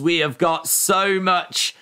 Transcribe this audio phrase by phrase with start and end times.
[0.00, 1.74] We have got so much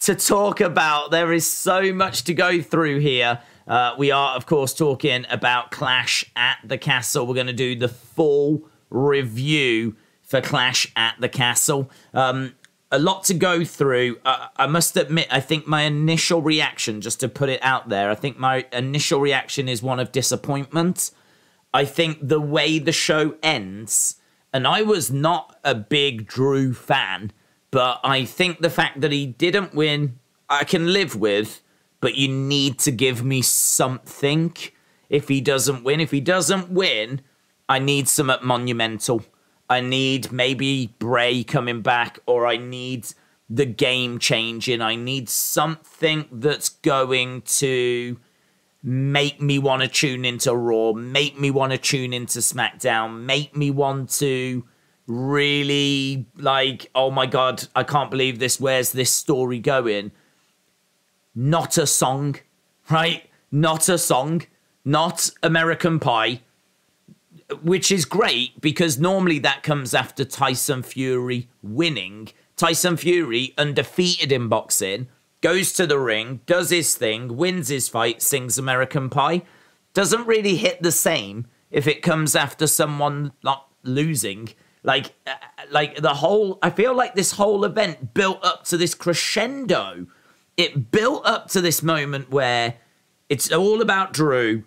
[0.00, 1.12] to talk about.
[1.12, 3.38] There is so much to go through here.
[3.68, 7.24] Uh, we are, of course, talking about Clash at the Castle.
[7.24, 11.88] We're going to do the full review for Clash at the Castle.
[12.12, 12.54] Um,
[12.90, 14.18] a lot to go through.
[14.24, 18.10] Uh, I must admit, I think my initial reaction, just to put it out there,
[18.10, 21.12] I think my initial reaction is one of disappointment.
[21.72, 24.16] I think the way the show ends,
[24.52, 27.30] and I was not a big Drew fan,
[27.72, 31.62] but I think the fact that he didn't win, I can live with,
[32.00, 34.54] but you need to give me something
[35.08, 35.98] if he doesn't win.
[35.98, 37.22] If he doesn't win,
[37.68, 39.24] I need some at monumental.
[39.70, 43.08] I need maybe Bray coming back, or I need
[43.48, 44.82] the game changing.
[44.82, 48.18] I need something that's going to
[48.82, 53.56] make me want to tune into Raw, make me want to tune into SmackDown, make
[53.56, 54.64] me want to
[55.06, 58.60] really like, oh my god, I can't believe this.
[58.60, 60.12] Where's this story going?
[61.34, 62.36] Not a song,
[62.90, 63.28] right?
[63.50, 64.42] Not a song,
[64.84, 66.40] not American Pie
[67.60, 72.28] which is great because normally that comes after Tyson Fury winning.
[72.56, 75.08] Tyson Fury, undefeated in boxing,
[75.40, 79.42] goes to the ring, does his thing, wins his fight, sings American Pie.
[79.94, 84.50] Doesn't really hit the same if it comes after someone not losing.
[84.84, 85.34] Like, uh,
[85.70, 90.06] like the whole, I feel like this whole event built up to this crescendo.
[90.56, 92.74] It built up to this moment where
[93.28, 94.64] it's all about Drew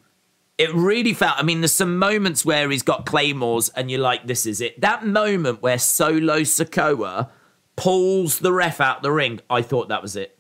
[0.57, 1.37] it really felt.
[1.37, 4.79] I mean, there's some moments where he's got claymores, and you're like, "This is it."
[4.81, 7.29] That moment where Solo Sikoa
[7.75, 10.37] pulls the ref out the ring, I thought that was it.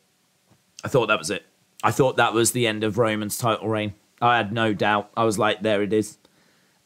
[0.83, 1.45] I thought that was it.
[1.83, 3.93] I thought that was the end of Roman's title reign.
[4.21, 5.11] I had no doubt.
[5.17, 6.17] I was like, "There it is."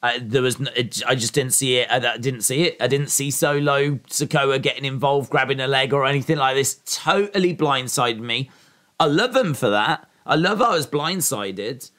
[0.02, 0.62] Uh, there was,
[1.06, 1.92] I just didn't see it.
[1.92, 2.78] I, I, didn't see it.
[2.80, 6.80] I didn't see Solo Sikoa getting involved, grabbing a leg or anything like this.
[6.86, 8.50] Totally blindsided me.
[8.98, 10.10] I love him for that.
[10.26, 11.90] I love I was blindsided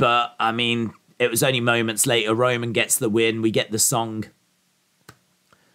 [0.00, 2.34] but I mean, it was only moments later.
[2.34, 3.42] Roman gets the win.
[3.42, 4.24] We get the song.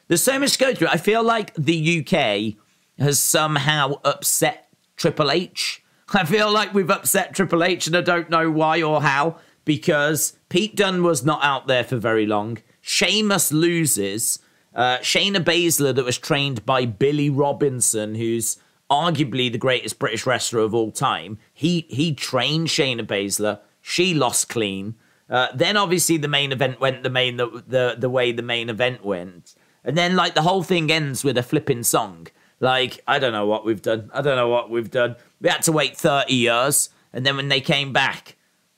[0.07, 0.87] There's so much to go through.
[0.87, 2.55] I feel like the UK
[2.97, 5.83] has somehow upset Triple H.
[6.11, 10.37] I feel like we've upset Triple H, and I don't know why or how, because
[10.49, 12.59] Pete Dunne was not out there for very long.
[12.81, 14.39] Sheamus loses.
[14.73, 18.57] Uh, Shayna Baszler, that was trained by Billy Robinson, who's
[18.89, 23.59] arguably the greatest British wrestler of all time, he he trained Shayna Baszler.
[23.81, 24.95] She lost clean.
[25.29, 28.69] Uh, then obviously the main event went the main the, the the way the main
[28.69, 32.27] event went, and then like the whole thing ends with a flipping song.
[32.59, 34.09] Like I don't know what we've done.
[34.13, 35.15] I don't know what we've done.
[35.41, 38.34] We had to wait thirty years, and then when they came back,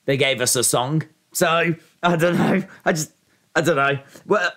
[0.08, 1.02] they gave us a song.
[1.32, 2.64] So I don't know.
[2.84, 3.12] I just
[3.54, 3.98] I don't know.
[4.26, 4.50] Well,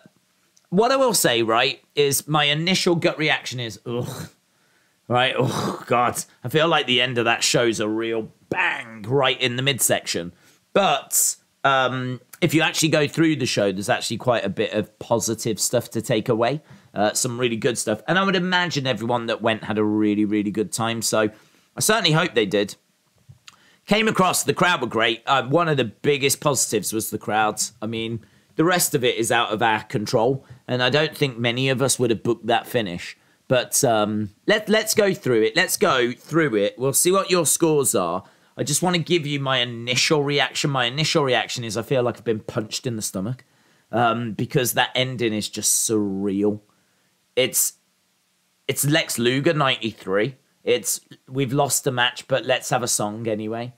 [0.70, 4.30] what I will say right is my initial gut reaction is ugh.
[5.10, 9.40] Right, oh god, I feel like the end of that show's a real bang right
[9.42, 10.34] in the midsection.
[10.72, 11.36] But
[11.66, 15.60] um, if you actually go through the show, there's actually quite a bit of positive
[15.60, 16.62] stuff to take away.
[16.94, 18.02] Uh, some really good stuff.
[18.08, 21.02] And I would imagine everyone that went had a really, really good time.
[21.02, 21.30] So
[21.76, 22.78] I certainly hope they did.
[23.88, 25.24] Came across, the crowd were great.
[25.26, 27.74] Uh, one of the biggest positives was the crowds.
[27.82, 28.24] I mean,
[28.56, 30.46] the rest of it is out of our control.
[30.68, 33.18] And I don't think many of us would have booked that finish.
[33.48, 35.56] But um, let, let's go through it.
[35.56, 36.76] Let's go through it.
[36.78, 38.24] We'll see what your scores are.
[38.56, 40.70] I just want to give you my initial reaction.
[40.70, 43.44] My initial reaction is I feel like I've been punched in the stomach
[43.92, 46.62] um, because that ending is just surreal.
[47.36, 47.74] It's
[48.68, 50.36] it's Lex Luger ninety three.
[50.64, 53.74] It's we've lost the match, but let's have a song anyway.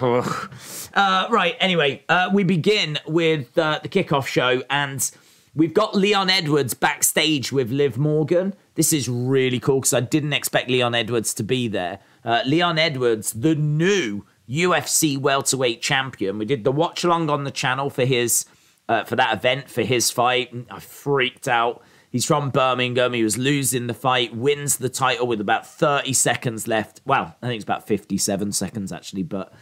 [0.94, 1.56] uh, right.
[1.58, 5.10] Anyway, uh, we begin with uh, the kickoff show, and
[5.54, 8.54] we've got Leon Edwards backstage with Liv Morgan.
[8.74, 12.00] This is really cool because I didn't expect Leon Edwards to be there.
[12.24, 16.38] Uh, Leon Edwards, the new UFC welterweight champion.
[16.38, 18.44] We did the watch along on the channel for his
[18.88, 20.54] uh, for that event for his fight.
[20.70, 21.82] I freaked out.
[22.10, 23.12] He's from Birmingham.
[23.12, 27.00] He was losing the fight, wins the title with about 30 seconds left.
[27.04, 29.52] Well, I think it's about 57 seconds actually, but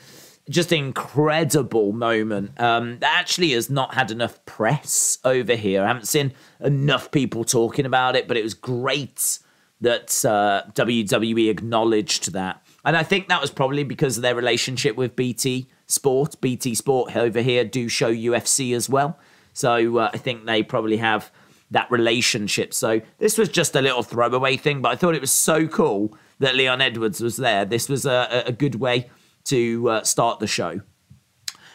[0.49, 2.61] just incredible moment.
[2.61, 5.83] Um, that actually has not had enough press over here.
[5.83, 9.41] I haven't seen enough people talking about it, but it was great
[9.81, 12.65] that uh, WWE acknowledged that.
[12.85, 16.41] And I think that was probably because of their relationship with BT Sport.
[16.41, 19.19] BT Sport over here do show UFC as well.
[19.53, 21.33] So uh, I think they probably have
[21.71, 22.73] that relationship.
[22.73, 26.17] So this was just a little throwaway thing, but I thought it was so cool
[26.39, 27.65] that Leon Edwards was there.
[27.65, 29.11] This was a, a good way
[29.45, 30.81] to uh, start the show.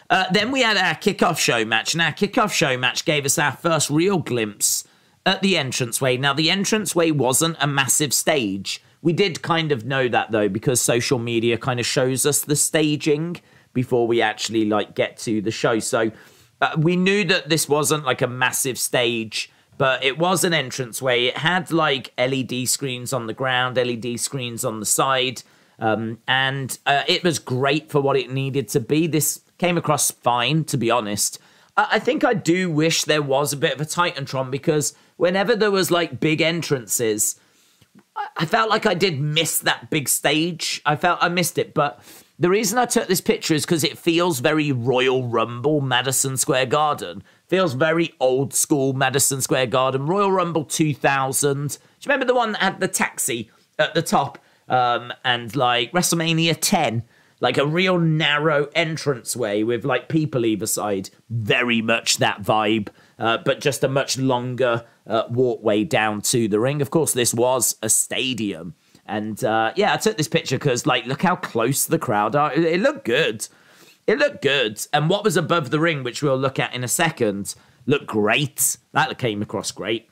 [0.09, 3.39] Uh, then we had our kickoff show match, and our kickoff show match gave us
[3.39, 4.83] our first real glimpse
[5.25, 6.17] at the entranceway.
[6.17, 8.83] Now, the entranceway wasn't a massive stage.
[9.01, 12.55] We did kind of know that though, because social media kind of shows us the
[12.55, 13.37] staging
[13.73, 15.79] before we actually like get to the show.
[15.79, 16.11] So
[16.59, 21.23] uh, we knew that this wasn't like a massive stage, but it was an entranceway.
[21.23, 25.41] It had like LED screens on the ground, LED screens on the side,
[25.79, 29.07] um, and uh, it was great for what it needed to be.
[29.07, 31.39] This came across fine, to be honest.
[31.75, 35.71] I think I do wish there was a bit of a Titantron because whenever there
[35.71, 37.39] was like big entrances,
[38.37, 40.79] I felt like I did miss that big stage.
[40.85, 42.03] I felt I missed it, but
[42.37, 46.67] the reason I took this picture is because it feels very Royal Rumble, Madison Square
[46.67, 47.23] Garden.
[47.51, 50.05] Feels very old school Madison Square Garden.
[50.05, 51.67] Royal Rumble 2000.
[51.67, 54.37] Do you remember the one that had the taxi at the top?
[54.69, 57.03] Um, and like WrestleMania 10,
[57.41, 61.09] like a real narrow entranceway with like people either side.
[61.29, 62.87] Very much that vibe,
[63.19, 66.81] uh, but just a much longer uh, walkway down to the ring.
[66.81, 68.75] Of course, this was a stadium.
[69.05, 72.53] And uh, yeah, I took this picture because, like, look how close the crowd are.
[72.53, 73.45] It, it looked good.
[74.07, 74.85] It looked good.
[74.93, 77.55] And what was above the ring, which we'll look at in a second,
[77.85, 78.77] looked great.
[78.93, 80.09] That came across great.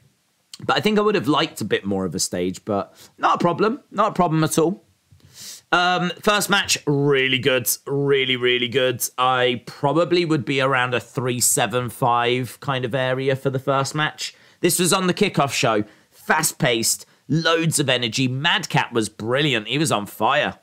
[0.63, 3.36] But I think I would have liked a bit more of a stage, but not
[3.36, 3.81] a problem.
[3.91, 4.83] Not a problem at all.
[5.71, 7.69] Um, first match, really good.
[7.86, 9.03] Really, really good.
[9.18, 14.36] I probably would be around a 375 kind of area for the first match.
[14.62, 15.83] This was on the kickoff show.
[16.12, 18.27] Fast paced, loads of energy.
[18.27, 19.68] Madcap was brilliant.
[19.68, 20.59] He was on fire.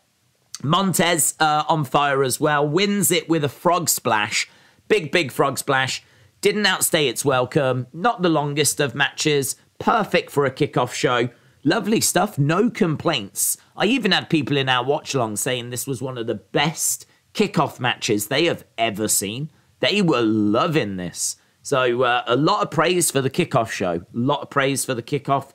[0.62, 2.66] Montez uh, on fire as well.
[2.66, 4.48] Wins it with a frog splash.
[4.88, 6.02] Big, big frog splash.
[6.40, 7.86] Didn't outstay its welcome.
[7.92, 9.56] Not the longest of matches.
[9.78, 11.28] Perfect for a kickoff show.
[11.64, 12.38] Lovely stuff.
[12.38, 13.56] No complaints.
[13.76, 17.06] I even had people in our watch along saying this was one of the best
[17.34, 19.50] kickoff matches they have ever seen.
[19.80, 21.36] They were loving this.
[21.62, 23.94] So, uh, a lot of praise for the kickoff show.
[23.94, 25.50] A lot of praise for the kickoff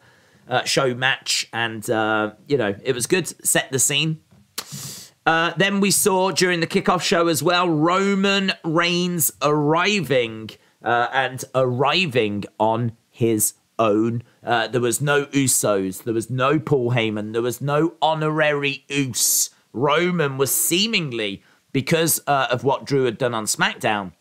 [0.49, 3.27] uh, show match, and uh, you know it was good.
[3.45, 4.19] Set the scene.
[5.25, 10.49] Uh, then we saw during the kickoff show as well Roman Reigns arriving
[10.83, 14.23] uh, and arriving on his own.
[14.43, 19.51] Uh, there was no Usos, there was no Paul Heyman, there was no honorary Uce.
[19.73, 24.13] Roman was seemingly because uh, of what Drew had done on SmackDown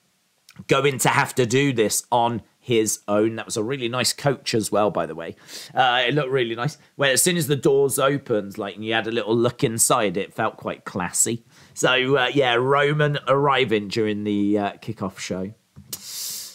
[0.67, 3.37] going to have to do this on his own.
[3.37, 5.35] That was a really nice coach as well, by the way.
[5.75, 6.77] Uh, it looked really nice.
[6.95, 10.35] When as soon as the doors opened, like you had a little look inside, it
[10.35, 11.45] felt quite classy.
[11.75, 15.55] So uh, yeah, Roman arriving during the uh, kickoff show.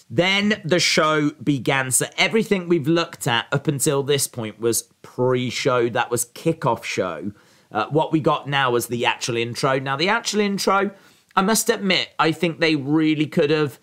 [0.09, 1.89] Then the show began.
[1.89, 5.89] So everything we've looked at up until this point was pre-show.
[5.89, 7.31] That was kickoff show.
[7.71, 9.79] Uh, what we got now was the actual intro.
[9.79, 10.91] Now the actual intro,
[11.35, 13.79] I must admit, I think they really could have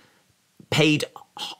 [0.71, 1.05] paid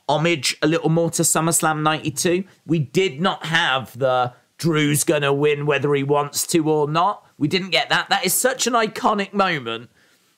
[0.07, 2.43] homage a little more to SummerSlam 92.
[2.65, 7.25] We did not have the Drew's going to win whether he wants to or not.
[7.37, 8.09] We didn't get that.
[8.09, 9.89] That is such an iconic moment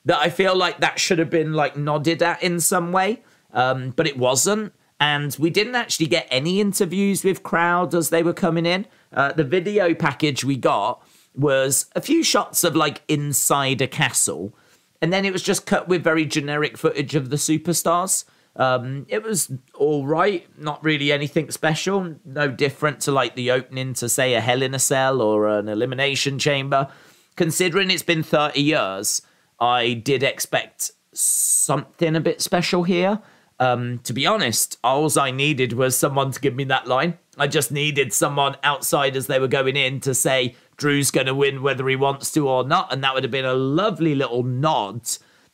[0.04, 3.22] that I feel like that should have been like nodded at in some way,
[3.52, 4.72] um, but it wasn't.
[4.98, 8.86] And we didn't actually get any interviews with crowd as they were coming in.
[9.12, 14.54] Uh, the video package we got was a few shots of like inside a castle,
[15.02, 18.24] and then it was just cut with very generic footage of the superstars.
[18.56, 23.92] Um, it was all right, not really anything special, no different to like the opening
[23.94, 26.88] to say a Hell in a Cell or an Elimination Chamber.
[27.36, 29.22] Considering it's been 30 years,
[29.60, 33.20] I did expect something a bit special here.
[33.58, 37.18] Um, to be honest, all I needed was someone to give me that line.
[37.38, 41.34] I just needed someone outside as they were going in to say Drew's going to
[41.34, 44.42] win whether he wants to or not, and that would have been a lovely little
[44.42, 45.02] nod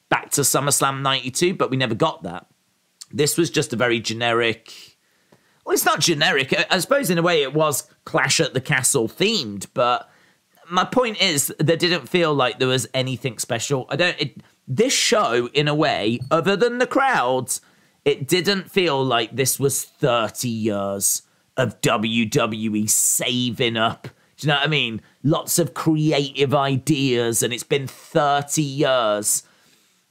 [0.09, 2.47] back to SummerSlam 92, but we never got that.
[3.13, 4.97] This was just a very generic.
[5.65, 6.55] Well, it's not generic.
[6.71, 10.11] I suppose in a way it was Clash at the Castle themed, but
[10.69, 13.87] my point is there didn't feel like there was anything special.
[13.89, 14.21] I don't.
[14.21, 17.61] It, this show, in a way, other than the crowds,
[18.05, 21.23] it didn't feel like this was 30 years
[21.57, 24.09] of WWE saving up.
[24.37, 25.01] Do you know what I mean?
[25.23, 29.43] Lots of creative ideas, and it's been 30 years.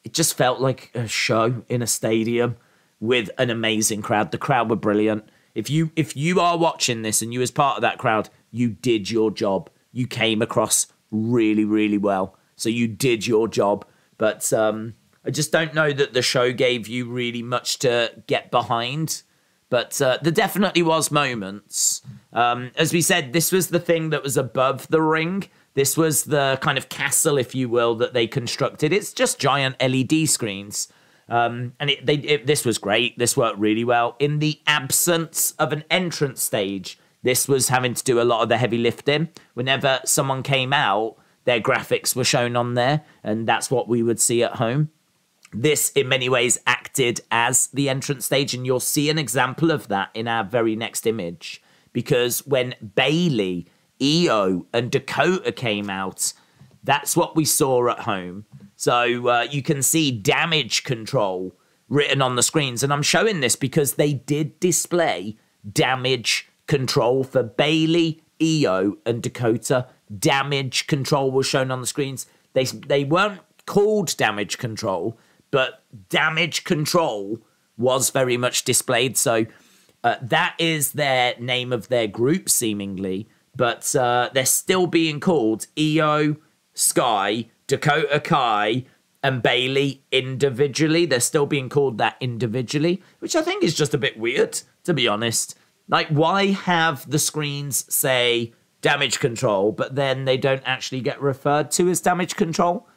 [0.04, 2.58] It just felt like a show in a stadium
[3.02, 4.32] with an amazing crowd.
[4.32, 5.28] The crowd were brilliant.
[5.54, 8.70] If you if you are watching this and you as part of that crowd, you
[8.70, 9.70] did your job.
[9.92, 12.38] You came across really really well.
[12.56, 13.86] So you did your job.
[14.18, 14.94] But um,
[15.26, 19.24] I just don't know that the show gave you really much to get behind.
[19.70, 22.02] But uh, there definitely was moments.
[22.34, 25.46] Um, as we said, this was the thing that was above the ring.
[25.74, 28.92] This was the kind of castle, if you will, that they constructed.
[28.92, 30.90] It's just giant LED screens.
[31.32, 33.18] Um, and it, they, it, this was great.
[33.18, 34.18] This worked really well.
[34.20, 38.50] In the absence of an entrance stage, this was having to do a lot of
[38.50, 39.30] the heavy lifting.
[39.54, 44.20] Whenever someone came out, their graphics were shown on there, and that's what we would
[44.20, 44.90] see at home.
[45.54, 49.88] This, in many ways, acted as the entrance stage, and you'll see an example of
[49.88, 51.62] that in our very next image.
[51.94, 53.68] Because when Bayley,
[54.02, 56.34] Iyo, and Dakota came out,
[56.84, 58.46] that's what we saw at home.
[58.82, 61.56] So uh, you can see damage control
[61.88, 62.82] written on the screens.
[62.82, 65.38] And I'm showing this because they did display
[65.72, 69.88] damage control for Bayley, Iyo, and Dakota.
[70.18, 72.26] Damage control was shown on the screens.
[72.54, 75.16] They they weren't called damage control,
[75.52, 77.38] but damage control
[77.78, 79.16] was very much displayed.
[79.16, 79.46] So
[80.04, 85.68] uh, that is their name of their group, seemingly, but uh, they're still being called
[85.76, 86.38] Iyo,
[86.74, 88.84] Sky, Dakota Kai,
[89.24, 91.06] and Bayley individually.
[91.06, 94.94] They're still being called that individually, which I think is just a bit weird, to
[94.94, 95.56] be honest.
[95.88, 98.52] Like, why have the screens say
[98.82, 102.90] damage control, but then they don't actually get referred to as damage control?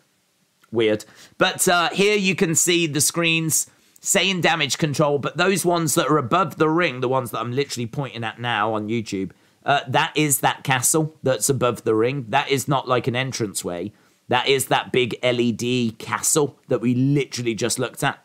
[0.73, 1.05] Weird.
[1.39, 6.09] But uh, here you can see the screens saying damage control, but those ones that
[6.09, 9.31] are above the ring, the ones that I'm literally pointing at now on YouTube,
[9.65, 12.27] uh, that is that castle that's above the ring.
[12.29, 13.93] That is not like an entranceway.
[14.29, 18.25] That is that big LED castle that we literally just looked at.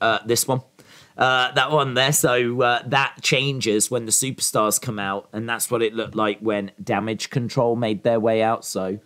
[0.00, 0.62] Uh, this one
[1.16, 2.12] uh, that one there.
[2.12, 6.38] So uh, that changes when the superstars come out, and that's what it looked like
[6.40, 8.64] when Damage Control made their way out.
[8.64, 8.98] So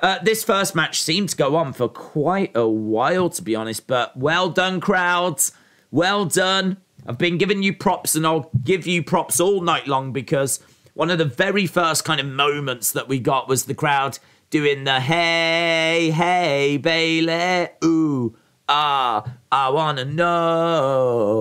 [0.00, 3.86] uh, this first match seemed to go on for quite a while, to be honest.
[3.86, 5.52] But well done, crowds.
[5.90, 6.76] Well done.
[7.06, 10.60] I've been giving you props, and I'll give you props all night long because
[10.94, 14.18] one of the very first kind of moments that we got was the crowd
[14.50, 17.68] doing the hey, hey, Bayley.
[17.84, 18.36] ooh,
[18.68, 21.40] ah, I wanna know,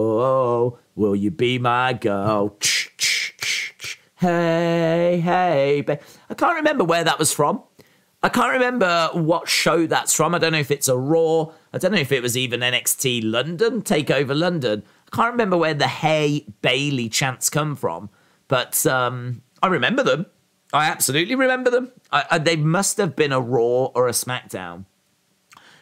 [0.96, 2.56] will you be my girl?
[4.16, 6.00] Hey, hey, babe.
[6.30, 7.64] I can't remember where that was from.
[8.22, 10.36] I can't remember what show that's from.
[10.36, 11.54] I don't know if it's a Raw.
[11.74, 14.84] I don't know if it was even NXT London, Takeover London.
[15.12, 18.10] I can't remember where the Hey Bayley chants come from,
[18.50, 20.26] but um, I remember them.
[20.72, 21.92] I absolutely remember them.
[22.12, 24.86] I, I, they must have been a Raw or a SmackDown.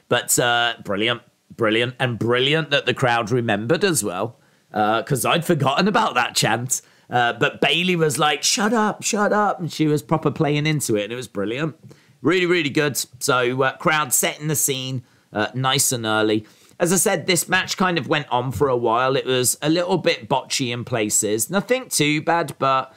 [0.09, 1.21] But uh, brilliant
[1.57, 4.37] brilliant and brilliant that the crowd remembered as well
[4.69, 6.81] because uh, I'd forgotten about that chant.
[7.09, 10.97] Uh, but Bayley was like, "Shut up, shut up," and she was proper playing into
[10.97, 11.75] it, and it was brilliant,
[12.21, 12.97] really, really good.
[13.21, 16.45] So uh, crowd setting the scene uh, nice and early.
[16.79, 19.15] As I said, this match kind of went on for a while.
[19.15, 22.93] It was a little bit botchy in places, nothing too bad, but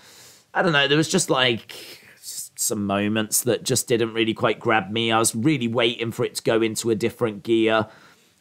[0.52, 0.88] I don't know.
[0.88, 2.00] There was just like
[2.60, 5.10] some moments that just didn't really quite grab me.
[5.10, 7.86] I was really waiting for it to go into a different gear.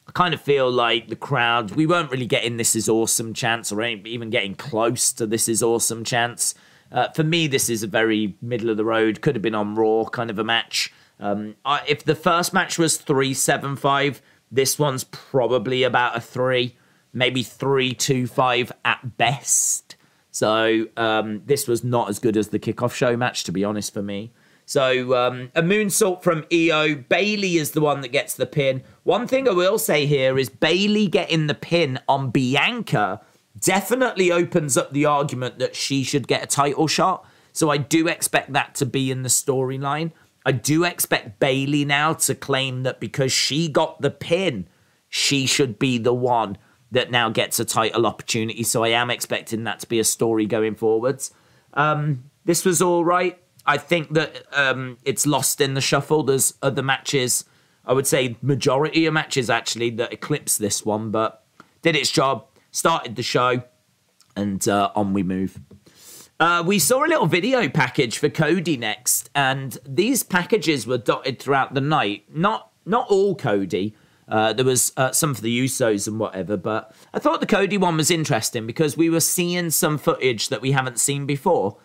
[0.07, 3.71] I kind of feel like the crowd, we weren't really getting this is awesome chance
[3.71, 6.55] or even getting close to this is awesome chance.
[6.91, 9.75] Uh, for me, this is a very middle of the road, could have been on
[9.75, 10.91] Raw kind of a match.
[11.19, 16.75] Um, I, if the first match was 375, this one's probably about a three,
[17.13, 19.88] maybe 325 at best.
[20.31, 23.93] So um, this was not as good as the kickoff show match, to be honest,
[23.93, 24.31] for me.
[24.65, 27.07] So um, a moonsault from Iyo.
[27.09, 28.83] Bayley is the one that gets the pin.
[29.03, 33.21] One thing I will say here is Bayley getting the pin on Bianca
[33.59, 37.25] definitely opens up the argument that she should get a title shot.
[37.51, 40.11] So I do expect that to be in the storyline.
[40.45, 44.67] I do expect Bayley now to claim that because she got the pin,
[45.09, 46.57] she should be the one
[46.91, 48.63] that now gets a title opportunity.
[48.63, 51.31] So I am expecting that to be a story going forwards.
[51.73, 53.37] Um, this was all right.
[53.65, 56.23] I think that um, it's lost in the shuffle.
[56.23, 57.45] There's other matches,
[57.85, 61.43] I would say majority of matches actually that eclipse this one, but
[61.81, 63.63] did its job, started the show,
[64.35, 65.59] and uh, on we move.
[66.39, 71.39] Uh, we saw a little video package for Cody next, and these packages were dotted
[71.39, 72.23] throughout the night.
[72.33, 73.95] Not not all Cody.
[74.29, 77.77] Uh, there was uh, some for the Usos and whatever, but I thought the Cody
[77.77, 81.77] one was interesting because we were seeing some footage that we haven't seen before.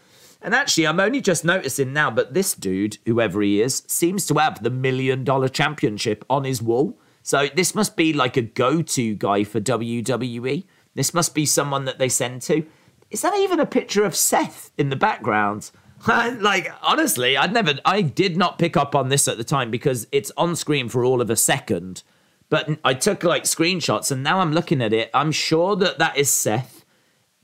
[0.43, 4.35] And actually, I'm only just noticing now, but this dude, whoever he is, seems to
[4.35, 6.99] have the million dollar championship on his wall.
[7.23, 10.65] So this must be like a go to guy for WWE.
[10.95, 12.67] This must be someone that they send to.
[13.11, 15.71] Is that even a picture of Seth in the background?
[16.07, 20.07] like honestly, I'd never I did not pick up on this at the time because
[20.13, 22.03] it's on screen for all of a second.
[22.51, 25.11] But I took like screenshots and now I'm looking at it.
[25.15, 26.85] I'm sure that that is Seth.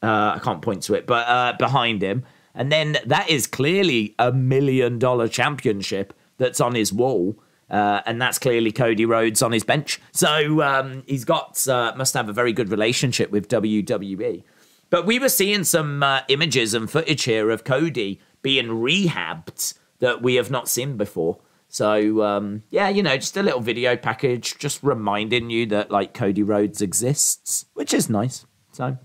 [0.03, 2.25] Uh, I can't point to it, but uh, behind him.
[2.55, 7.37] And then that is clearly a million dollar championship that's on his wall.
[7.71, 10.01] Uh, and that's clearly Cody Rhodes on his bench.
[10.13, 14.43] So um, he's got uh, must have a very good relationship with WWE.
[14.91, 20.21] But we were seeing some uh, images and footage here of Cody being rehabbed that
[20.21, 21.39] we have not seen before.
[21.71, 26.13] So um, yeah, you know, just a little video package, just reminding you that like
[26.13, 28.45] Cody Rhodes exists, which is nice.
[28.73, 28.99] So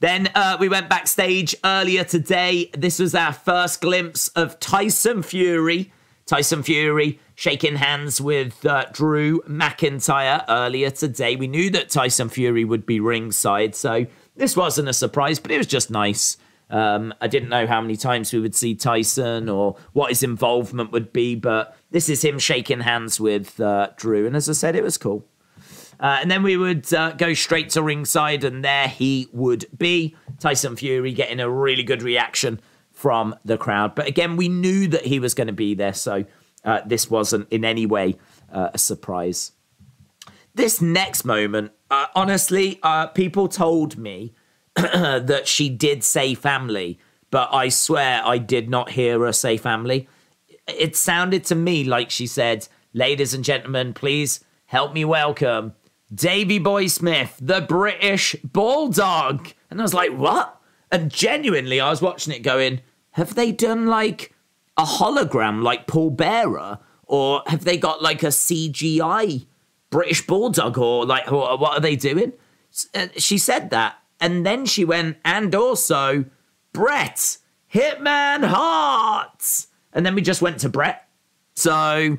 [0.00, 2.70] then uh, we went backstage earlier today.
[2.76, 5.92] This was our first glimpse of Tyson Fury.
[6.26, 11.36] Tyson Fury shaking hands with uh, Drew McIntyre earlier today.
[11.36, 14.06] We knew that Tyson Fury would be ringside, so
[14.36, 16.36] this wasn't a surprise, but it was just nice.
[16.74, 20.90] Um, I didn't know how many times we would see Tyson or what his involvement
[20.90, 24.74] would be, but this is him shaking hands with uh, Drew, and as I said,
[24.74, 25.24] it was cool.
[26.00, 30.16] Uh, and then we would uh, go straight to ringside, and there he would be.
[30.40, 33.94] Tyson Fury getting a really good reaction from the crowd.
[33.94, 36.24] But again, we knew that he was going to be there, so
[36.64, 38.16] uh, this wasn't in any way
[38.52, 39.52] uh, a surprise.
[40.56, 42.80] This next moment, uh, honestly,
[43.14, 44.34] people told me
[44.76, 46.98] that she did say family,
[47.30, 50.08] but I swear I did not hear her say family.
[50.66, 55.74] It sounded to me like she said, Ladies and gentlemen, please help me welcome
[56.14, 59.52] Davey Boy Smith, the British Bulldog.
[59.70, 60.60] And I was like, What?
[60.90, 62.80] And genuinely, I was watching it going,
[63.12, 64.34] Have they done like
[64.76, 66.78] a hologram like Paul Bearer?
[67.06, 69.46] Or have they got like a CGI
[69.90, 70.78] British Bulldog?
[70.78, 72.32] Or like, what are they doing?
[72.94, 73.98] Uh, she said that.
[74.24, 76.24] And then she went, and also
[76.72, 77.36] Bret,
[77.72, 79.66] Hitman Hart.
[79.92, 81.06] And then we just went to Bret.
[81.54, 82.16] So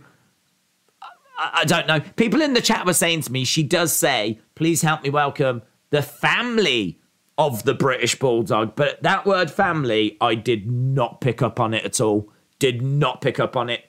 [1.39, 2.01] I don't know.
[2.15, 5.63] People in the chat were saying to me, she does say, please help me welcome
[5.89, 6.99] the family
[7.39, 8.75] of the British Bulldog.
[8.75, 13.21] But that word family, I did not pick up on it at all did not
[13.21, 13.83] pick up on it.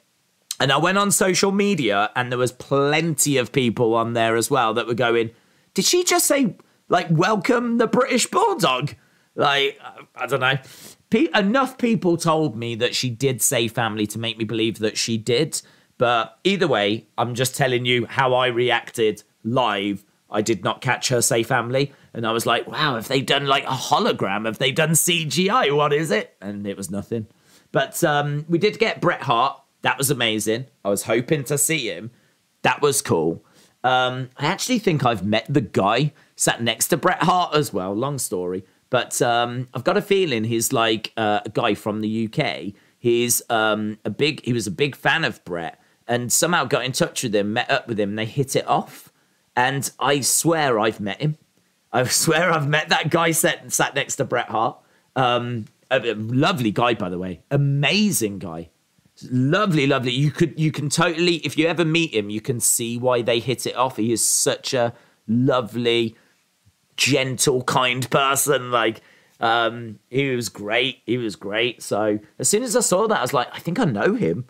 [0.58, 4.50] And I went on social media and there was plenty of people on there as
[4.50, 5.30] well that were going,
[5.74, 6.56] did she just say,
[6.88, 8.94] like, welcome the British Bulldog?
[9.34, 9.78] Like,
[10.14, 10.58] I don't know.
[11.10, 14.96] Pe- enough people told me that she did say family to make me believe that
[14.96, 15.60] she did.
[15.98, 20.04] But either way, I'm just telling you how I reacted live.
[20.30, 21.92] I did not catch her say family.
[22.12, 24.46] And I was like, wow, have they done like a hologram?
[24.46, 25.74] Have they done CGI?
[25.74, 26.36] What is it?
[26.40, 27.26] And it was nothing.
[27.72, 29.60] But um, we did get Bret Hart.
[29.82, 30.66] That was amazing.
[30.84, 32.10] I was hoping to see him.
[32.62, 33.44] That was cool.
[33.84, 37.94] Um, I actually think I've met the guy sat next to Bret Hart as well.
[37.94, 38.64] Long story.
[38.90, 42.72] But um, I've got a feeling he's like uh, a guy from the UK.
[42.98, 44.44] He's um, a big.
[44.44, 47.70] He was a big fan of Bret, and somehow got in touch with him, met
[47.70, 48.14] up with him.
[48.14, 49.12] They hit it off,
[49.56, 51.36] and I swear I've met him.
[51.92, 54.78] I swear I've met that guy sat sat next to Bret Hart.
[55.16, 58.70] Um, a, a lovely guy, by the way, amazing guy,
[59.30, 60.12] lovely, lovely.
[60.12, 63.40] You could you can totally if you ever meet him, you can see why they
[63.40, 63.96] hit it off.
[63.96, 64.94] He is such a
[65.26, 66.16] lovely,
[66.96, 68.70] gentle, kind person.
[68.70, 69.00] Like
[69.40, 71.02] um, he was great.
[71.06, 71.82] He was great.
[71.82, 74.46] So as soon as I saw that, I was like, I think I know him.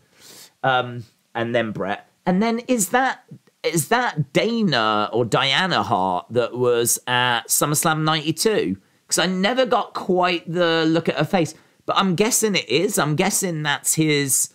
[0.63, 1.05] Um,
[1.35, 3.25] and then Bret, and then is that
[3.63, 8.77] is that Dana or Diana Hart that was at SummerSlam '92?
[9.07, 11.55] because I never got quite the look at her face.
[11.85, 12.99] But I'm guessing it is.
[12.99, 14.53] I'm guessing that's his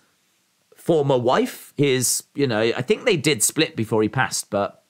[0.76, 1.74] former wife.
[1.78, 4.81] His, you know, I think they did split before he passed, but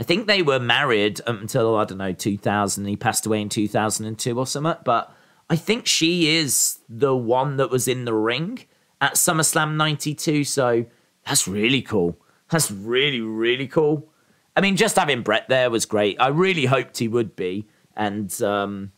[0.00, 2.84] I think they were married until, I don't know, 2000.
[2.86, 4.76] He passed away in 2002 or something.
[4.84, 5.12] But
[5.50, 8.60] I think she is the one that was in the ring
[9.00, 10.44] at SummerSlam 92.
[10.44, 10.86] So
[11.26, 12.16] that's really cool.
[12.50, 14.08] That's really, really cool.
[14.56, 16.16] I mean, just having Bret there was great.
[16.20, 17.66] I really hoped he would be
[17.98, 18.92] and um,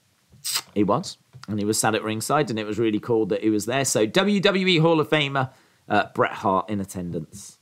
[0.75, 1.17] he was,
[1.49, 3.85] and he was sat at ringside, and it was really cool that he was there.
[3.85, 5.51] So WWE Hall of Famer
[5.89, 7.59] uh, Bret Hart in attendance.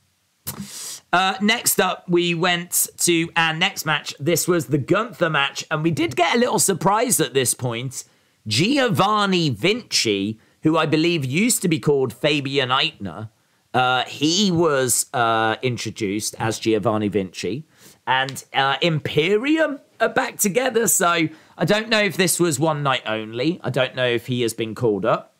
[1.11, 4.13] Uh, next up, we went to our next match.
[4.19, 8.03] This was the Gunther match, and we did get a little surprise at this point.
[8.47, 13.29] Giovanni Vinci, who I believe used to be called Fabian Aichner,
[13.73, 17.65] uh, he was uh, introduced as Giovanni Vinci,
[18.05, 20.87] and uh, Imperium are back together.
[20.87, 23.59] So I don't know if this was one night only.
[23.63, 25.35] I don't know if he has been called up.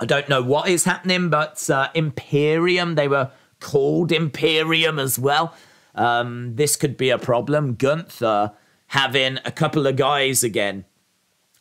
[0.00, 5.54] I don't know what is happening, but uh, Imperium, they were called Imperium as well.
[5.94, 7.74] Um, this could be a problem.
[7.74, 8.52] Gunther
[8.88, 10.84] having a couple of guys again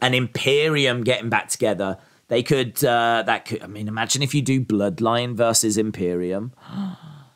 [0.02, 1.98] and Imperium getting back together.
[2.28, 6.54] They could, uh, that could, I mean, imagine if you do Bloodline versus Imperium.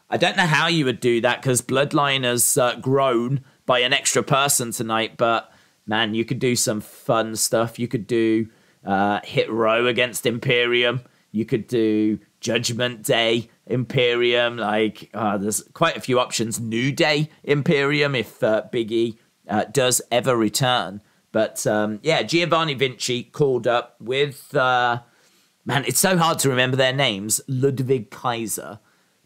[0.09, 3.93] I don't know how you would do that because Bloodline has uh, grown by an
[3.93, 5.17] extra person tonight.
[5.17, 5.51] But
[5.87, 7.79] man, you could do some fun stuff.
[7.79, 8.47] You could do
[8.85, 11.01] uh, Hit Row against Imperium.
[11.31, 14.57] You could do Judgment Day Imperium.
[14.57, 16.59] Like, uh, there's quite a few options.
[16.59, 19.17] New Day Imperium if uh, Biggie
[19.49, 21.01] uh, does ever return.
[21.31, 25.01] But um, yeah, Giovanni Vinci called up with, uh,
[25.65, 28.79] man, it's so hard to remember their names Ludwig Kaiser.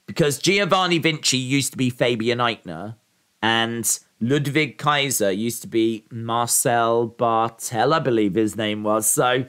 [0.05, 2.95] Because Giovanni Vinci used to be Fabian Aichner,
[3.41, 9.05] and Ludwig Kaiser used to be Marcel Barthel, I believe his name was.
[9.05, 9.43] So,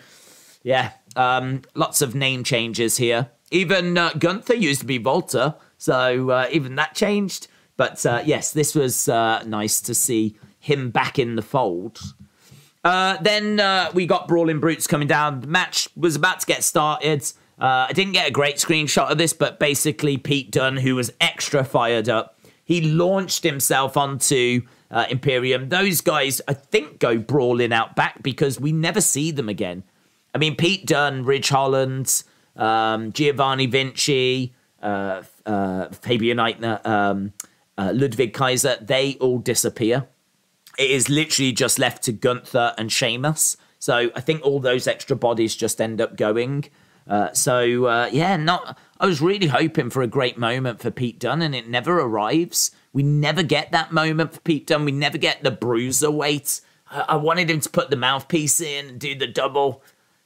[0.65, 3.31] yeah, um, lots of name changes here.
[3.51, 7.49] Even uh, Gunther used to be Walter, so uh, even that changed.
[7.77, 12.01] But uh, yes, this was uh, nice to see him back in the fold.
[12.85, 15.41] Uh, then uh, we got Brawling Brutes coming down.
[15.41, 17.31] The match was about to get started.
[17.61, 21.65] I didn't get a great screenshot of this, but basically, Pete Dunne, who was extra
[21.65, 24.63] fired up, he launched himself onto
[25.09, 25.69] Imperium.
[25.69, 29.83] Those guys, I think, go brawling out back because we never see them again.
[30.35, 32.23] I mean, Pete Dunne, Ridge Holland,
[32.59, 37.33] um, Giovanni Vinci, uh, uh, Fabian Aichner, um,
[37.79, 40.07] uh, Ludwig Kaiser, they all disappear.
[40.79, 43.57] It is literally just left to Gunther and Sheamus.
[43.79, 46.65] So I think all those extra bodies just end up going.
[47.09, 48.79] Uh, so uh, yeah, not.
[49.01, 52.71] I was really hoping for a great moment for Pete Dunne, and it never arrives.
[52.93, 54.85] We never get that moment for Pete Dunne.
[54.85, 56.61] We never get the bruiser weight.
[56.91, 59.83] I, I wanted him to put the mouthpiece in and do the double,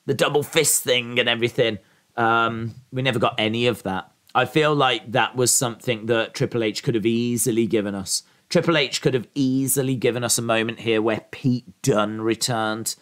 [0.06, 1.78] the double fist thing and everything.
[2.16, 4.10] Um, we never got any of that.
[4.34, 8.22] I feel like that was something that Triple H could have easily given us.
[8.48, 12.96] Triple H could have easily given us a moment here where Pete Dunne returned.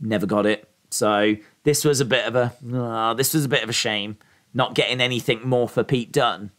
[0.00, 0.68] Never got it.
[0.90, 4.18] So this was a bit of a oh, this was a bit of a shame
[4.54, 6.50] not getting anything more for Pete Dunne.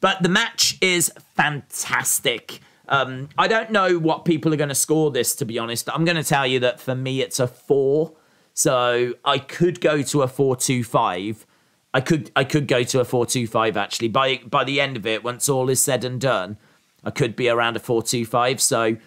[0.00, 2.60] But the match is fantastic.
[2.88, 5.34] Um, I don't know what people are going to score this.
[5.36, 8.14] To be honest, I'm going to tell you that for me it's a four.
[8.60, 11.46] So I could go to a four two five.
[11.94, 14.08] I could I could go to a four two five actually.
[14.08, 16.58] By by the end of it, once all is said and done,
[17.02, 18.60] I could be around a four two five.
[18.60, 18.98] So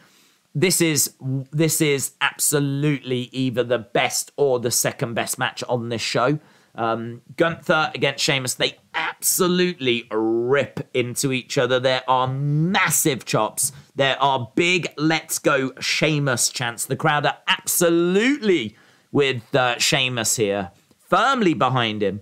[0.55, 1.13] this is
[1.51, 6.39] this is absolutely either the best or the second best match on this show.
[6.73, 11.79] Um, Gunther against Sheamus, they absolutely rip into each other.
[11.79, 13.71] There are massive chops.
[13.95, 16.87] There are big "Let's go Sheamus" chants.
[16.87, 18.75] The crowd are absolutely
[19.13, 22.19] with uh, Sheamus here, firmly behind him.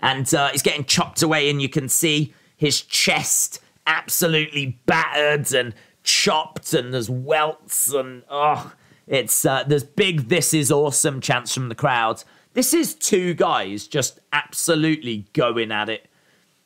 [0.00, 5.74] And uh, he's getting chopped away, and you can see his chest absolutely battered and
[6.02, 8.72] chopped, and there's welts, and oh,
[9.06, 12.24] it's uh, there's big "This is awesome" chants from the crowd.
[12.54, 16.08] This is two guys just absolutely going at it.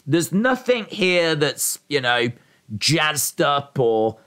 [0.07, 2.29] There's nothing here that's you know
[2.77, 4.19] jazzed up or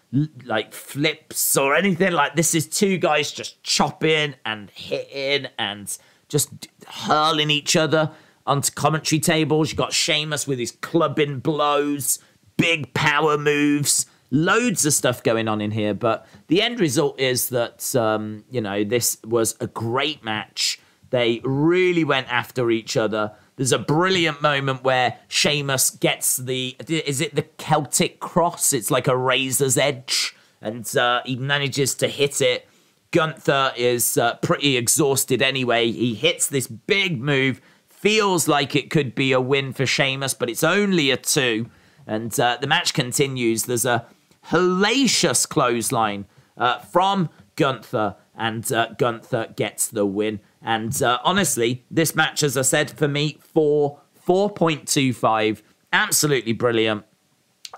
[0.45, 5.97] like flips or anything like this is two guys just chopping and hitting and
[6.29, 8.11] just hurling each other
[8.45, 9.71] onto commentary tables.
[9.71, 12.19] You got Sheamus with his clubbing blows,
[12.55, 15.93] big power moves, loads of stuff going on in here.
[15.93, 20.79] But the end result is that um, you know this was a great match.
[21.09, 23.33] They really went after each other.
[23.57, 28.71] There's a brilliant moment where Sheamus gets the is it the Celtic cross?
[28.71, 32.69] It's like a razor's edge, and uh, he manages to hit it.
[33.09, 35.91] Gunther is uh, pretty exhausted anyway.
[35.91, 40.51] He hits this big move, feels like it could be a win for Sheamus, but
[40.51, 41.69] it's only a two.
[42.05, 43.63] And uh, the match continues.
[43.63, 44.05] There's a
[44.51, 46.25] hellacious clothesline
[46.57, 50.41] uh, from Gunther, and uh, Gunther gets the win.
[50.61, 55.61] And uh, honestly, this match, as I said, for me, four, 4.25,
[55.93, 57.05] absolutely brilliant.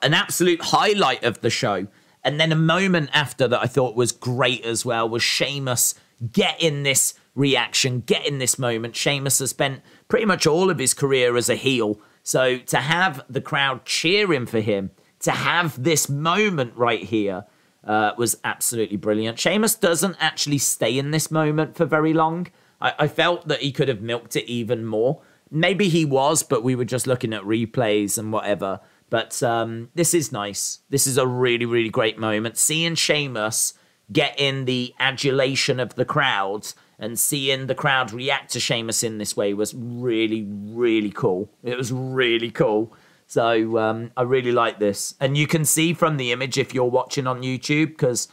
[0.01, 1.87] An absolute highlight of the show.
[2.23, 5.95] And then a moment after that I thought was great as well was Sheamus
[6.31, 8.95] getting this reaction, getting this moment.
[8.95, 11.99] Sheamus has spent pretty much all of his career as a heel.
[12.23, 17.45] So to have the crowd cheering for him, to have this moment right here,
[17.83, 19.39] uh, was absolutely brilliant.
[19.39, 22.47] Sheamus doesn't actually stay in this moment for very long.
[22.81, 25.21] I, I felt that he could have milked it even more.
[25.51, 28.79] Maybe he was, but we were just looking at replays and whatever.
[29.09, 30.79] But um, this is nice.
[30.89, 32.57] This is a really, really great moment.
[32.57, 33.73] Seeing Sheamus
[34.11, 36.67] get in the adulation of the crowd
[36.99, 41.49] and seeing the crowd react to Sheamus in this way was really, really cool.
[41.63, 42.93] It was really cool.
[43.25, 45.15] So um, I really like this.
[45.19, 48.27] And you can see from the image if you're watching on YouTube, because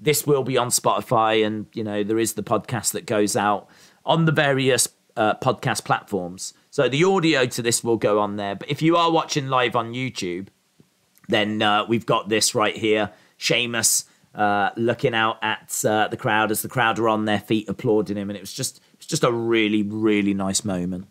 [0.00, 3.68] this will be on Spotify and, you know, there is the podcast that goes out
[4.06, 6.54] on the various uh, podcast platforms.
[6.70, 8.54] So the audio to this will go on there.
[8.54, 10.48] But if you are watching live on YouTube,
[11.28, 13.10] then uh, we've got this right here.
[13.36, 17.68] Sheamus uh, looking out at uh, the crowd as the crowd are on their feet
[17.68, 21.08] applauding him, and it was just it was just a really really nice moment.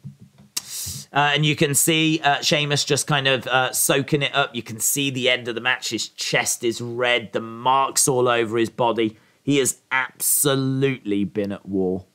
[1.11, 4.53] Uh, and you can see uh, Sheamus just kind of uh, soaking it up.
[4.53, 5.91] You can see the end of the match.
[5.91, 9.17] His chest is red, the marks all over his body.
[9.41, 12.05] He has absolutely been at war.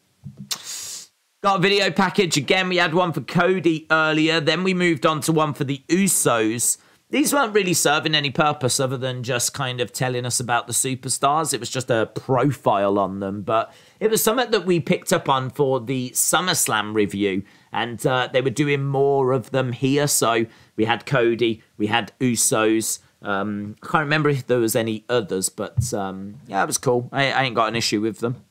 [1.42, 2.68] Got a video package again.
[2.68, 4.40] We had one for Cody earlier.
[4.40, 6.76] Then we moved on to one for the Usos.
[7.08, 10.74] These weren't really serving any purpose other than just kind of telling us about the
[10.74, 11.54] superstars.
[11.54, 13.40] It was just a profile on them.
[13.40, 17.42] But it was something that we picked up on for the SummerSlam review.
[17.72, 20.08] And uh, they were doing more of them here.
[20.08, 20.44] So
[20.76, 22.98] we had Cody, we had Usos.
[23.22, 27.08] Um, I can't remember if there was any others, but um, yeah, it was cool.
[27.12, 28.44] I, I ain't got an issue with them.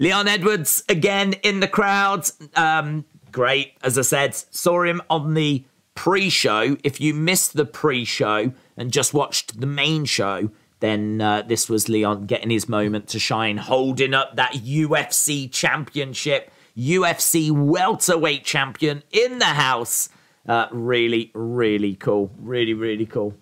[0.00, 2.30] Leon Edwards again in the crowd.
[2.54, 5.64] Um, great, as I said, saw him on the
[5.96, 6.76] pre-show.
[6.84, 11.88] If you missed the pre-show and just watched the main show, then uh, this was
[11.88, 19.40] Leon getting his moment to shine, holding up that UFC championship, UFC welterweight champion in
[19.40, 20.10] the house.
[20.46, 22.30] Uh, really, really cool.
[22.38, 23.34] Really, really cool.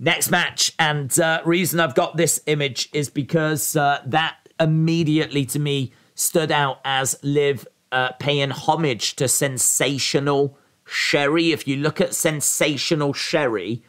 [0.00, 5.58] Next match, and uh, reason I've got this image is because uh, that immediately to
[5.58, 11.52] me stood out as Liv uh, paying homage to sensational Sherri.
[11.52, 13.82] If you look at sensational Sherri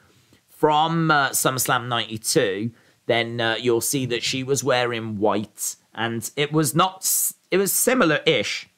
[0.49, 2.71] from uh, SummerSlam 92,
[3.05, 7.09] then uh, you'll see that she was wearing white and it was not,
[7.51, 8.69] it was similar ish.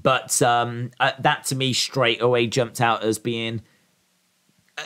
[0.00, 3.62] But um, uh, that to me straight away jumped out as being.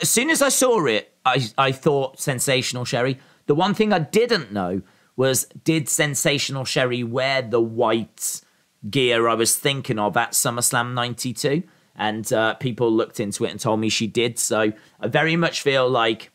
[0.00, 3.18] As soon as I saw it, I, I thought sensational Sherri.
[3.46, 4.82] The one thing I didn't know
[5.16, 8.40] was did Sensational Sherri wear the white
[8.88, 11.62] gear I was thinking of at SummerSlam 92?
[11.94, 14.38] And uh, people looked into it and told me she did.
[14.38, 16.30] So I very much feel like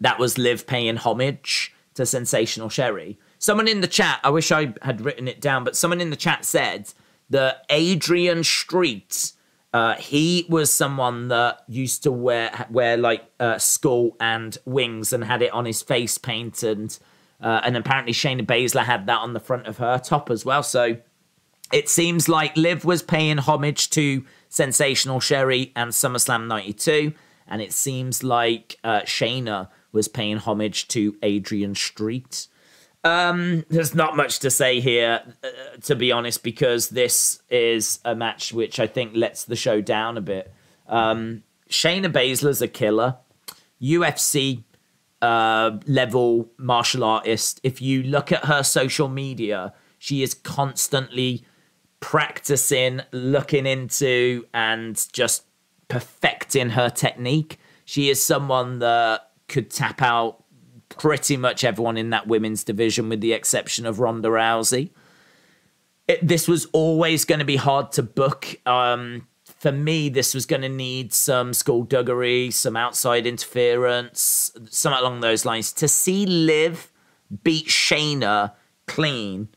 [0.00, 3.18] that was Liv paying homage to Sensational Sherri.
[3.38, 6.16] Someone in the chat, I wish I had written it down, but someone in the
[6.16, 6.92] chat said
[7.30, 9.32] that Adrian Street,
[9.72, 15.24] uh, he was someone that used to wear wear like uh, skull and wings and
[15.24, 16.98] had it on his face painted
[17.42, 20.62] uh, and apparently Shayna Baszler had that on the front of her top as well.
[20.62, 20.98] So
[21.72, 27.12] it seems like Liv was paying homage to Sensational Sherri and SummerSlam 92.
[27.48, 32.46] And it seems like uh, Shayna was paying homage to Adrian Street.
[33.04, 35.48] Um, there's not much to say here, uh,
[35.82, 40.16] to be honest, because this is a match which I think lets the show down
[40.16, 40.52] a bit.
[40.86, 43.16] Um, Shayna Baszler's a killer.
[43.82, 44.62] UFC
[45.22, 47.60] uh, level martial artist.
[47.62, 51.44] If you look at her social media, she is constantly
[52.00, 55.44] practicing, looking into, and just
[55.88, 57.58] perfecting her technique.
[57.84, 60.42] She is someone that could tap out
[60.88, 64.90] pretty much everyone in that women's division, with the exception of Ronda Rousey.
[66.08, 68.56] It, this was always going to be hard to book.
[68.66, 69.28] Um,
[69.62, 75.44] for me, this was going to need some skullduggery, some outside interference, something along those
[75.44, 75.72] lines.
[75.74, 76.90] To see Liv
[77.44, 78.54] beat Shayna
[78.88, 79.50] clean,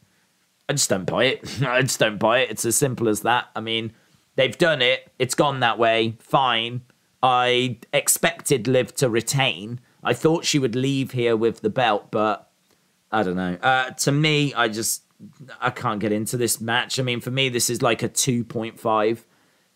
[0.69, 1.61] I just don't buy it.
[1.63, 2.51] I just don't buy it.
[2.51, 3.47] It's as simple as that.
[3.55, 3.93] I mean,
[4.35, 5.11] they've done it.
[5.17, 6.17] It's gone that way.
[6.19, 6.81] Fine.
[7.23, 9.79] I expected Liv to retain.
[10.03, 12.51] I thought she would leave here with the belt, but
[13.11, 13.57] I don't know.
[13.59, 15.01] Uh, to me, I just
[15.59, 16.99] I can't get into this match.
[16.99, 19.25] I mean, for me, this is like a two point five.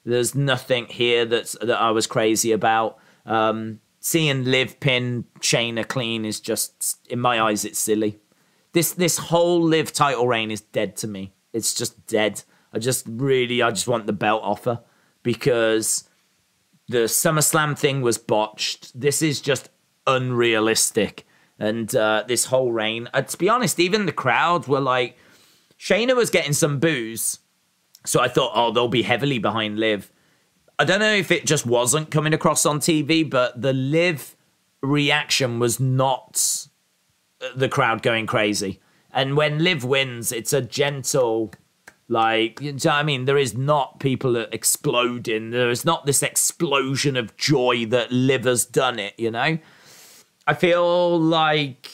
[0.06, 2.98] There's nothing here that's that I was crazy about.
[3.26, 8.20] Um, seeing Liv pin Shayna clean is just, in my eyes, it's silly.
[8.74, 11.34] This this whole Liv title reign is dead to me.
[11.54, 12.44] It's just dead.
[12.74, 14.82] I just really, I just want the belt offer
[15.24, 16.08] because
[16.88, 19.00] the SummerSlam thing was botched.
[19.00, 19.70] This is just
[20.06, 21.26] unrealistic.
[21.58, 25.18] And uh, this whole reign, uh, to be honest, even the crowd were like,
[25.78, 27.40] Shayna was getting some boos
[28.06, 30.12] so I thought, oh, they'll be heavily behind Liv.
[30.78, 34.36] I don't know if it just wasn't coming across on TV, but the Liv
[34.82, 36.68] reaction was not
[37.42, 38.80] uh, the crowd going crazy.
[39.12, 41.52] And when Liv wins, it's a gentle,
[42.08, 43.26] like, you know I mean?
[43.26, 45.50] There is not people exploding.
[45.50, 49.58] There is not this explosion of joy that Liv has done it, you know?
[50.48, 51.92] I feel like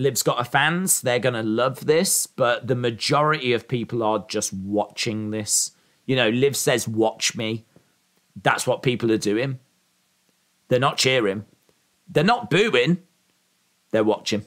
[0.00, 1.02] Liv's got a fans.
[1.02, 5.72] They're going to love this, but the majority of people are just watching this.
[6.06, 7.66] You know, Liv says, watch me.
[8.42, 9.58] That's what people are doing.
[10.68, 11.44] They're not cheering.
[12.08, 13.02] They're not booing.
[13.90, 14.46] They're watching.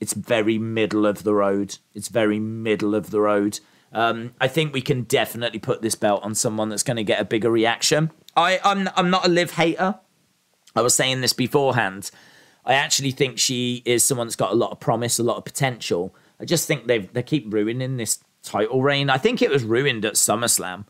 [0.00, 1.78] It's very middle of the road.
[1.94, 3.60] It's very middle of the road.
[3.90, 7.20] Um, I think we can definitely put this belt on someone that's going to get
[7.20, 8.10] a bigger reaction.
[8.36, 9.98] I, I'm, I'm not a Liv hater.
[10.76, 12.10] I was saying this beforehand.
[12.68, 15.44] I actually think she is someone that's got a lot of promise, a lot of
[15.44, 16.14] potential.
[16.40, 19.10] I just think they they keep ruining this title reign.
[19.10, 20.84] I think it was ruined at SummerSlam.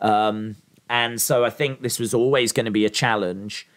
[0.00, 0.56] Um,
[0.90, 3.68] And so I think this was always going to be a challenge.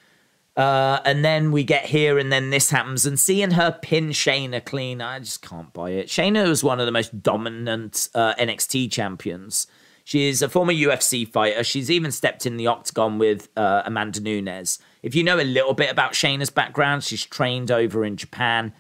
[0.58, 3.06] Uh, and then we get here, and then this happens.
[3.06, 6.08] And seeing her pin Shayna clean, I just can't buy it.
[6.08, 9.68] Shayna was one of the most dominant uh, NXT champions.
[10.04, 11.64] She's a former UFC fighter.
[11.64, 14.80] She's even stepped in the octagon with uh, Amanda Nunes.
[15.02, 18.74] If you know a little bit about Shayna's background, she's trained over in Japan.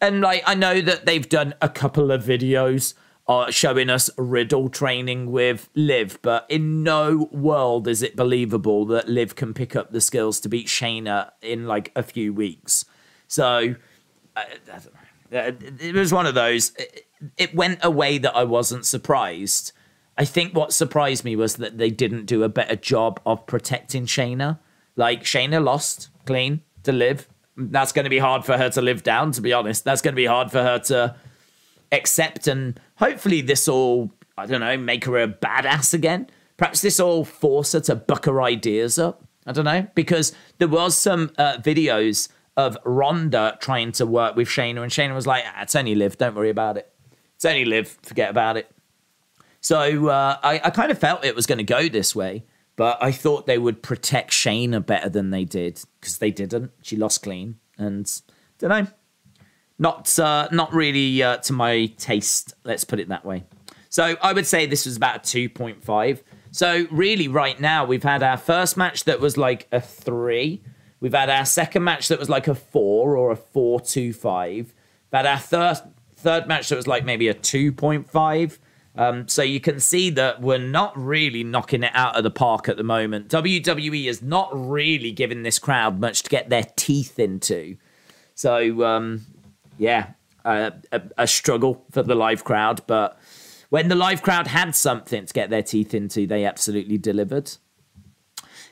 [0.00, 2.94] And like I know that they've done a couple of videos
[3.28, 9.08] uh, showing us Riddle training with Liv, but in no world is it believable that
[9.08, 12.86] Liv can pick up the skills to beat Shayna in like a few weeks.
[13.26, 13.74] So
[14.34, 14.42] uh,
[15.30, 16.72] it was one of those.
[17.36, 19.72] It went away that I wasn't surprised.
[20.18, 24.04] I think what surprised me was that they didn't do a better job of protecting
[24.04, 24.58] Shayna.
[24.96, 27.28] Like Shayna lost clean to Liv.
[27.56, 29.32] That's going to be hard for her to live down.
[29.32, 31.14] To be honest, that's going to be hard for her to
[31.92, 36.28] accept and hopefully this will i don't know make her a badass again
[36.58, 40.68] perhaps this will force her to buck her ideas up i don't know because there
[40.68, 42.28] was some uh, videos
[42.58, 46.18] of Ronda trying to work with Shayna, and Shayna was like, ah, "It's only Liv.
[46.18, 46.92] Don't worry about it.
[47.36, 47.96] It's only Liv.
[48.02, 48.68] Forget about it."
[49.68, 52.96] So uh, I, I kind of felt it was going to go this way, but
[53.02, 56.70] I thought they would protect Shayna better than they did because they didn't.
[56.80, 58.10] She lost clean, and
[58.58, 58.86] don't know
[59.78, 62.54] not uh, not really uh, to my taste.
[62.64, 63.44] Let's put it that way.
[63.90, 66.22] So I would say this was about a two point five.
[66.50, 70.62] So really, right now we've had our first match that was like a three.
[71.00, 74.72] We've had our second match that was like a four or a four two five.
[75.12, 75.76] Had our third
[76.16, 78.58] third match that was like maybe a two point five.
[78.98, 82.68] Um, so you can see that we're not really knocking it out of the park
[82.68, 83.28] at the moment.
[83.28, 87.76] WWE is not really giving this crowd much to get their teeth into.
[88.34, 89.24] So um,
[89.78, 90.72] yeah, a,
[91.16, 92.80] a, struggle for the live crowd.
[92.88, 93.16] But
[93.68, 97.52] when the live crowd had something to get their teeth into, they absolutely delivered.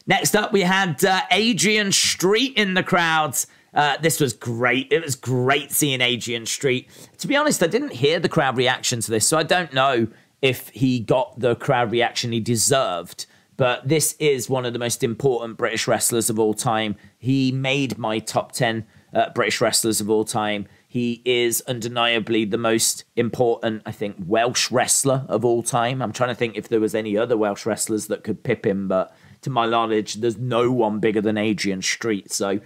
[0.08, 3.46] Next up, we had uh, Adrian Street in the crowds.
[3.76, 4.90] Uh, this was great.
[4.90, 6.88] It was great seeing Adrian Street.
[7.18, 10.08] To be honest, I didn't hear the crowd reaction to this, so I don't know
[10.40, 13.26] if he got the crowd reaction he deserved.
[13.58, 16.96] But this is one of the most important British wrestlers of all time.
[17.18, 20.66] He made my top 10 uh, British wrestlers of all time.
[20.86, 26.02] He is undeniably the most important, I think, Welsh wrestler of all time.
[26.02, 28.88] I'm trying to think if there was any other Welsh wrestlers that could pip him,
[28.88, 32.32] but to my knowledge, there's no one bigger than Adrian Street.
[32.32, 32.60] So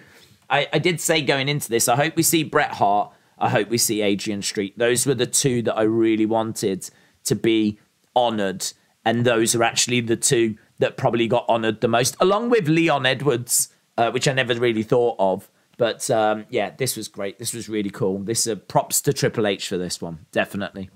[0.50, 3.12] I, I did say going into this, I hope we see Bret Hart.
[3.38, 4.78] I hope we see Adrian Street.
[4.78, 6.90] Those were the two that I really wanted
[7.24, 7.78] to be
[8.14, 8.66] honoured.
[9.04, 13.06] And those are actually the two that probably got honoured the most, along with Leon
[13.06, 15.48] Edwards, uh, which I never really thought of.
[15.78, 17.38] But um, yeah, this was great.
[17.38, 18.18] This was really cool.
[18.18, 20.90] This uh, props to Triple H for this one, definitely.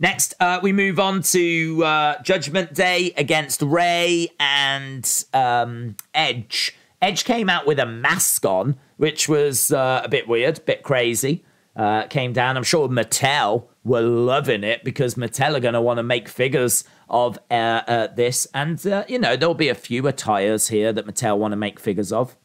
[0.00, 6.74] Next, uh, we move on to uh, Judgment Day against Rey and um, Edge.
[7.02, 10.82] Edge came out with a mask on, which was uh, a bit weird, a bit
[10.84, 11.44] crazy.
[11.74, 12.56] Uh, came down.
[12.56, 16.84] I'm sure Mattel were loving it because Mattel are going to want to make figures
[17.08, 18.46] of uh, uh, this.
[18.54, 22.12] And, you know, there'll be a few attires here that Mattel want to make figures
[22.12, 22.36] of.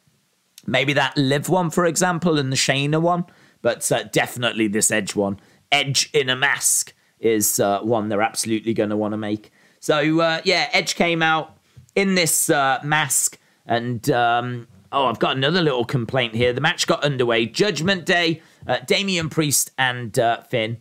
[0.66, 3.26] Maybe that Liv one, for example, and the Shayna one,
[3.62, 5.40] but uh, definitely this Edge one.
[5.72, 9.52] Edge in a mask is uh, one they're absolutely going to want to make.
[9.80, 11.58] So uh, yeah, Edge came out
[11.96, 13.38] in this uh, mask,
[13.68, 16.54] and um, oh, I've got another little complaint here.
[16.54, 17.46] The match got underway.
[17.46, 20.78] Judgment Day, uh, Damian Priest and uh, Finn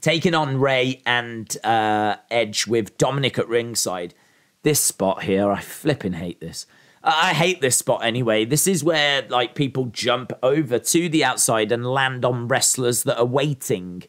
[0.00, 4.14] taking on Rey and Edge with Dominik at ringside.
[4.62, 6.66] This spot here, I flipping hate this.
[7.02, 8.44] I hate this spot anyway.
[8.44, 13.18] This is where like people jump over to the outside and land on wrestlers that
[13.18, 14.02] are waiting.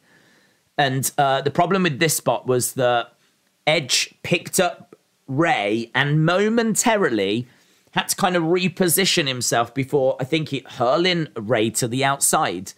[0.76, 3.12] And uh, the problem with this spot was that
[3.66, 4.96] Edge picked up
[5.28, 7.46] Rey and momentarily
[7.92, 12.72] had to kind of reposition himself before I think he hurling Rey to the outside.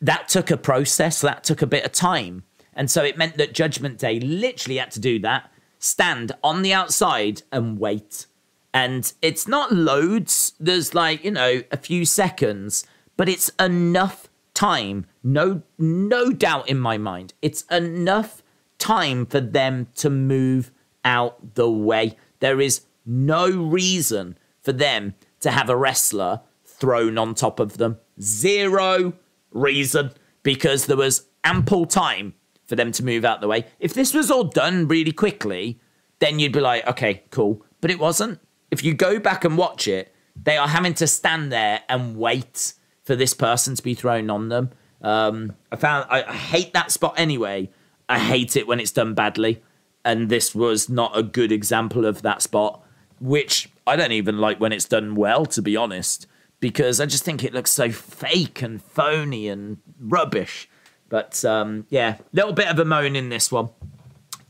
[0.00, 1.20] That took a process.
[1.20, 2.44] That took a bit of time.
[2.74, 6.72] And so it meant that Judgment Day literally had to do that, stand on the
[6.72, 8.26] outside and wait
[8.74, 10.52] and it's not loads.
[10.58, 12.84] There's like, you know, a few seconds,
[13.16, 15.06] but it's enough time.
[15.22, 17.32] No no doubt in my mind.
[17.40, 18.42] It's enough
[18.78, 20.72] time for them to move
[21.04, 22.16] out the way.
[22.40, 27.98] There is no reason for them to have a wrestler thrown on top of them.
[28.20, 29.14] Zero
[29.52, 30.10] reason
[30.42, 32.34] because there was ample time
[32.64, 33.66] for them to move out the way.
[33.78, 35.78] If this was all done really quickly,
[36.18, 37.64] then you'd be like, okay, cool.
[37.80, 38.40] But it wasn't
[38.70, 42.72] if you go back and watch it, they are having to stand there and wait
[43.04, 44.70] for this person to be thrown on them.
[45.00, 47.70] Um, I found I, I hate that spot anyway.
[48.08, 49.62] I hate it when it's done badly.
[50.04, 52.83] and this was not a good example of that spot,
[53.24, 56.26] which I don't even like when it's done well, to be honest,
[56.60, 60.68] because I just think it looks so fake and phony and rubbish.
[61.08, 63.70] But um, yeah, little bit of a moan in this one.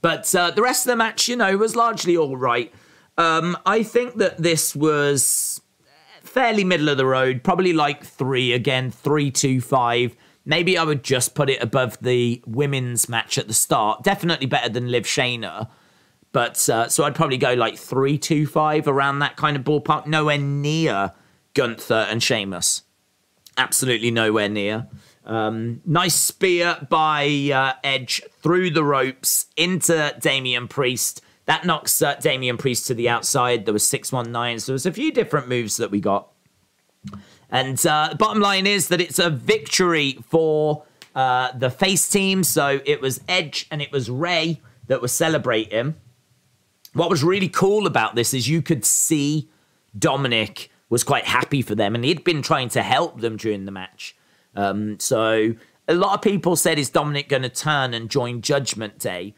[0.02, 2.74] But uh, the rest of the match, you know, was largely all right.
[3.16, 5.60] Um, I think that this was
[6.24, 10.16] fairly middle of the road, probably like three again, three, two, five.
[10.44, 14.02] Maybe I would just put it above the women's match at the start.
[14.02, 15.68] Definitely better than Liv Shayna.
[16.34, 20.08] But uh, so I'd probably go like three, two, five around that kind of ballpark.
[20.08, 21.12] Nowhere near
[21.54, 22.82] Gunther and Sheamus.
[23.56, 24.88] Absolutely nowhere near.
[25.24, 31.22] Um, nice spear by uh, Edge through the ropes into Damian Priest.
[31.46, 33.64] That knocks uh, Damian Priest to the outside.
[33.64, 34.58] There was 619.
[34.58, 36.32] So there was a few different moves that we got.
[37.48, 40.82] And uh, bottom line is that it's a victory for
[41.14, 42.42] uh, the face team.
[42.42, 45.94] So it was Edge and it was Rey that were celebrating.
[46.94, 49.50] What was really cool about this is you could see
[49.98, 53.72] Dominik was quite happy for them and he'd been trying to help them during the
[53.72, 54.16] match.
[54.54, 55.54] Um, so
[55.88, 59.34] a lot of people said, is Dominik going to turn and join Judgment Day?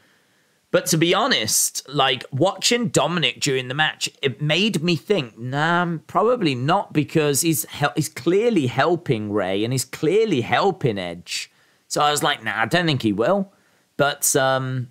[0.70, 5.98] But to be honest, like watching Dominik during the match, it made me think, nah,
[6.06, 11.50] probably not because he's hel- he's clearly helping Rey and he's clearly helping Edge.
[11.88, 13.52] So I was like, nah, I don't think he will.
[13.96, 14.88] But um,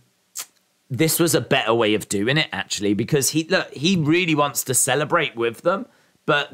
[0.89, 4.63] this was a better way of doing it actually because he look he really wants
[4.63, 5.85] to celebrate with them,
[6.25, 6.53] but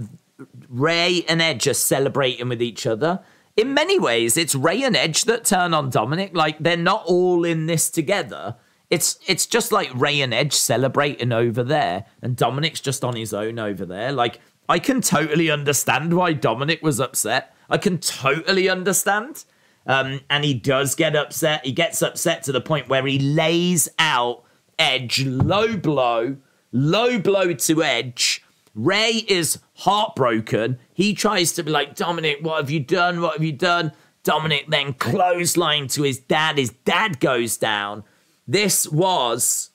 [0.69, 3.21] Rey and Edge are celebrating with each other
[3.57, 6.35] in many ways, it's Rey and Edge that turn on Dominik.
[6.35, 8.55] Like they're not all in this together.
[8.89, 13.33] It's it's just like Rey and Edge celebrating over there, and Dominik's just on his
[13.33, 14.11] own over there.
[14.11, 17.55] Like I can totally understand why Dominik was upset.
[17.69, 19.45] I can totally understand.
[19.87, 21.65] Um, and he does get upset.
[21.65, 24.43] He gets upset to the point where he lays out
[24.77, 26.37] Edge low blow,
[26.71, 30.79] low blow to Edge Rey is heartbroken.
[30.93, 33.21] He tries to be like, Dominik, what have you done?
[33.21, 33.91] What have you done?
[34.23, 36.57] Dominik then clothesline to his dad.
[36.57, 38.03] His dad goes down.
[38.47, 39.71] This was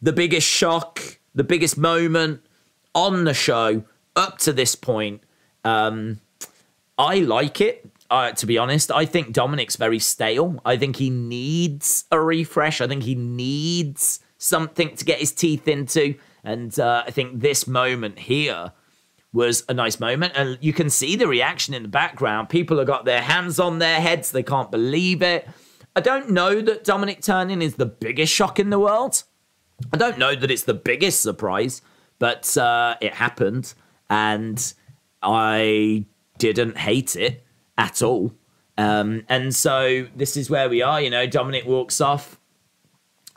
[0.00, 2.40] the biggest shock, the biggest moment
[2.94, 3.84] on the show
[4.16, 5.22] up to this point.
[5.64, 6.20] Um,
[6.96, 7.87] I like it.
[8.10, 10.60] Uh, to be honest, I think Dominik's very stale.
[10.64, 12.80] I think he needs a refresh.
[12.80, 16.14] I think he needs something to get his teeth into.
[16.42, 18.72] And uh, I think this moment here
[19.32, 20.32] was a nice moment.
[20.36, 22.48] And you can see the reaction in the background.
[22.48, 25.46] People have got their hands on their heads, they can't believe it.
[25.94, 29.24] I don't know that Dominik turning is the biggest shock in the world.
[29.92, 31.82] I don't know that it's the biggest surprise,
[32.18, 33.74] but uh, it happened.
[34.08, 34.72] And
[35.22, 36.06] I
[36.38, 37.44] didn't hate it
[37.78, 38.34] at all.
[38.76, 41.00] Um, and so this is where we are.
[41.00, 42.38] You know, Dominik walks off,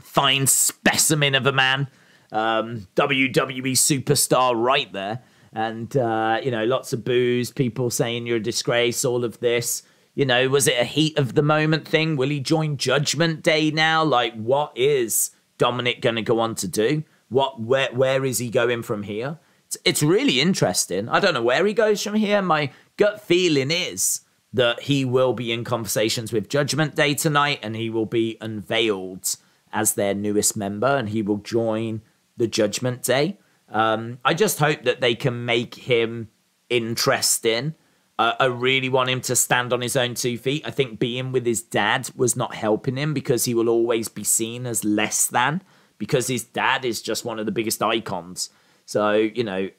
[0.01, 1.87] fine specimen of a man
[2.31, 5.21] um, WWE superstar right there.
[5.53, 9.83] And, uh, you know, lots of boos, people saying you're a disgrace, all of this.
[10.15, 12.15] You know, was it a heat of the moment thing?
[12.15, 14.03] Will he join Judgment Day now?
[14.03, 17.03] Like, what is Dominic going to go on to do?
[17.29, 19.39] What, where, where is he going from here?
[19.67, 21.07] It's, it's really interesting.
[21.09, 22.41] I don't know where he goes from here.
[22.41, 24.20] My gut feeling is
[24.53, 29.35] that he will be in conversations with Judgment Day tonight and he will be unveiled
[29.71, 32.01] as their newest member and he will join
[32.35, 33.37] the Judgment Day.
[33.69, 36.29] Um, I just hope that they can make him
[36.69, 37.75] interesting.
[38.19, 40.63] Uh, I really want him to stand on his own two feet.
[40.65, 44.23] I think being with his dad was not helping him because he will always be
[44.23, 45.61] seen as less than
[45.97, 48.49] because his dad is just one of the biggest icons.
[48.85, 49.69] So, you know,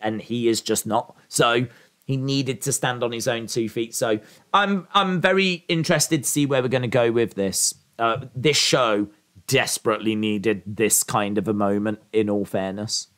[0.00, 1.16] and he is just not.
[1.28, 1.66] So
[2.12, 3.94] he needed to stand on his own two feet.
[3.94, 4.20] So
[4.52, 7.74] I'm I'm very interested to see where we're going to go with this.
[7.98, 9.08] Uh, this show
[9.46, 13.08] desperately needed this kind of a moment, in all fairness.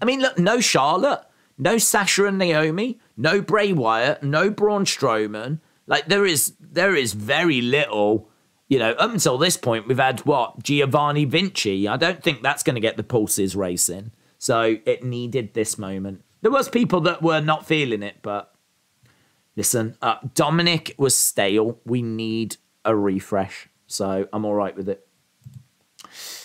[0.00, 1.24] I mean, look, no Charlotte,
[1.58, 5.60] no Sasha and Naomi, no Bray Wyatt, no Braun Strowman.
[5.86, 8.28] Like there is there is very little,
[8.68, 11.86] you know, up until this point we've had what, Giovanni Vinci.
[11.86, 14.12] I don't think that's gonna get the pulses racing.
[14.38, 16.24] So it needed this moment.
[16.42, 18.52] There was people that were not feeling it, but
[19.56, 21.78] listen, uh, Dominik was stale.
[21.86, 23.68] We need a refresh.
[23.86, 25.06] So I'm all right with it.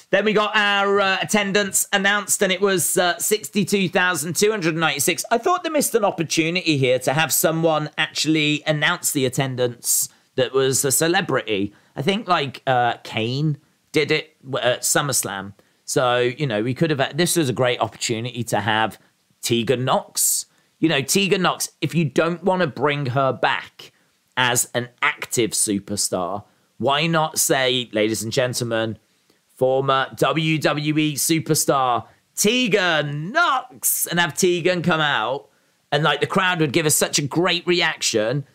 [0.09, 5.25] Then we got our uh, attendance announced, and it was uh, 62,296.
[5.29, 10.53] I thought they missed an opportunity here to have someone actually announce the attendance that
[10.53, 11.73] was a celebrity.
[11.97, 13.57] I think like uh, Kane
[13.91, 15.55] did it at SummerSlam.
[15.83, 18.97] So, you know, we could have, this was a great opportunity to have
[19.41, 20.45] Tegan Nox.
[20.79, 23.91] You know, Tegan Nox, if you don't want to bring her back
[24.35, 26.43] as an active superstar,
[26.77, 28.97] why not say, ladies and gentlemen,
[29.55, 35.49] former WWE superstar Tegan Nox and have Tegan come out
[35.91, 38.45] and like the crowd would give us such a great reaction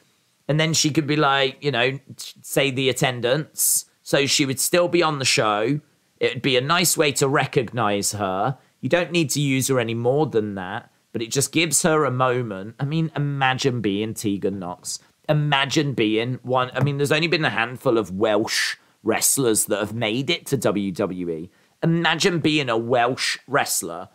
[0.48, 3.86] and then she could be like, you know, say the attendance.
[4.02, 5.80] So she would still be on the show.
[6.20, 8.58] It would be a nice way to recognize her.
[8.82, 12.04] You don't need to use her any more than that, but it just gives her
[12.04, 12.74] a moment.
[12.78, 14.98] I mean, imagine being Tegan Nox.
[15.28, 16.70] Imagine being one.
[16.74, 20.58] I mean, there's only been a handful of Welsh wrestlers that have made it to
[20.58, 21.48] WWE.
[21.82, 24.08] Imagine being a Welsh wrestler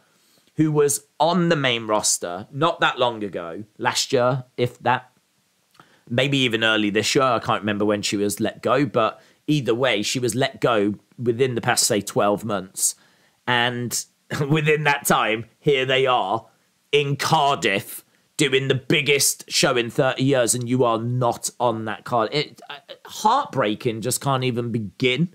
[0.55, 5.11] who was on the main roster not that long ago, last year, if that,
[6.09, 7.23] maybe even early this year.
[7.23, 10.95] I can't remember when she was let go, but either way, she was let go
[11.17, 12.95] within the past, say, 12 months.
[13.45, 14.03] And
[14.49, 16.45] within that time, here they are
[16.91, 18.03] in Cardiff
[18.37, 22.29] doing the biggest show in 30 years, and you are not on that card.
[22.31, 22.75] It, uh,
[23.05, 25.33] heartbreaking, just can't even begin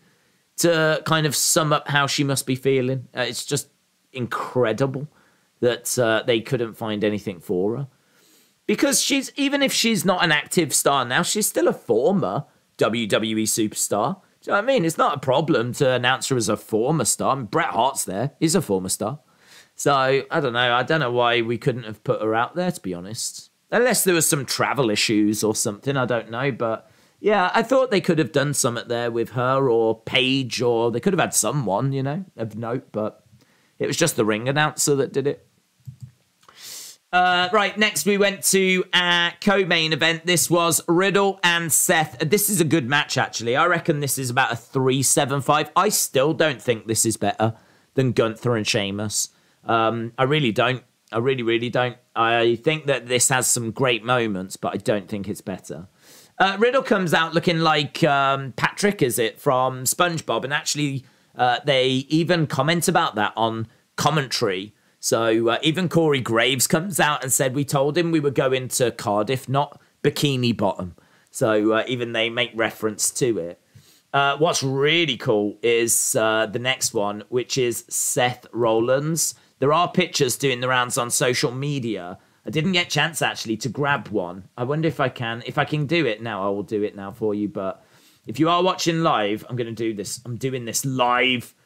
[0.58, 3.08] to kind of sum up how she must be feeling.
[3.16, 3.68] Uh, it's just
[4.12, 5.08] incredible
[5.60, 7.88] that uh, they couldn't find anything for her.
[8.66, 12.44] Because she's, even if she's not an active star now, she's still a former
[12.78, 14.20] WWE superstar.
[14.42, 14.84] Do you know what I mean?
[14.84, 17.30] It's not a problem to announce her as a former star.
[17.30, 18.32] I mean, Bret Hart's there.
[18.40, 19.20] He's a former star.
[19.76, 20.74] So I don't know.
[20.74, 23.50] I don't know why we couldn't have put her out there, to be honest.
[23.70, 25.96] Unless there was some travel issues or something.
[25.96, 26.50] I don't know.
[26.50, 26.90] But
[27.20, 30.98] yeah, I thought they could have done something there with her or Paige, or they
[30.98, 32.90] could have had someone, you know, of note.
[32.90, 33.24] But
[33.78, 35.46] it was just the ring announcer that did it.
[37.12, 40.24] Uh, right, next we went to our co-main event.
[40.24, 42.18] This was Riddle and Seth.
[42.20, 43.54] This is a good match, actually.
[43.54, 45.70] I reckon this is about a three-seven-five.
[45.76, 47.54] I still don't think this is better
[47.94, 49.28] than Gunther and Sheamus.
[49.66, 50.84] Um, I really don't.
[51.12, 51.98] I really, really don't.
[52.16, 55.88] I think that this has some great moments, but I don't think it's better.
[56.38, 60.44] Uh, Riddle comes out looking like um, Patrick, is it, from SpongeBob?
[60.44, 61.04] And actually,
[61.36, 67.24] uh, they even comment about that on commentary so uh, even Corey Graves comes out
[67.24, 70.94] and said, We told him we were going to Cardiff, not Bikini Bottom.
[71.32, 73.60] So uh, even they make reference to it.
[74.12, 79.34] Uh, what's really cool is uh, the next one, which is Seth Rollins.
[79.58, 82.16] There are pictures doing the rounds on social media.
[82.46, 84.44] I didn't get chance actually to grab one.
[84.56, 85.42] I wonder if I can.
[85.46, 87.48] If I can do it now, I will do it now for you.
[87.48, 87.84] But
[88.28, 90.20] if you are watching live, I'm going to do this.
[90.24, 91.56] I'm doing this live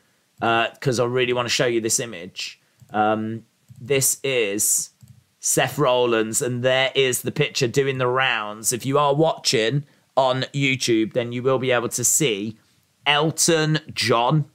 [0.40, 2.62] because uh, I really want to show you this image.
[2.90, 3.44] Um,
[3.80, 4.90] this is
[5.38, 8.72] Seth Rollins, and there is the picture doing the rounds.
[8.72, 9.84] If you are watching
[10.16, 12.56] on YouTube, then you will be able to see
[13.06, 14.46] Elton John.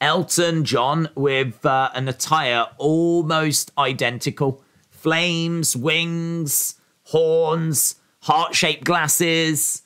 [0.00, 6.74] Elton John with uh, an attire almost identical flames, wings,
[7.04, 9.82] horns, heart shaped glasses.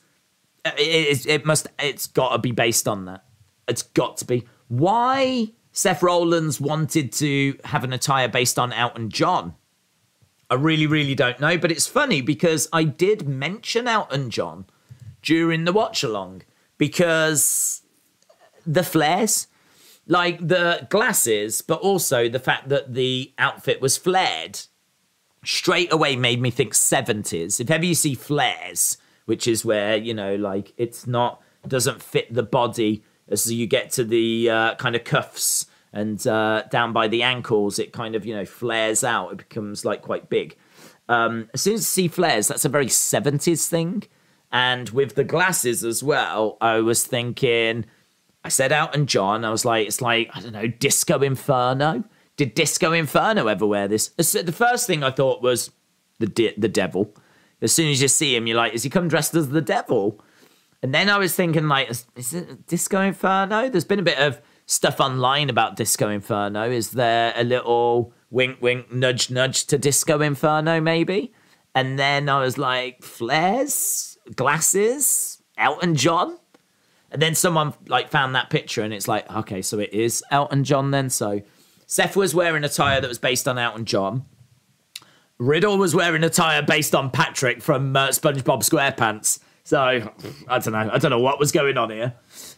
[0.65, 3.23] It, it, it must, it's got to be based on that.
[3.67, 4.47] It's got to be.
[4.67, 9.55] Why Seth Rollins wanted to have an attire based on Elton John.
[10.49, 14.65] I really, really don't know, but it's funny because I did mention Elton John
[15.21, 16.41] during the watch along
[16.77, 17.83] because
[18.65, 19.47] the flares,
[20.07, 24.59] like the glasses, but also the fact that the outfit was flared,
[25.45, 27.61] straight away made me think 70s.
[27.61, 32.33] If ever you see flares, which is where, you know, like it's not, doesn't fit
[32.33, 37.07] the body as you get to the uh, kind of cuffs and uh, down by
[37.07, 39.31] the ankles, it kind of you know flares out.
[39.31, 40.55] It becomes like quite big.
[41.09, 44.03] Um, as soon as see flares, that's a very seventies thing.
[44.51, 47.85] And with the glasses as well, I was thinking.
[48.43, 49.45] I said Elton John.
[49.45, 52.03] I was like, it's like I don't know, Disco Inferno.
[52.37, 54.07] Did Disco Inferno ever wear this?
[54.09, 55.71] The first thing I thought was
[56.19, 57.13] the de- the devil.
[57.61, 60.19] As soon as you see him, you're like, is he come dressed as the devil?
[60.83, 63.69] And then I was thinking, like, is, is it Disco Inferno?
[63.69, 66.69] There's been a bit of stuff online about Disco Inferno.
[66.69, 71.33] Is there a little wink, wink, nudge, nudge to Disco Inferno, maybe?
[71.75, 76.37] And then I was like, flares, glasses, Elton John.
[77.11, 80.63] And then someone like found that picture, and it's like, okay, so it is Elton
[80.63, 81.09] John then.
[81.09, 81.41] So
[81.85, 84.25] Seth was wearing a attire that was based on Elton John.
[85.37, 89.39] Riddle was wearing a attire based on Patrick from uh, SpongeBob SquarePants.
[89.63, 89.79] So
[90.47, 90.89] I don't know.
[90.91, 92.13] I don't know what was going on here.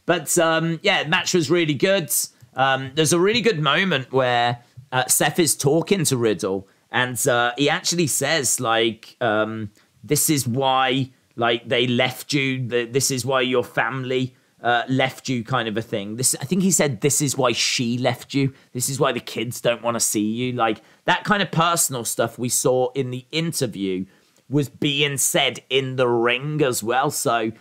[0.06, 2.12] But um, yeah, match was really good.
[2.56, 4.60] Um, there's a really good moment where
[4.91, 9.72] uh, Seth is talking to Riddle, and uh, he actually says like, um,
[10.04, 12.68] "This is why like they left you.
[12.68, 16.16] This is why your family." Uh, left you kind of a thing.
[16.16, 18.54] This I think he said this is why she left you.
[18.72, 20.54] This is why the kids don't want to see you.
[20.54, 24.06] Like that kind of personal stuff we saw in the interview
[24.54, 27.10] was being said in the ring as well.
[27.12, 27.51] So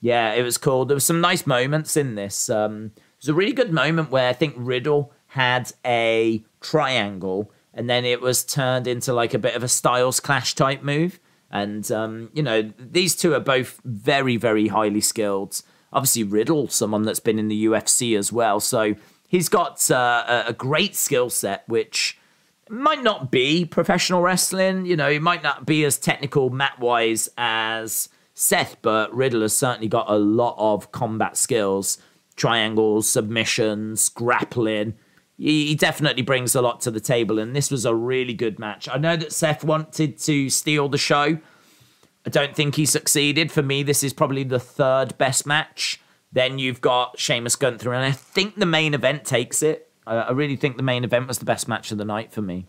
[0.00, 0.84] yeah, it was cool.
[0.84, 2.50] There were some nice moments in this.
[2.50, 2.90] Um,
[3.24, 8.20] was a really good moment where I think Riddle had a triangle and then it
[8.20, 11.18] was turned into like a bit of a Styles Clash type move.
[11.50, 15.62] And, um, you know, these two are both very, very highly skilled.
[15.92, 18.60] Obviously, Riddle, someone that's been in the UFC as well.
[18.60, 18.96] So
[19.28, 22.18] he's got uh, a great skill set, which
[22.74, 24.86] might not be professional wrestling.
[24.86, 29.56] You know, he might not be as technical mat wise as Seth, but Riddle has
[29.56, 31.98] certainly got a lot of combat skills
[32.36, 34.94] triangles, submissions, grappling
[35.36, 38.88] he, definitely brings a lot to the table, and this was a really good match.
[38.88, 41.38] I know that Seth wanted to steal the show.
[42.26, 43.50] I don't think he succeeded.
[43.50, 46.00] For me, this is probably the third best match.
[46.32, 49.83] Then you've got Sheamus Gunther, and I think the main event takes it.
[50.06, 52.42] I, I really think the main event was the best match of the night for
[52.42, 52.66] me.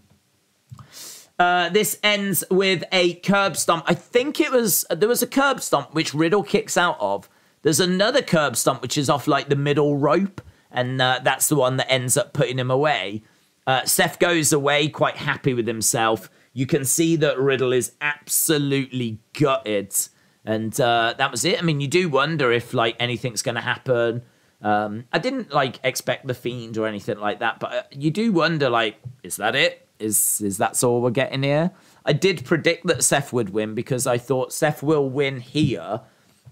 [1.38, 3.84] Uh, this ends with a curb stomp.
[3.88, 7.30] I think it was there was a curb stomp which Riddle kicks out of.
[7.62, 11.56] There's another curb stomp which is off like the middle rope and uh, that's the
[11.56, 13.24] one that ends up putting him away.
[13.66, 16.30] Uh, Seth goes away quite happy with himself.
[16.54, 19.94] You can see that Riddle is absolutely gutted,
[20.46, 21.58] and uh, that was it.
[21.58, 24.22] I mean, you do wonder if like anything's going to happen.
[24.62, 28.32] Um, I didn't like expect the fiend or anything like that, but uh, you do
[28.32, 29.88] wonder like, is that it?
[30.00, 31.72] Is is that's all we're getting here?
[32.06, 36.02] I did predict that Seth would win because I thought Seth will win here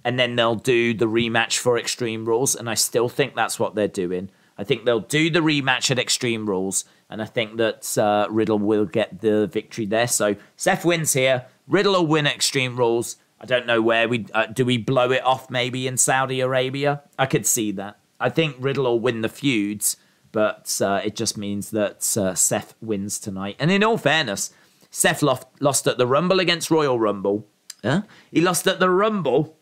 [0.03, 3.75] and then they'll do the rematch for Extreme Rules, and I still think that's what
[3.75, 4.29] they're doing.
[4.57, 8.59] I think they'll do the rematch at Extreme Rules, and I think that uh, Riddle
[8.59, 10.07] will get the victory there.
[10.07, 11.45] So Seth wins here.
[11.67, 13.15] Riddle will win Extreme Rules.
[13.43, 14.63] I don't know where we uh, do.
[14.63, 17.03] We blow it off maybe in Saudi Arabia.
[17.19, 17.99] I could see that.
[18.17, 19.97] I think Riddle will win the feuds,
[20.31, 23.57] but uh, it just means that uh, Seth wins tonight.
[23.59, 24.51] And in all fairness,
[24.89, 27.45] Seth lost, lost at the Rumble against Royal Rumble.
[27.83, 28.03] Huh?
[28.31, 29.57] He lost at the Rumble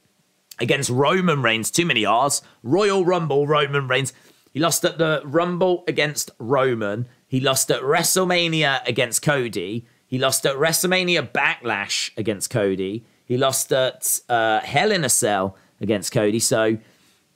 [0.59, 1.71] against Roman Reigns.
[1.71, 2.43] Too many R's.
[2.61, 4.13] Royal Rumble, Roman Reigns.
[4.51, 7.07] He lost at the Rumble against Roman.
[7.27, 9.87] He lost at WrestleMania against Cody.
[10.05, 13.05] He lost at WrestleMania Backlash against Cody.
[13.31, 16.39] He lost at uh, Hell in a Cell against Cody.
[16.39, 16.77] So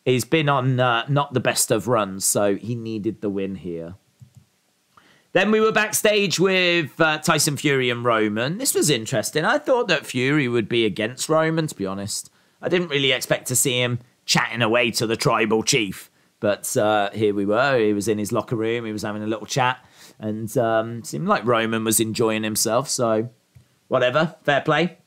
[0.03, 2.25] he's been on uh, not the best of runs.
[2.25, 3.95] So he needed the win here.
[5.31, 8.57] Then we were backstage with uh, Tyson Fury and Roman.
[8.57, 9.45] This was interesting.
[9.45, 12.29] I thought that Fury would be against Roman, to be honest.
[12.61, 16.11] I didn't really expect to see him chatting away to the tribal chief.
[16.41, 17.79] But uh, here we were.
[17.79, 18.83] He was in his locker room.
[18.83, 19.77] He was having a little chat,
[20.19, 22.89] and um, seemed like Roman was enjoying himself.
[22.89, 23.29] So,
[23.87, 24.97] whatever, fair play.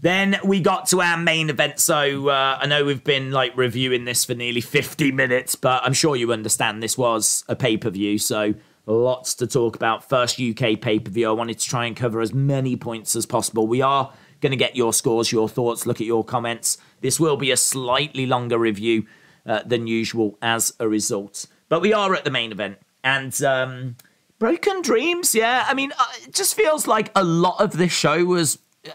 [0.00, 1.78] Then we got to our main event.
[1.78, 5.92] So uh, I know we've been like reviewing this for nearly 50 minutes, but I'm
[5.92, 8.18] sure you understand this was a pay per view.
[8.18, 8.54] So
[8.86, 10.08] lots to talk about.
[10.08, 11.28] First UK pay per view.
[11.28, 13.66] I wanted to try and cover as many points as possible.
[13.66, 16.78] We are Going to get your scores, your thoughts, look at your comments.
[17.02, 19.06] This will be a slightly longer review
[19.44, 21.46] uh, than usual as a result.
[21.68, 22.78] But we are at the main event.
[23.04, 23.96] And um,
[24.38, 25.66] Broken Dreams, yeah.
[25.68, 28.90] I mean, uh, it just feels like a lot of this show was uh,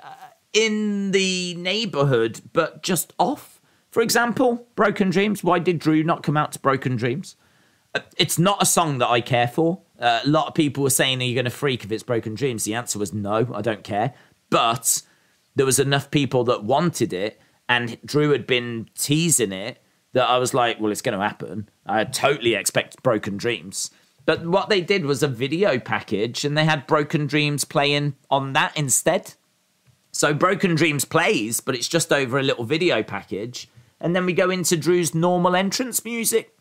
[0.55, 3.61] in the neighborhood, but just off.
[3.91, 5.43] For example, Broken Dreams.
[5.43, 7.35] Why did Drew not come out to Broken Dreams?
[7.93, 9.81] Uh, it's not a song that I care for.
[9.99, 12.35] Uh, a lot of people were saying, Are you going to freak if it's Broken
[12.35, 12.63] Dreams?
[12.63, 14.13] The answer was no, I don't care.
[14.49, 15.01] But
[15.55, 19.81] there was enough people that wanted it, and Drew had been teasing it
[20.13, 21.69] that I was like, well, it's going to happen.
[21.85, 23.91] I totally expect Broken Dreams.
[24.25, 28.53] But what they did was a video package, and they had Broken Dreams playing on
[28.53, 29.33] that instead.
[30.15, 33.67] So Broken Dreams plays, but it's just over a little video package.
[33.99, 36.55] And then we go into Drew's normal entrance music.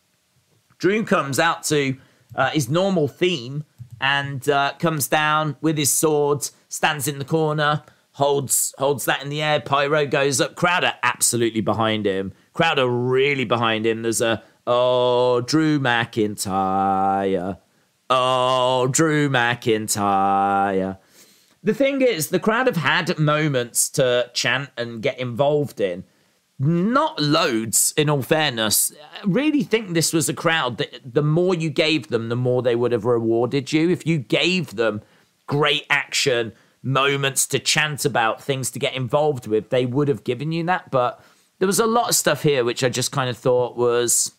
[0.78, 1.96] Drew comes out to
[2.34, 3.62] uh, his normal theme
[4.00, 7.84] and uh, comes down with his sword, stands in the corner,
[8.14, 9.60] holds holds that in the air.
[9.60, 10.56] Pyro goes up.
[10.56, 12.32] Crowder absolutely behind him.
[12.54, 14.02] Crowder really behind him.
[14.02, 17.58] There's a oh Drew McIntyre.
[18.10, 20.98] Oh Drew McIntyre.
[21.64, 26.04] The thing is, the crowd have had moments to chant and get involved in.
[26.58, 28.92] Not loads, in all fairness.
[29.14, 32.62] I really think this was a crowd that the more you gave them, the more
[32.62, 33.88] they would have rewarded you.
[33.88, 35.00] If you gave them
[35.46, 36.52] great action,
[36.82, 40.90] moments to chant about, things to get involved with, they would have given you that.
[40.90, 41.18] But
[41.58, 44.32] there was a lot of stuff here which I just kind of thought was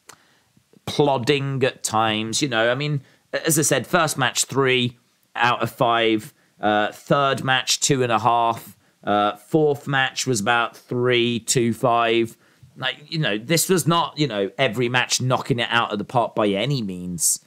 [0.86, 2.42] plodding at times.
[2.44, 3.02] You know, I mean,
[3.34, 5.00] as I said, first match three
[5.36, 6.34] out of five,
[6.66, 12.36] uh, third match two and a half, uh, fourth match was about three, two, five.
[12.76, 16.06] Like, you know, this was not, you know, every match knocking it out of the
[16.06, 17.40] park by any means.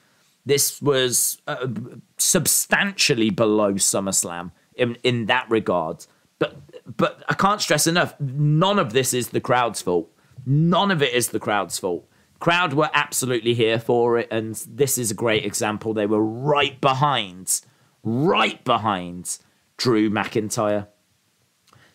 [0.47, 1.67] This was uh,
[2.17, 6.07] substantially below SummerSlam in, in that regard.
[6.39, 6.57] But
[6.97, 10.11] but I can't stress enough, none of this is the crowd's fault.
[10.47, 12.09] None of it is the crowd's fault.
[12.41, 15.93] crowd were absolutely here for it, and this is a great example.
[15.93, 17.61] They were right behind,
[18.03, 19.39] right behind
[19.77, 20.89] Drew McIntyre.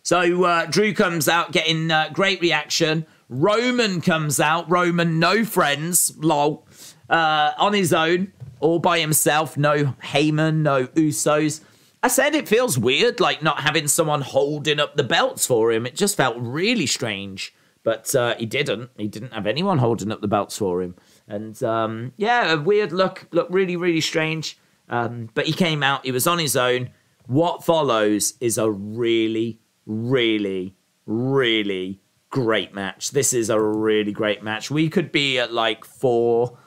[0.02, 3.06] So uh, Drew comes out getting uh, great reaction.
[3.30, 4.70] Roman comes out.
[4.70, 6.68] Roman, no friends, lol,
[7.10, 9.58] uh, on his own, all by himself.
[9.58, 11.62] No Heyman, no Usos.
[12.04, 15.86] I said it feels weird, like not having someone holding up the belts for him.
[15.86, 17.56] It just felt really strange.
[17.84, 18.92] But uh, he didn't.
[18.98, 20.96] He didn't have anyone holding up the belts for him.
[21.28, 23.28] And um, yeah, a weird look.
[23.32, 24.58] Look really, really strange.
[24.90, 26.06] Um, but he came out.
[26.06, 26.90] He was on his own.
[27.28, 30.76] What follows is a really, really,
[31.06, 33.12] really great match.
[33.12, 34.70] This is a really great match.
[34.70, 36.58] We could be at like four,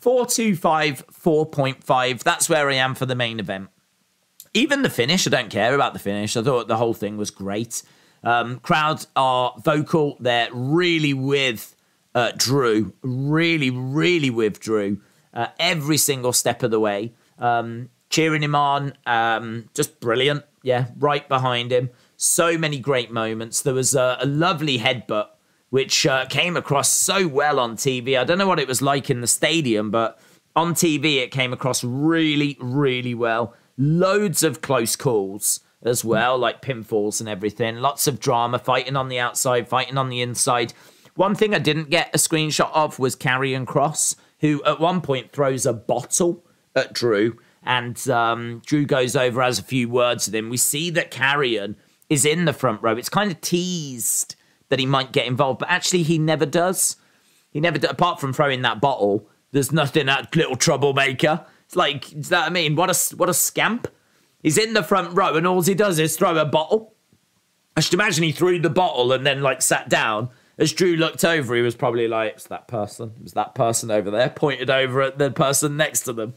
[0.00, 2.24] four two five, four point five.
[2.24, 3.68] That's where I am for the main event.
[4.54, 6.36] Even the finish, I don't care about the finish.
[6.36, 7.82] I thought the whole thing was great.
[8.24, 10.16] Um, crowds are vocal.
[10.18, 11.76] They're really with
[12.14, 15.00] uh, Drew, really, really with Drew
[15.32, 17.12] uh, every single step of the way.
[17.38, 20.44] Um, cheering him on, um, just brilliant.
[20.62, 21.90] Yeah, right behind him.
[22.16, 23.62] So many great moments.
[23.62, 25.28] There was a, a lovely headbutt
[25.70, 28.18] which uh, came across so well on TV.
[28.18, 30.18] I don't know what it was like in the stadium, but
[30.56, 33.54] on TV it came across really, really well.
[33.76, 37.76] Loads of close calls as well, like pinfalls and everything.
[37.76, 40.72] Lots of drama, fighting on the outside, fighting on the inside.
[41.14, 45.32] One thing I didn't get a screenshot of was Karrion Kross, who at one point
[45.32, 46.44] throws a bottle
[46.74, 50.48] at Drew and um, Drew goes over, has a few words with him.
[50.48, 51.74] We see that Karrion
[52.08, 52.96] is in the front row.
[52.96, 54.36] It's kind of teased
[54.68, 56.96] that he might get involved, but actually he never does.
[57.50, 59.28] He never, do, apart from throwing that bottle.
[59.52, 61.44] There's nothing that little troublemaker.
[61.64, 62.76] It's like, is that I mean?
[62.76, 63.88] What a what a scamp!
[64.42, 66.94] He's in the front row, and all he does is throw a bottle.
[67.76, 70.30] I should imagine he threw the bottle and then like sat down.
[70.58, 73.12] As Drew looked over, he was probably like, "It's that person.
[73.16, 76.34] It was that person over there." Pointed over at the person next to them.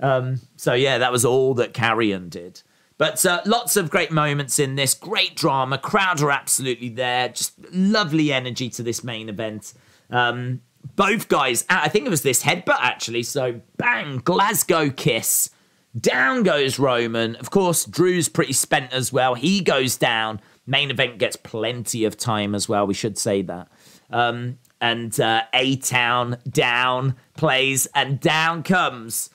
[0.00, 2.62] Um, so yeah, that was all that Karrion did.
[2.96, 5.78] But uh, lots of great moments in this, great drama.
[5.78, 7.28] Crowd are absolutely there.
[7.28, 9.74] Just lovely energy to this main event.
[10.10, 10.60] Um,
[10.94, 13.22] both guys, I think it was this headbutt actually.
[13.22, 15.50] So bang, Glasgow kiss.
[15.98, 17.36] Down goes Roman.
[17.36, 19.34] Of course, Drew's pretty spent as well.
[19.34, 20.40] He goes down.
[20.66, 22.86] Main event gets plenty of time as well.
[22.86, 23.68] We should say that.
[24.10, 29.30] Um, and uh, A Town down plays, and down comes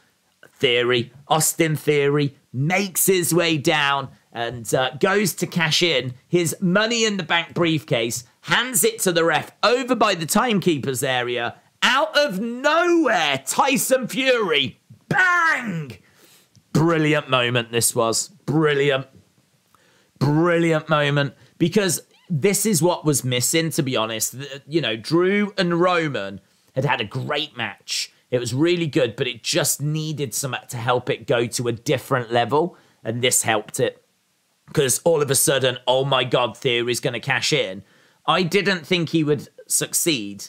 [0.59, 7.05] Theory, Austin Theory, makes his way down and uh, goes to cash in his money
[7.05, 11.55] in the bank briefcase, hands it to the ref over by the timekeeper's area.
[11.81, 15.97] Out of nowhere, Tyson Fury, bang!
[16.73, 18.27] Brilliant moment, this was.
[18.45, 19.07] Brilliant.
[20.19, 24.35] Brilliant moment because this is what was missing, to be honest.
[24.67, 26.41] You know, Drew and Roman
[26.75, 30.77] had had a great match it was really good, but it just needed some to
[30.77, 34.03] help it go to a different level, and this helped it.
[34.67, 37.83] Because all of a sudden, oh my god, Theory's going to cash in.
[38.27, 40.45] I didn't think he would succeed,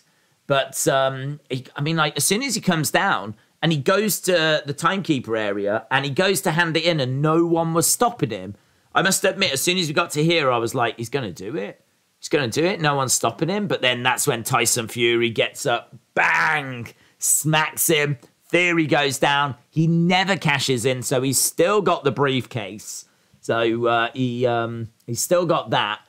[0.46, 4.20] but um, he, I mean, like as soon as he comes down and he goes
[4.22, 7.86] to the timekeeper area and he goes to hand it in, and no one was
[7.86, 8.56] stopping him.
[8.94, 11.32] I must admit, as soon as we got to here, I was like, he's going
[11.32, 11.84] to do it.
[12.18, 12.80] He's going to do it.
[12.80, 13.66] No one's stopping him.
[13.66, 16.88] But then that's when Tyson Fury gets up, bang,
[17.18, 18.18] smacks him.
[18.48, 19.54] Theory goes down.
[19.70, 23.04] He never cashes in, so he's still got the briefcase.
[23.40, 26.00] So uh, he um, he's still got that.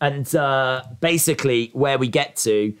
[0.00, 2.74] And uh, basically, where we get to,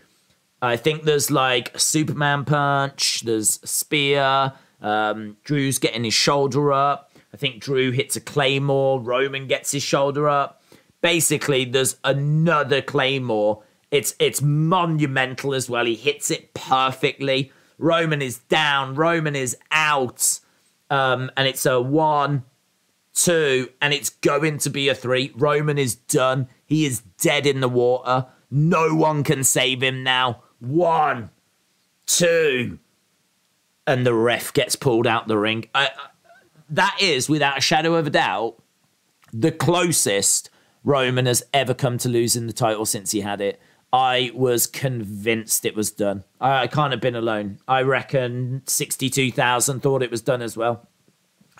[0.60, 3.20] I think there's like Superman punch.
[3.20, 4.52] There's spear.
[4.82, 7.05] Um, Drew's getting his shoulder up.
[7.36, 8.98] I think Drew hits a claymore.
[8.98, 10.62] Roman gets his shoulder up.
[11.02, 13.62] Basically, there's another claymore.
[13.90, 15.84] It's it's monumental as well.
[15.84, 17.52] He hits it perfectly.
[17.76, 20.40] Roman is down, Roman is out,
[20.88, 22.44] um, and it's a one,
[23.12, 25.30] two, and it's going to be a three.
[25.36, 26.48] Roman is done.
[26.64, 28.28] He is dead in the water.
[28.50, 30.42] No one can save him now.
[30.58, 31.28] One,
[32.06, 32.78] two,
[33.86, 35.66] and the ref gets pulled out the ring.
[35.74, 35.90] I,
[36.70, 38.62] that is, without a shadow of a doubt,
[39.32, 40.50] the closest
[40.84, 43.60] Roman has ever come to losing the title since he had it.
[43.92, 46.24] I was convinced it was done.
[46.40, 47.58] I, I can't have been alone.
[47.66, 50.88] I reckon 62,000 thought it was done as well.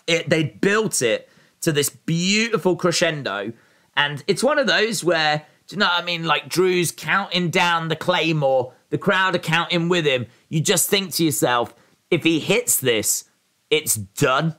[0.06, 1.28] It, they built it
[1.62, 3.52] to this beautiful crescendo.
[3.96, 6.24] And it's one of those where, do you know what I mean?
[6.24, 10.26] Like Drew's counting down the Claymore, the crowd are counting with him.
[10.48, 11.74] You just think to yourself,
[12.10, 13.24] if he hits this,
[13.70, 14.54] it's done.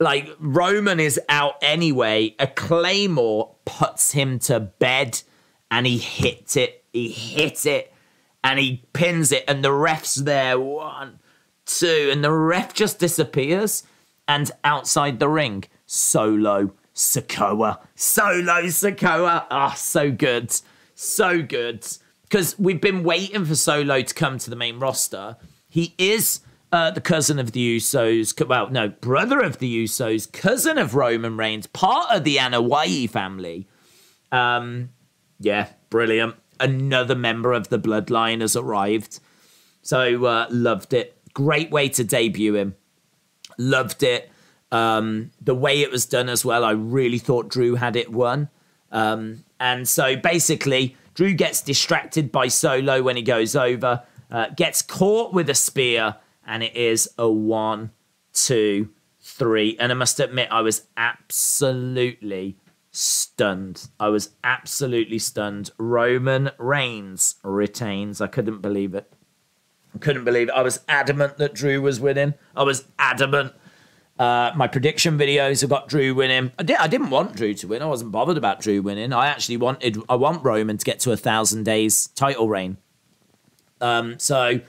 [0.00, 2.34] Like Roman is out anyway.
[2.38, 5.22] A Claymore puts him to bed
[5.70, 7.92] and he hits it he hits it
[8.42, 10.58] and he pins it, and the ref's there.
[10.58, 11.18] One,
[11.66, 13.82] two, and the ref just disappears.
[14.26, 17.80] And outside the ring, solo Sikoa.
[17.96, 19.46] Solo Sikoa.
[19.50, 20.54] Ah, oh, so good.
[20.94, 21.86] So good.
[22.22, 25.36] Because we've been waiting for Solo to come to the main roster.
[25.68, 26.40] He is
[26.72, 28.46] uh, the cousin of the Usos.
[28.46, 33.68] Well, no, brother of the Usos, cousin of Roman Reigns, part of the Anoa'i family.
[34.30, 34.90] Um,
[35.38, 36.36] yeah, brilliant.
[36.58, 39.20] Another member of the bloodline has arrived.
[39.82, 41.16] So uh, loved it.
[41.32, 42.76] Great way to debut him.
[43.58, 44.30] Loved it.
[44.72, 48.48] Um, the way it was done as well, I really thought Drew had it won.
[48.92, 54.82] Um, and so basically, Drew gets distracted by Solo when he goes over, uh, gets
[54.82, 56.16] caught with a spear,
[56.46, 57.90] and it is a one,
[58.32, 59.76] two, three.
[59.78, 62.56] And I must admit, I was absolutely
[62.90, 63.88] stunned.
[63.98, 65.70] I was absolutely stunned.
[65.78, 68.20] Roman Reigns retains.
[68.20, 69.12] I couldn't believe it.
[69.94, 70.54] I couldn't believe it.
[70.54, 72.34] I was adamant that Drew was winning.
[72.56, 73.54] I was adamant.
[74.18, 76.52] Uh, my prediction videos have got Drew winning.
[76.58, 77.80] I, did, I didn't want Drew to win.
[77.80, 79.12] I wasn't bothered about Drew winning.
[79.12, 79.96] I actually wanted.
[80.08, 82.76] I want Roman to get to a thousand days title reign.
[83.80, 84.60] Um, so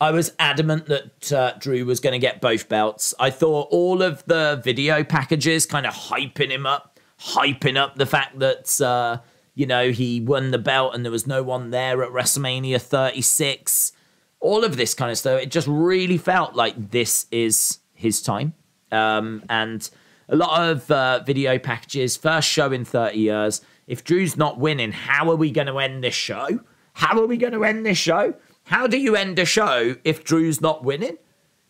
[0.00, 3.14] I was adamant that uh, Drew was going to get both belts.
[3.18, 8.06] I thought all of the video packages kind of hyping him up, hyping up the
[8.06, 9.20] fact that uh,
[9.54, 13.92] you know he won the belt and there was no one there at WrestleMania 36
[14.40, 15.40] all of this kind of stuff.
[15.40, 18.54] It just really felt like this is his time.
[18.92, 19.88] Um, and
[20.28, 23.60] a lot of uh, video packages, first show in 30 years.
[23.86, 26.60] If Drew's not winning, how are we going to end this show?
[26.94, 28.34] How are we going to end this show?
[28.66, 31.18] How do you end a show if Drew's not winning?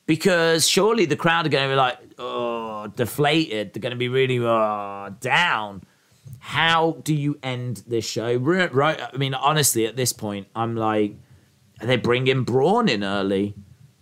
[0.06, 3.74] Because surely the crowd are going to be like, oh, deflated.
[3.74, 5.82] They're going to be really oh, down.
[6.38, 8.36] How do you end this show?
[8.36, 8.98] Right.
[9.12, 11.16] I mean, honestly, at this point, I'm like,
[11.82, 13.54] are they bringing Braun in early?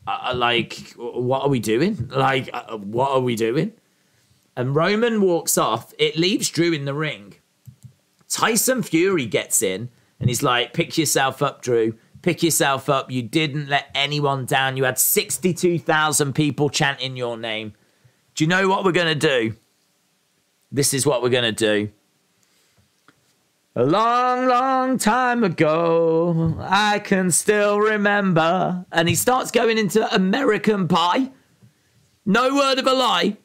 [0.06, 2.08] Uh, uh, like, what are we doing?
[2.14, 3.72] Like, uh, what are we doing?
[4.56, 5.92] And Roman walks off.
[5.98, 7.34] It leaves Drew in the ring.
[8.28, 9.88] Tyson Fury gets in
[10.20, 11.98] and he's like, pick yourself up, Drew.
[12.24, 13.10] Pick yourself up.
[13.10, 14.78] You didn't let anyone down.
[14.78, 17.74] You had 62,000 people chanting your name.
[18.34, 19.56] Do you know what we're going to do?
[20.72, 21.90] This is what we're going to do.
[23.76, 28.86] A long, long time ago, I can still remember.
[28.90, 31.30] And he starts going into American Pie.
[32.24, 33.36] No word of a lie.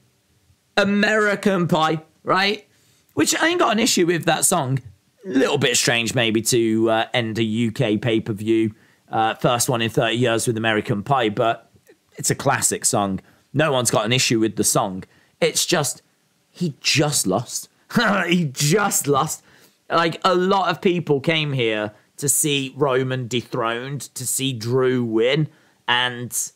[0.77, 2.65] American Pie, right?
[3.13, 4.79] Which I ain't got an issue with that song.
[5.25, 8.73] Little bit strange, maybe, to uh, end a UK pay per view.
[9.09, 11.71] Uh, first one in 30 years with American Pie, but
[12.17, 13.19] it's a classic song.
[13.53, 15.03] No one's got an issue with the song.
[15.41, 16.01] It's just,
[16.49, 17.69] he just lost.
[18.27, 19.43] he just lost.
[19.89, 25.47] Like a lot of people came here to see Roman dethroned, to see Drew win,
[25.87, 26.51] and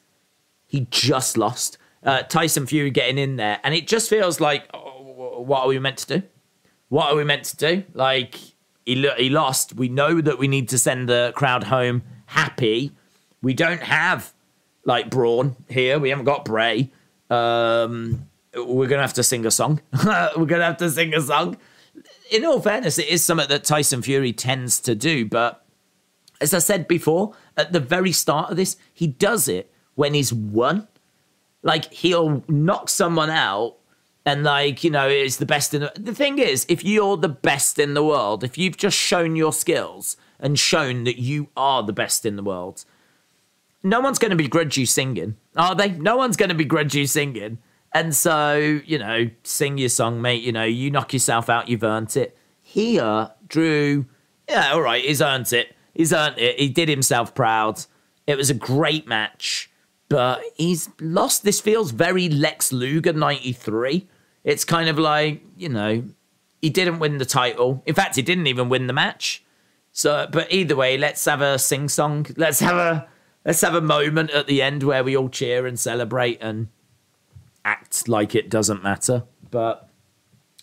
[0.65, 1.77] he just lost.
[2.03, 5.79] Uh, Tyson Fury getting in there, and it just feels like, oh, what are we
[5.79, 6.27] meant to do?
[6.89, 7.83] What are we meant to do?
[7.93, 8.39] Like
[8.85, 9.75] he he lost.
[9.75, 12.91] We know that we need to send the crowd home happy.
[13.41, 14.33] We don't have
[14.85, 15.99] like Braun here.
[15.99, 16.91] We haven't got Bray.
[17.29, 19.81] Um, we're gonna have to sing a song.
[20.37, 21.57] we're gonna have to sing a song
[22.31, 25.25] in all fairness, it is something that Tyson Fury tends to do.
[25.25, 25.63] But
[26.41, 30.33] as I said before, at the very start of this, he does it when he's
[30.33, 30.87] won.
[31.61, 33.77] Like he'll knock someone out
[34.25, 37.29] and like you know is the best in the the thing is if you're the
[37.29, 41.83] best in the world if you've just shown your skills and shown that you are
[41.83, 42.85] the best in the world
[43.83, 47.05] no one's going to begrudge you singing are they no one's going to begrudge you
[47.05, 47.57] singing
[47.93, 50.41] and so, you know, sing your song, mate.
[50.41, 52.35] You know, you knock yourself out, you've earned it.
[52.61, 54.07] Here, Drew,
[54.49, 55.75] yeah, all right, he's earned it.
[55.93, 56.59] He's earned it.
[56.59, 57.85] He did himself proud.
[58.25, 59.69] It was a great match,
[60.09, 61.43] but he's lost.
[61.43, 64.07] This feels very Lex Luger 93.
[64.43, 66.03] It's kind of like, you know,
[66.61, 67.83] he didn't win the title.
[67.85, 69.43] In fact, he didn't even win the match.
[69.91, 72.25] So, but either way, let's have a sing song.
[72.35, 73.07] Let's have a
[73.45, 76.69] let's have a moment at the end where we all cheer and celebrate and
[77.63, 79.23] act like it doesn't matter.
[79.51, 79.89] But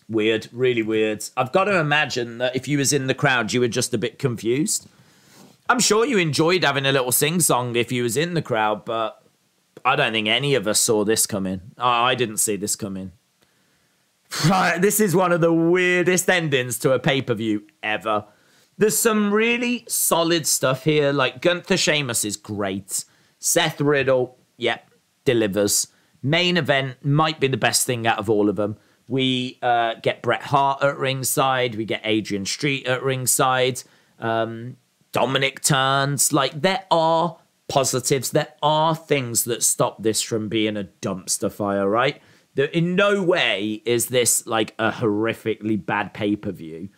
[0.09, 1.23] weird, really weird.
[1.37, 3.97] I've got to imagine that if you was in the crowd, you were just a
[3.97, 4.87] bit confused.
[5.69, 8.83] I'm sure you enjoyed having a little sing song if you was in the crowd,
[8.83, 9.23] but
[9.85, 11.61] I don't think any of us saw this coming.
[11.77, 13.13] I didn't see this coming.
[14.79, 18.25] This is one of the weirdest endings to a pay per view ever.
[18.77, 21.11] There's some really solid stuff here.
[21.11, 23.05] Like Gunther Sheamus is great.
[23.39, 24.89] Seth Riddle, yep,
[25.25, 25.87] delivers.
[26.23, 28.77] Main event might be the best thing out of all of them.
[29.07, 31.75] We uh, get Bret Hart at ringside.
[31.75, 33.83] We get Adrian Street at ringside.
[34.19, 34.77] Um,
[35.13, 36.31] Dominik turns.
[36.31, 38.31] Like there are positives.
[38.31, 42.21] There are things that stop this from being a dumpster fire, right?
[42.55, 46.89] There, in no way is this like a horrifically bad pay per view.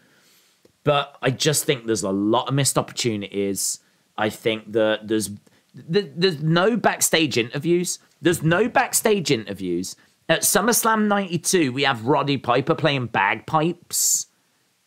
[0.83, 3.79] But I just think there's a lot of missed opportunities.
[4.17, 5.29] I think that there's
[5.75, 7.99] there's no backstage interviews.
[8.21, 9.95] There's no backstage interviews.
[10.29, 14.27] At SummerSlam 92, we have Roddy Piper playing bagpipes.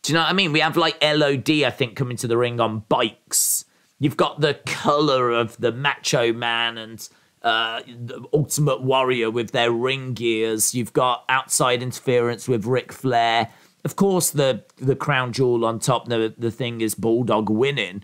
[0.03, 0.53] Do you know what I mean?
[0.53, 3.65] We have like LOD, I think, coming to the ring on bikes.
[3.99, 7.07] You've got the color of the Macho Man and
[7.47, 7.81] uh,
[8.33, 10.75] Ultimate Warrior with their ring gears.
[10.75, 13.51] You've got outside interference with Ric Flair.
[13.85, 16.09] Of course, the the crown jewel on top.
[16.09, 18.03] The the thing is Bulldog winning.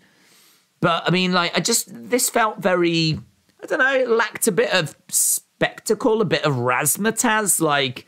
[0.81, 3.19] But I mean, like, I just this felt very.
[3.61, 4.15] I don't know.
[4.15, 7.61] Lacked a bit of spectacle, a bit of razzmatazz.
[7.61, 8.07] Like,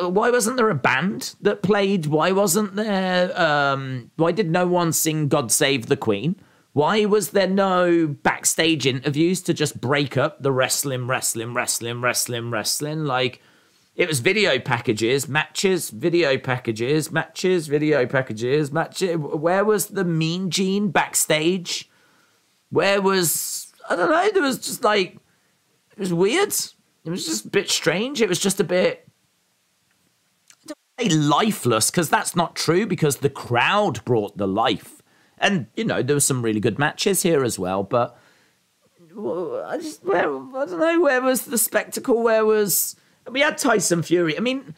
[0.00, 2.04] why wasn't there a band that played?
[2.04, 3.38] Why wasn't there?
[3.40, 6.36] Um, why did no one sing "God Save the Queen"?
[6.76, 12.50] Why was there no backstage interviews to just break up the wrestling, wrestling, wrestling, wrestling,
[12.50, 13.06] wrestling?
[13.06, 13.40] Like,
[13.94, 19.16] it was video packages, matches, video packages, matches, video packages, matches.
[19.16, 21.88] Where was the Mean Gene backstage?
[22.68, 24.30] Where was I don't know?
[24.30, 25.14] There was just like
[25.92, 26.54] it was weird.
[27.06, 28.20] It was just a bit strange.
[28.20, 29.08] It was just a bit
[30.98, 34.95] lifeless because that's not true because the crowd brought the life.
[35.38, 38.18] And you know there were some really good matches here as well, but
[39.00, 42.22] I just where, I don't know where was the spectacle?
[42.22, 42.96] Where was
[43.30, 44.36] we had Tyson Fury.
[44.36, 44.74] I mean,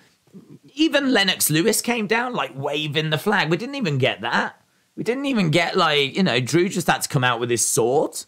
[0.74, 3.50] even Lennox Lewis came down like waving the flag.
[3.50, 4.61] We didn't even get that.
[4.96, 7.66] We didn't even get like you know Drew just had to come out with his
[7.66, 8.24] sword.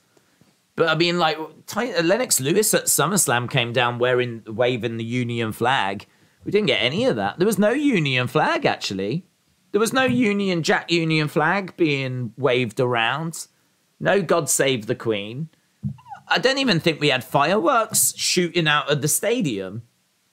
[0.77, 5.05] But I mean, like Ty- uh, Lennox Lewis at SummerSlam came down wearing waving the
[5.05, 6.07] Union flag.
[6.45, 7.39] We didn't get any of that.
[7.39, 9.27] There was no Union flag actually.
[9.73, 13.47] There was no Union Jack Union flag being waved around.
[13.99, 15.49] No God Save the Queen.
[16.27, 19.83] I don't even think we had fireworks shooting out of the stadium.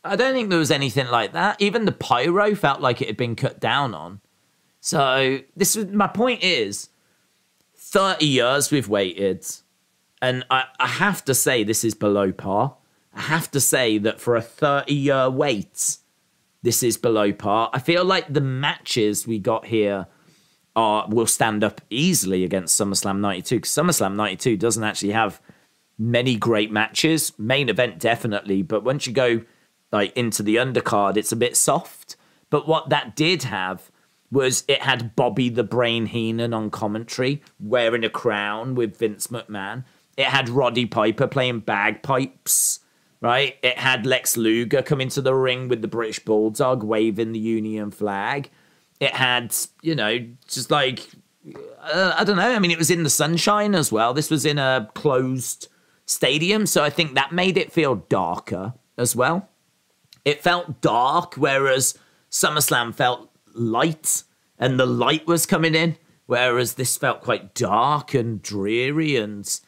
[0.03, 1.61] I don't think there was anything like that.
[1.61, 4.21] Even the pyro felt like it had been cut down on.
[4.79, 6.89] So this was my point is
[7.75, 9.45] 30 years we've waited.
[10.21, 12.75] And I, I have to say this is below par.
[13.13, 15.97] I have to say that for a 30 year wait,
[16.61, 17.69] this is below par.
[17.73, 20.07] I feel like the matches we got here
[20.75, 25.41] are will stand up easily against SummerSlam 92 because SummerSlam 92 doesn't actually have
[25.97, 27.33] many great matches.
[27.37, 29.41] Main event definitely, but once you go
[29.91, 32.15] like into the undercard, it's a bit soft.
[32.49, 33.91] But what that did have
[34.31, 39.85] was it had Bobby the Brain Heenan on commentary, wearing a crown with Vince McMahon.
[40.17, 42.79] It had Roddy Piper playing bagpipes,
[43.21, 43.57] right?
[43.63, 47.91] It had Lex Luger come into the ring with the British Bulldog waving the Union
[47.91, 48.49] flag.
[48.99, 51.07] It had, you know, just like,
[51.81, 52.51] uh, I don't know.
[52.51, 54.13] I mean, it was in the sunshine as well.
[54.13, 55.67] This was in a closed
[56.05, 56.65] stadium.
[56.65, 59.49] So I think that made it feel darker as well.
[60.25, 61.97] It felt dark, whereas
[62.29, 64.23] SummerSlam felt light
[64.59, 69.59] and the light was coming in, whereas this felt quite dark and dreary and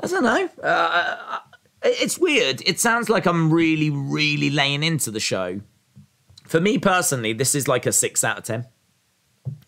[0.00, 0.48] I don't know.
[0.62, 1.38] Uh,
[1.82, 2.62] it's weird.
[2.66, 5.60] It sounds like I'm really, really laying into the show.
[6.46, 8.66] For me personally, this is like a six out of ten.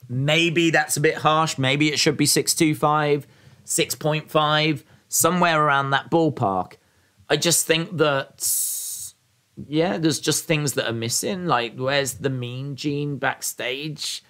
[0.09, 1.57] Maybe that's a bit harsh.
[1.57, 3.29] Maybe it should be 625,
[3.65, 6.75] 6.5, somewhere around that ballpark.
[7.29, 8.43] I just think that
[9.69, 11.47] yeah, there's just things that are missing.
[11.47, 14.23] Like, where's the mean gene backstage?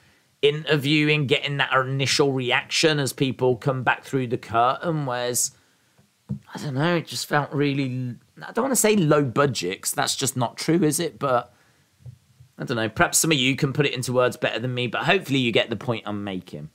[0.42, 5.06] Interviewing, getting that initial reaction as people come back through the curtain.
[5.06, 5.52] Where's,
[6.54, 8.16] I don't know, it just felt really,
[8.46, 11.18] I don't want to say low budget, cause that's just not true, is it?
[11.18, 11.52] But
[12.58, 14.86] I don't know, perhaps some of you can put it into words better than me,
[14.86, 16.70] but hopefully you get the point I'm making.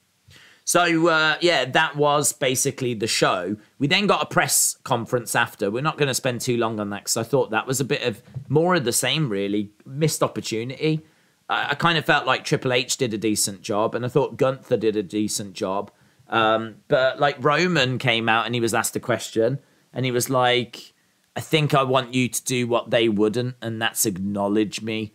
[0.68, 3.56] So uh, yeah, that was basically the show.
[3.78, 5.70] We then got a press conference after.
[5.70, 7.86] We're not going to spend too long on that because I thought that was a
[7.86, 11.06] bit of more of the same, really missed opportunity.
[11.48, 14.38] I, I kind of felt like Triple H did a decent job, and I thought
[14.38, 15.92] Gunther did a decent job.
[16.30, 19.60] Um, but like Roman came out and he was asked a question,
[19.94, 20.94] and he was like,
[21.36, 25.14] "I think I want you to do what they wouldn't, and that's acknowledge me."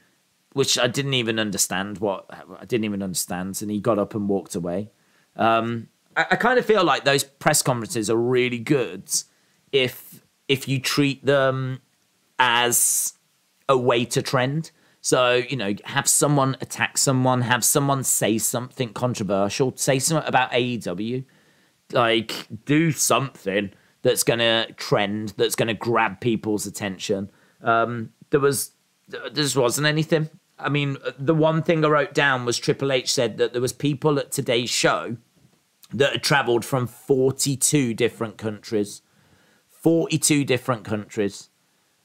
[0.52, 1.98] Which I didn't even understand.
[1.98, 4.90] What I didn't even understand, and he got up and walked away.
[5.36, 9.10] Um, I, I kind of feel like those press conferences are really good
[9.72, 11.80] if if you treat them
[12.38, 13.14] as
[13.68, 14.72] a way to trend.
[15.00, 20.52] So, you know, have someone attack someone, have someone say something controversial, say something about
[20.52, 21.24] AEW,
[21.92, 23.70] like do something
[24.02, 27.30] that's going to trend, that's going to grab people's attention.
[27.62, 28.72] Um, there was,
[29.08, 30.28] there just wasn't anything.
[30.58, 33.72] I mean, the one thing I wrote down was Triple H said that there was
[33.72, 35.16] people at today's show
[35.92, 39.00] that had travelled from 42 different countries.
[39.70, 41.48] 42 different countries.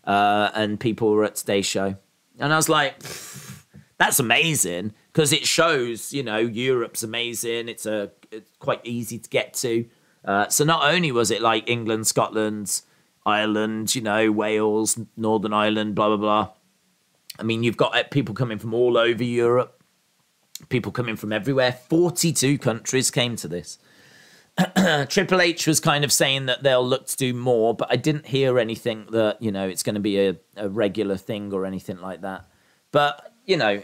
[0.06, 1.98] Uh, and people were at today's show.
[2.40, 3.02] And I was like,
[3.98, 7.70] that's amazing because it shows, you know, Europe's amazing.
[7.70, 9.86] It's a it's quite easy to get to.
[10.24, 12.82] Uh, so not only was it like England, Scotland,
[13.26, 16.50] Ireland, you know, Wales, Northern Ireland, blah blah blah.
[17.40, 19.82] I mean, you've got uh, people coming from all over Europe,
[20.70, 21.74] people coming from everywhere.
[21.74, 23.78] Forty-two countries came to this.
[25.10, 28.28] Triple H was kind of saying that they'll look to do more, but I didn't
[28.28, 32.00] hear anything that you know it's going to be a, a regular thing or anything
[32.00, 32.46] like that.
[32.92, 33.84] But you know,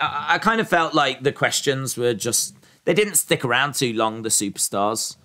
[0.00, 3.92] I, I kind of felt like the questions were just they didn't stick around too
[3.92, 4.22] long.
[4.22, 5.16] The superstars,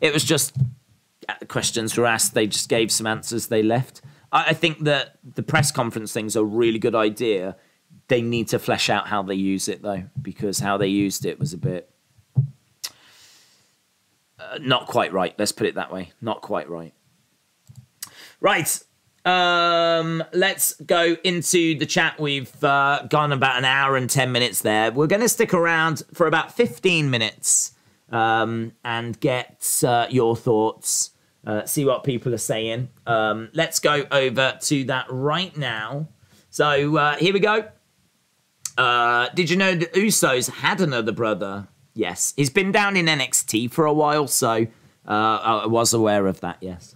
[0.00, 0.56] it was just
[1.28, 2.34] uh, questions were asked.
[2.34, 3.46] They just gave some answers.
[3.46, 4.02] They left.
[4.32, 7.56] I, I think that the press conference thing's a really good idea.
[8.08, 11.38] They need to flesh out how they use it though, because how they used it
[11.38, 11.90] was a bit
[14.52, 15.34] uh, not quite right.
[15.38, 16.12] Let's put it that way.
[16.20, 16.94] Not quite right.
[18.40, 18.82] Right.
[19.24, 22.20] Um, let's go into the chat.
[22.20, 24.92] We've uh, gone about an hour and 10 minutes there.
[24.92, 27.72] We're going to stick around for about 15 minutes
[28.10, 31.10] um, and get uh, your thoughts,
[31.44, 32.88] uh, see what people are saying.
[33.06, 36.08] Um, let's go over to that right now.
[36.50, 37.68] So uh, here we go.
[38.78, 41.66] Uh, did you know the Usos had another brother?
[41.96, 42.34] Yes.
[42.36, 44.66] He's been down in NXT for a while, so
[45.08, 46.94] uh, I was aware of that, yes.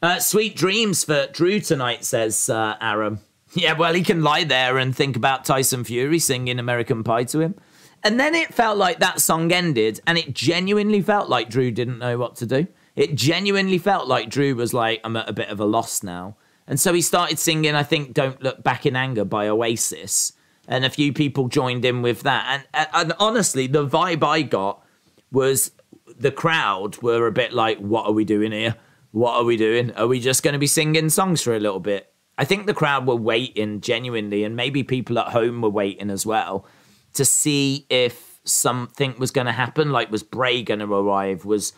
[0.00, 3.18] Uh, sweet dreams for Drew tonight, says uh, Aram.
[3.54, 7.40] Yeah, well, he can lie there and think about Tyson Fury singing American Pie to
[7.40, 7.56] him.
[8.04, 11.98] And then it felt like that song ended, and it genuinely felt like Drew didn't
[11.98, 12.68] know what to do.
[12.94, 16.36] It genuinely felt like Drew was like, I'm at a bit of a loss now.
[16.68, 20.32] And so he started singing, I think, Don't Look Back in Anger by Oasis.
[20.68, 22.66] And a few people joined in with that.
[22.74, 24.84] And, and honestly, the vibe I got
[25.30, 25.70] was
[26.18, 28.76] the crowd were a bit like, What are we doing here?
[29.12, 29.92] What are we doing?
[29.92, 32.12] Are we just going to be singing songs for a little bit?
[32.38, 36.26] I think the crowd were waiting genuinely, and maybe people at home were waiting as
[36.26, 36.66] well
[37.14, 39.90] to see if something was going to happen.
[39.90, 41.44] Like, was Bray going to arrive?
[41.44, 41.72] Was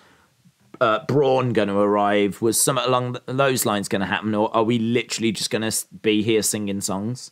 [0.81, 2.43] uh, Braun going to arrive?
[2.43, 4.35] Was something along those lines going to happen?
[4.35, 7.31] Or are we literally just going to be here singing songs?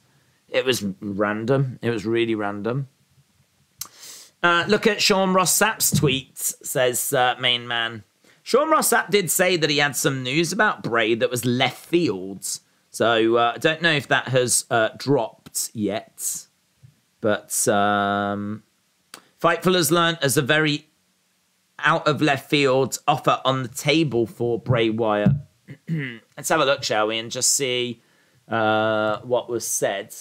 [0.49, 1.79] It was random.
[1.83, 2.89] It was really random.
[4.43, 8.05] Uh, look at Sean Ross Sapp's tweet, says uh, Main Man.
[8.43, 11.85] Sean Ross Sapp did say that he had some news about Bray that was left
[11.85, 12.61] fields.
[12.91, 16.47] So uh, I don't know if that has uh, dropped yet.
[17.21, 18.63] But um,
[19.43, 20.87] Fightful has learned as a very
[21.81, 25.33] out of left field offer on the table for Bray Wyatt.
[26.37, 28.01] Let's have a look, shall we, and just see
[28.49, 30.15] uh, what was said.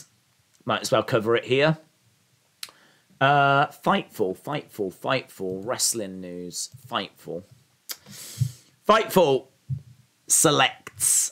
[0.66, 1.78] Might as well cover it here.
[3.22, 7.44] Uh, Fightful, Fightful, Fightful, wrestling news, Fightful.
[8.88, 9.48] Fightful
[10.28, 11.32] selects.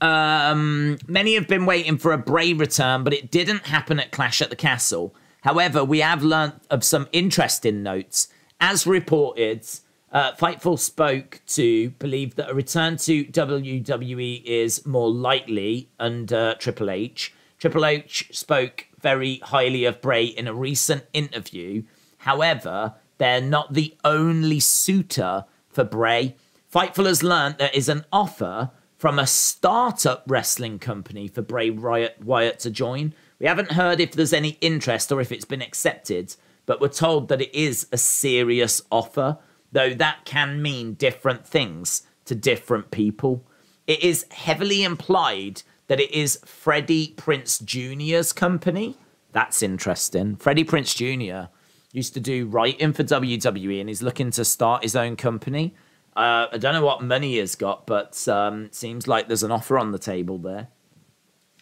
[0.00, 4.40] Um, many have been waiting for a Bray return, but it didn't happen at Clash
[4.42, 5.14] at the Castle.
[5.42, 8.28] However, we have learnt of some interesting notes.
[8.60, 9.66] As reported,
[10.12, 16.90] uh, Fightful spoke to believe that a return to WWE is more likely under Triple
[16.90, 17.32] H.
[17.58, 21.82] Triple H spoke very highly of Bray in a recent interview.
[22.18, 26.36] However, they're not the only suitor for Bray.
[26.72, 32.22] Fightful has learned there is an offer from a startup wrestling company for Bray Wyatt,
[32.24, 33.14] Wyatt to join.
[33.38, 36.34] We haven't heard if there's any interest or if it's been accepted,
[36.66, 39.38] but we're told that it is a serious offer,
[39.72, 43.44] though that can mean different things to different people.
[43.86, 48.96] It is heavily implied that it is Freddie Prinze Jr.'s company.
[49.32, 50.36] That's interesting.
[50.36, 51.50] Freddie Prinze Jr
[51.92, 55.74] used to do writing for WWE and he's looking to start his own company.
[56.16, 59.78] Uh, I don't know what money he's got, but um, seems like there's an offer
[59.78, 60.68] on the table there.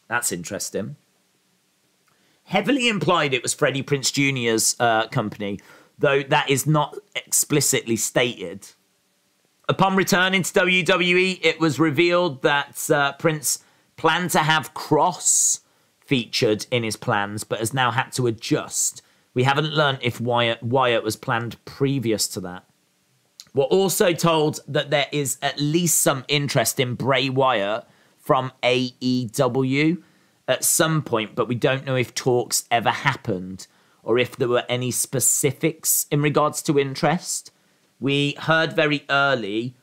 [0.08, 0.96] That's interesting.
[2.44, 5.60] Heavily implied it was Freddie Prinze Jr.'s uh, company,
[5.98, 8.68] though that is not explicitly stated.
[9.68, 13.62] Upon returning to WWE, it was revealed that uh, Prinze
[13.96, 15.60] planned to have Kross
[16.00, 19.02] featured in his plans, but has now had to adjust
[19.36, 22.64] we haven't learned if Wyatt, Wyatt was planned previous to that.
[23.52, 27.86] We're also told that there is at least some interest in Bray Wyatt
[28.16, 30.02] from AEW
[30.48, 33.66] at some point, but we don't know if talks ever happened
[34.02, 37.50] or if there were any specifics in regards to interest.
[38.00, 39.76] We heard very early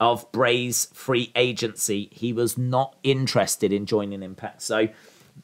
[0.00, 2.08] of Bray's free agency.
[2.12, 4.62] He was not interested in joining Impact.
[4.62, 4.88] So,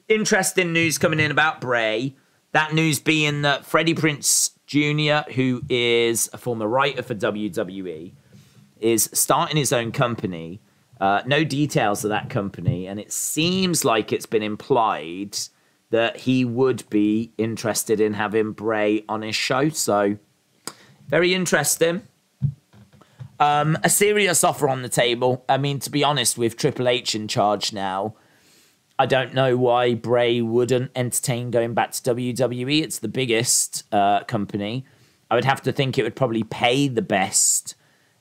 [0.08, 2.14] interesting news coming in about Bray.
[2.52, 8.12] That news being that Freddie Prinze Jr., who is a former writer for WWE,
[8.80, 10.60] is starting his own company.
[11.00, 15.36] Uh, no details of that company, and it seems like it's been implied
[15.90, 19.68] that he would be interested in having Bray on his show.
[19.68, 20.16] So,
[21.08, 22.02] very interesting.
[23.44, 25.44] Um, a serious offer on the table.
[25.50, 28.14] I mean, to be honest, with Triple H in charge now,
[28.98, 32.82] I don't know why Bray wouldn't entertain going back to WWE.
[32.82, 34.86] It's the biggest uh, company.
[35.30, 37.74] I would have to think it would probably pay the best.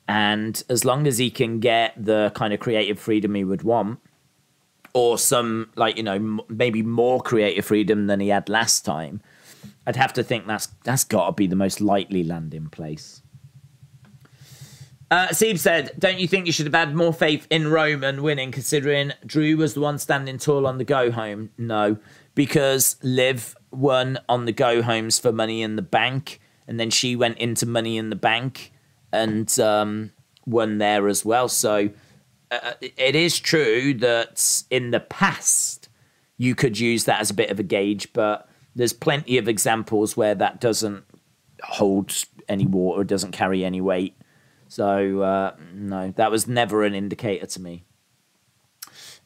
[0.10, 4.00] And as long as he can get the kind of creative freedom he would want,
[4.94, 9.22] or some, like, you know, m- maybe more creative freedom than he had last time,
[9.88, 13.23] I'd have to think that's that's got to be the most likely landing place.
[15.14, 19.14] Uh, said, "Don't you think you should have had more faith in Roman winning, considering
[19.24, 21.98] Drew was the one standing tall on the go home?" No,
[22.34, 27.16] because Liv won on the go homes for Money in the Bank, and then she
[27.16, 28.72] went into Money in the Bank
[29.12, 30.10] and um,
[30.48, 31.48] won there as well.
[31.48, 31.92] So
[32.50, 35.90] uh, it is true that in the past
[36.38, 40.18] you could use that as a bit of a gauge, but there's plenty of examples
[40.18, 41.04] where that doesn't
[41.62, 42.12] hold
[42.50, 44.16] any water, doesn't carry any weight.
[44.74, 47.84] So uh, no, that was never an indicator to me.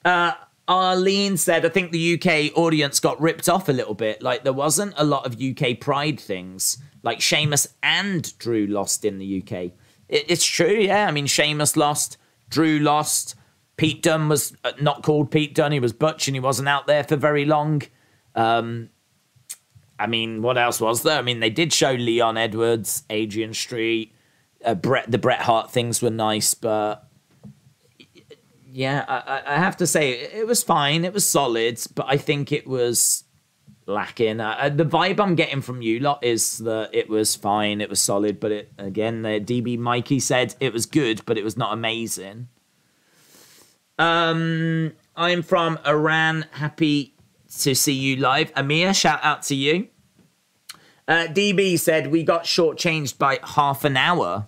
[0.04, 0.34] Uh,
[0.68, 4.22] Arlene said, I think the UK audience got ripped off a little bit.
[4.22, 6.80] Like there wasn't a lot of UK pride things.
[7.02, 9.72] Like Sheamus and Drew lost in the UK.
[10.10, 11.08] It, it's true, yeah.
[11.08, 12.18] I mean, Sheamus lost,
[12.50, 13.36] Drew lost.
[13.78, 15.72] Pete Dunne was uh, not called Pete Dunne.
[15.72, 17.84] He was Butch and he wasn't out there for very long.
[18.36, 18.90] Um,
[19.98, 21.18] I mean, what else was there?
[21.18, 24.14] I mean, they did show Leon Edwards, Adrian Street,
[24.68, 25.10] uh, Bret.
[25.10, 27.08] The Bret Hart things were nice, but
[28.70, 31.06] yeah, I, I have to say it was fine.
[31.06, 33.24] It was solid, but I think it was
[33.88, 34.40] lacking.
[34.40, 38.02] Uh, the vibe I'm getting from you lot is that it was fine, it was
[38.02, 41.74] solid, but it again, the DB Mikey said it was good, but it was not
[41.74, 42.50] amazing.
[43.98, 46.46] Um, I'm from Iran.
[46.52, 47.16] Happy
[47.62, 48.52] to see you live.
[48.56, 49.88] Amir, shout out to you.
[51.08, 54.48] Uh, DB said we got shortchanged by half an hour.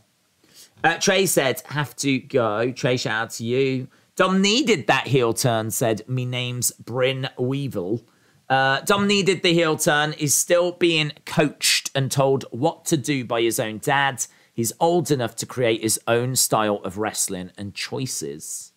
[0.84, 2.72] Uh, Trey said have to go.
[2.72, 3.88] Trey, shout out to you.
[4.15, 5.72] Dom needed that heel turn.
[5.72, 8.03] Said me name's Bryn Weevil.
[8.49, 10.14] Uh, Dom needed the heel turn.
[10.14, 14.26] Is still being coached and told what to do by his own dad.
[14.53, 18.73] He's old enough to create his own style of wrestling and choices.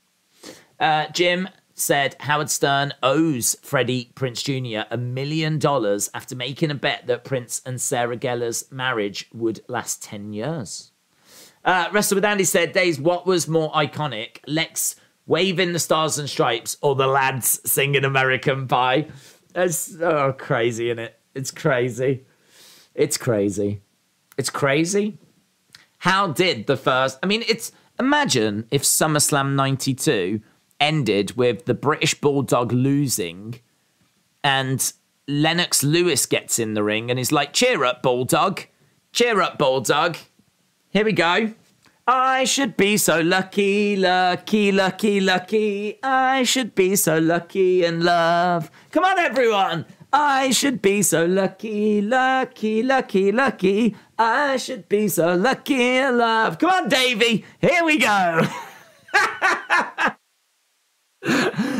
[0.78, 4.86] Uh, Jim said Howard Stern owes Freddie Prinze Jr.
[4.90, 10.02] a million dollars after making a bet that Prinze and Sarah Gellar's marriage would last
[10.02, 10.91] 10 years.
[11.64, 14.39] Uh, Wrestle with Andy said, Days, what was more iconic?
[14.47, 19.06] Lex waving the stars and stripes or the lads singing American Pie?
[19.55, 21.18] It's oh, crazy, isn't it?
[21.34, 22.24] It's crazy.
[22.94, 23.80] It's crazy.
[24.36, 25.18] It's crazy.
[25.98, 27.18] How did the first.
[27.22, 27.72] I mean, it's.
[28.01, 30.40] Imagine if SummerSlam 92
[30.80, 33.60] ended with the British Bulldog losing
[34.43, 34.93] and
[35.28, 38.62] Lennox Lewis gets in the ring and he's like, cheer up, Bulldog.
[39.12, 40.16] Cheer up, Bulldog.
[40.93, 41.55] Here we go.
[42.06, 45.98] I should be so lucky, lucky, lucky, lucky.
[46.02, 48.70] I should be so lucky in love.
[48.90, 49.86] Come on, everyone.
[50.12, 53.97] I should be so lucky, lucky, lucky, lucky.
[54.19, 56.59] I should be so lucky in love.
[56.59, 57.47] Come on, Davey.
[57.59, 58.43] Here we go.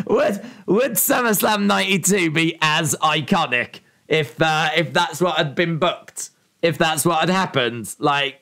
[0.07, 6.31] would would SummerSlam '92 be as iconic if uh, if that's what had been booked?
[6.63, 7.95] If that's what had happened?
[7.99, 8.42] Like,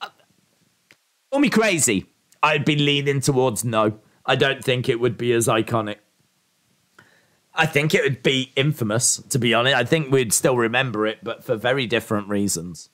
[0.00, 0.08] uh,
[1.30, 2.06] call me crazy.
[2.42, 3.98] I'd be leaning towards no.
[4.24, 5.96] I don't think it would be as iconic.
[7.54, 9.76] I think it would be infamous, to be honest.
[9.76, 12.90] I think we'd still remember it, but for very different reasons.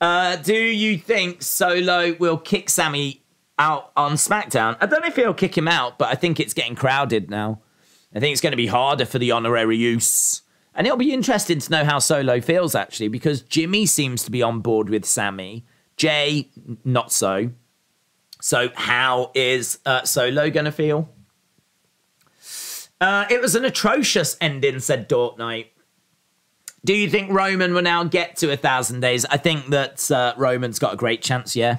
[0.00, 3.26] Uh, do you think Solo will kick Sami
[3.58, 4.76] out on SmackDown.
[4.80, 7.60] I don't know if he'll kick him out, but I think it's getting crowded now.
[8.14, 10.42] I think it's going to be harder for the honorary Uce.
[10.76, 14.42] And it'll be interesting to know how Solo feels actually, because Jimmy seems to be
[14.42, 15.64] on board with Sami.
[15.96, 16.50] Jey,
[16.84, 17.50] not so.
[18.40, 21.08] So, how is uh, Solo going to feel?
[23.00, 25.72] Uh, it was an atrocious ending, said Dort Knight.
[26.84, 29.24] Do you think Roman will now get to a thousand days?
[29.24, 31.78] I think that uh, Roman's got a great chance, yeah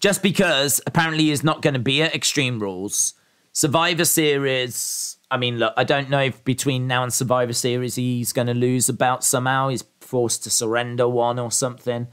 [0.00, 3.14] just because apparently he's not going to be at Extreme Rules.
[3.52, 5.09] Survivor Series.
[5.30, 8.54] I mean, look, I don't know if between now and Survivor Series he's going to
[8.54, 9.68] lose about somehow.
[9.68, 12.08] He's forced to surrender one or something.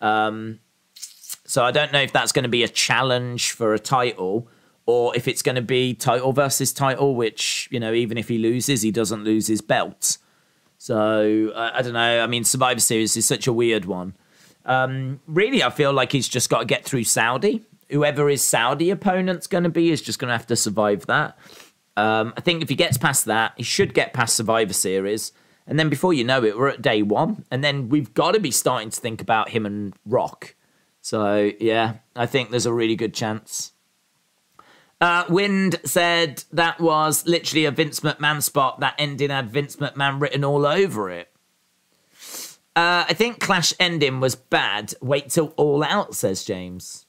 [0.00, 0.60] Um,
[0.94, 4.48] so I don't know if that's going to be a challenge for a title
[4.86, 8.38] or if it's going to be title versus title, which, you know, even if he
[8.38, 10.18] loses, he doesn't lose his belt.
[10.78, 12.22] So uh, I don't know.
[12.22, 14.14] I mean, Survivor Series is such a weird one.
[14.64, 17.64] Um, really, I feel like he's just got to get through Saudi.
[17.90, 21.36] Whoever his Saudi opponent's going to be is just going to have to survive that.
[22.00, 25.32] Um, I think if he gets past that, he should get past Survivor Series.
[25.66, 27.44] And then before you know it, we're at day one.
[27.50, 30.54] And then we've got to be starting to think about him and Rock.
[31.02, 33.72] So, yeah, I think there's a really good chance.
[34.98, 38.80] Uh, Wind said that was literally a Vince McMahon spot.
[38.80, 41.28] That ending had Vince McMahon written all over it.
[42.74, 44.94] Uh, I think Clash ending was bad.
[45.02, 47.04] Wait till All Out, says James.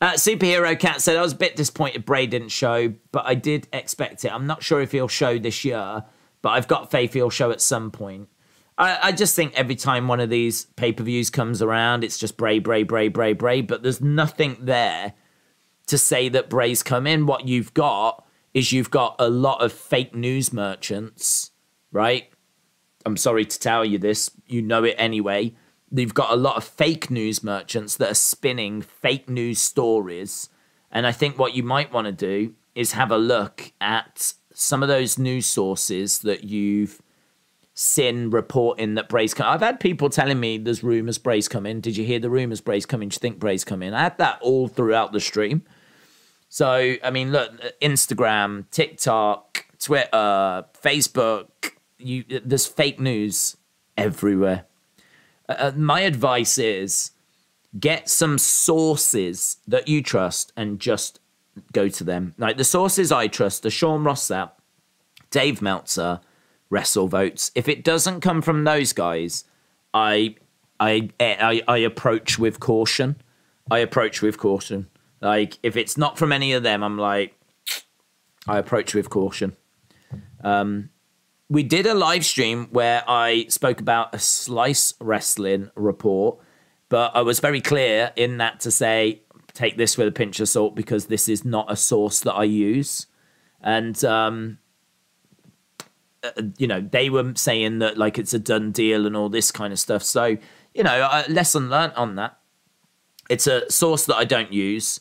[0.00, 3.66] Uh, Superhero Cat said, I was a bit disappointed Bray didn't show, but I did
[3.72, 4.32] expect it.
[4.32, 6.04] I'm not sure if he'll show this year,
[6.40, 8.28] but I've got faith he'll show at some point.
[8.76, 12.16] I, I just think every time one of these pay per views comes around, it's
[12.16, 15.14] just Bray, Bray, Bray, Bray, Bray, but there's nothing there
[15.88, 17.26] to say that Bray's come in.
[17.26, 21.50] What you've got is you've got a lot of fake news merchants,
[21.90, 22.30] right?
[23.04, 25.54] I'm sorry to tell you this, you know it anyway.
[25.90, 30.48] You've got a lot of fake news merchants that are spinning fake news stories.
[30.90, 34.82] And I think what you might want to do is have a look at some
[34.82, 37.00] of those news sources that you've
[37.74, 39.46] seen reporting that Bray's come.
[39.46, 41.80] I've had people telling me there's rumors Bray's coming.
[41.80, 43.08] Did you hear the rumors Bray's coming?
[43.08, 43.94] Do you think Bray's coming?
[43.94, 45.62] I had that all throughout the stream.
[46.48, 51.48] So, I mean, look, Instagram, TikTok, Twitter, Facebook,
[51.98, 53.56] you there's fake news
[53.96, 54.64] everywhere.
[55.48, 57.12] Uh, uh, my advice is
[57.78, 61.20] get some sources that you trust and just
[61.72, 62.34] go to them.
[62.38, 64.52] Like the sources I trust are Sean Ross Sapp,
[65.30, 66.20] Dave Meltzer,
[66.70, 67.50] Wrestle Votes.
[67.54, 69.44] If it doesn't come from those guys,
[69.92, 70.36] I
[70.80, 73.16] I I, I approach with caution.
[73.70, 74.86] I approach with caution.
[75.20, 77.34] Like if it's not from any of them, I'm like,
[78.46, 79.56] I approach with caution.
[80.42, 80.90] Um,
[81.48, 86.38] we did a live stream where I spoke about a slice wrestling report,
[86.88, 89.22] but I was very clear in that to say
[89.54, 92.44] take this with a pinch of salt because this is not a source that I
[92.44, 93.06] use.
[93.60, 94.58] And um,
[96.22, 99.50] uh, you know, they were saying that like it's a done deal and all this
[99.50, 100.02] kind of stuff.
[100.02, 100.36] So,
[100.74, 102.38] you know, lesson learned on that.
[103.30, 105.00] It's a source that I don't use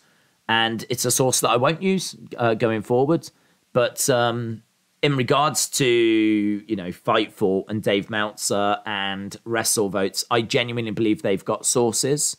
[0.50, 3.30] and it's a source that I won't use uh, going forward.
[3.74, 4.64] But um,
[5.02, 11.22] in regards to you know Fightful and Dave Meltzer and Wrestle Votes, I genuinely believe
[11.22, 12.38] they've got sources.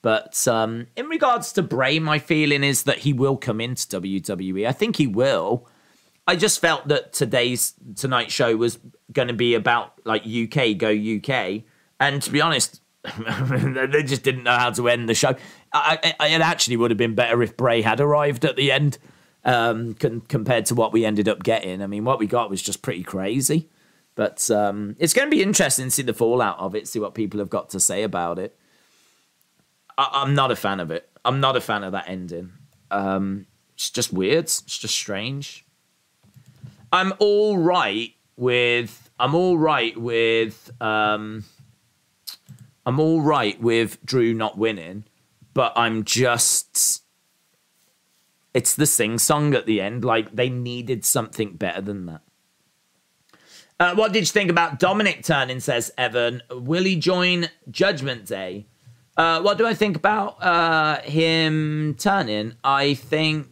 [0.00, 4.66] But um, in regards to Bray, my feeling is that he will come into WWE.
[4.66, 5.66] I think he will.
[6.26, 8.78] I just felt that today's tonight show was
[9.12, 11.62] going to be about like UK go UK,
[11.98, 12.80] and to be honest,
[13.18, 15.34] they just didn't know how to end the show.
[15.72, 18.98] I, I, it actually would have been better if Bray had arrived at the end
[19.48, 21.82] um, con- compared to what we ended up getting.
[21.82, 23.68] I mean, what we got was just pretty crazy.
[24.14, 27.14] But um, it's going to be interesting to see the fallout of it, see what
[27.14, 28.56] people have got to say about it.
[29.96, 31.08] I- am not a fan of it.
[31.24, 32.52] I'm not a fan of that ending.
[32.90, 34.44] Um, it's just weird.
[34.44, 35.64] It's just strange.
[36.92, 39.10] I'm all right with.
[39.18, 40.70] I'm all right with.
[40.80, 41.44] Um,
[42.84, 45.04] I'm all right with Drew not winning
[45.58, 47.02] but I'm just
[48.54, 50.04] it's the sing song at the end.
[50.04, 52.22] Like they needed something better than that.
[53.80, 55.60] Uh, what did you think about Dominik turning?
[55.60, 56.42] Says Evan.
[56.50, 58.66] Will he join Judgment Day?
[59.16, 62.54] Uh, what do I think about uh, him turning?
[62.62, 63.48] I think,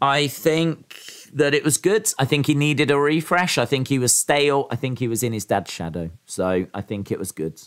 [0.00, 0.96] I think
[1.32, 2.12] that it was good.
[2.18, 3.58] I think he needed a refresh.
[3.58, 4.66] I think he was stale.
[4.70, 6.10] I think he was in his dad's shadow.
[6.26, 7.60] So I think it was good.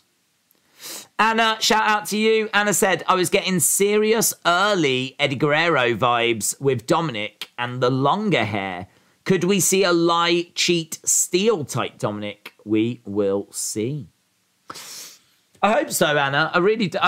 [1.20, 2.50] Anna, shout out to you.
[2.54, 8.46] Anna said, I was getting serious early Eddie Guerrero vibes with Dominik and the longer
[8.46, 8.88] hair.
[9.26, 12.50] Could we see a lie, cheat, steal type Dominik?
[12.66, 14.10] We will see.
[15.62, 16.52] I hope so, Anna.
[16.54, 17.00] I really do.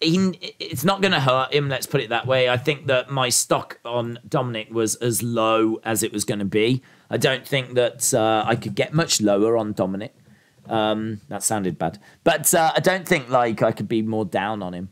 [0.00, 2.48] he, it's not going to hurt him, let's put it that way.
[2.48, 6.44] I think that my stock on Dominik was as low as it was going to
[6.44, 6.82] be.
[7.10, 10.10] I don't think that uh, I could get much lower on Dominik.
[10.70, 14.62] Um, that sounded bad, but uh, I don't think like I could be more down
[14.62, 14.90] on him.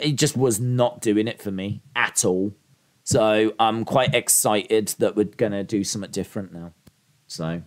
[0.00, 2.54] He just was not doing it for me at all.
[3.02, 6.72] So I'm quite excited that we're gonna do something different now.
[7.26, 7.62] So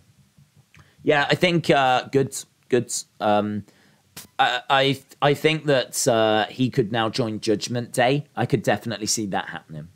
[1.02, 2.36] yeah, I think uh, good,
[2.68, 2.92] good.
[3.20, 3.64] Um,
[4.38, 8.26] I, I I think that uh, he could now join Judgment Day.
[8.36, 9.88] I could definitely see that happening.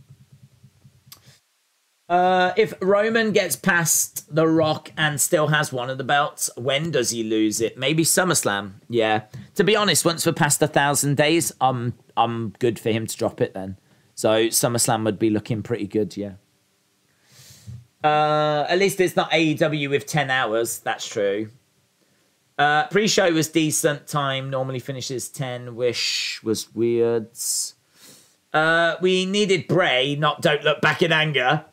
[2.08, 6.90] Uh, if Roman gets past The Rock and still has one of the belts, when
[6.90, 7.78] does he lose it?
[7.78, 8.74] Maybe SummerSlam.
[8.90, 9.22] Yeah.
[9.54, 13.16] To be honest, once we're past a thousand days, I'm I'm good for him to
[13.16, 13.78] drop it then.
[14.14, 16.16] So SummerSlam would be looking pretty good.
[16.16, 16.34] Yeah.
[18.02, 20.80] Uh, at least it's not AEW with 10 hours.
[20.80, 21.48] That's true.
[22.58, 24.06] Uh, pre-show was decent.
[24.06, 25.74] Time normally finishes 10.
[25.74, 27.30] Wish was weird.
[28.52, 31.64] Uh, we needed Bray, not Don't Look Back in Anger.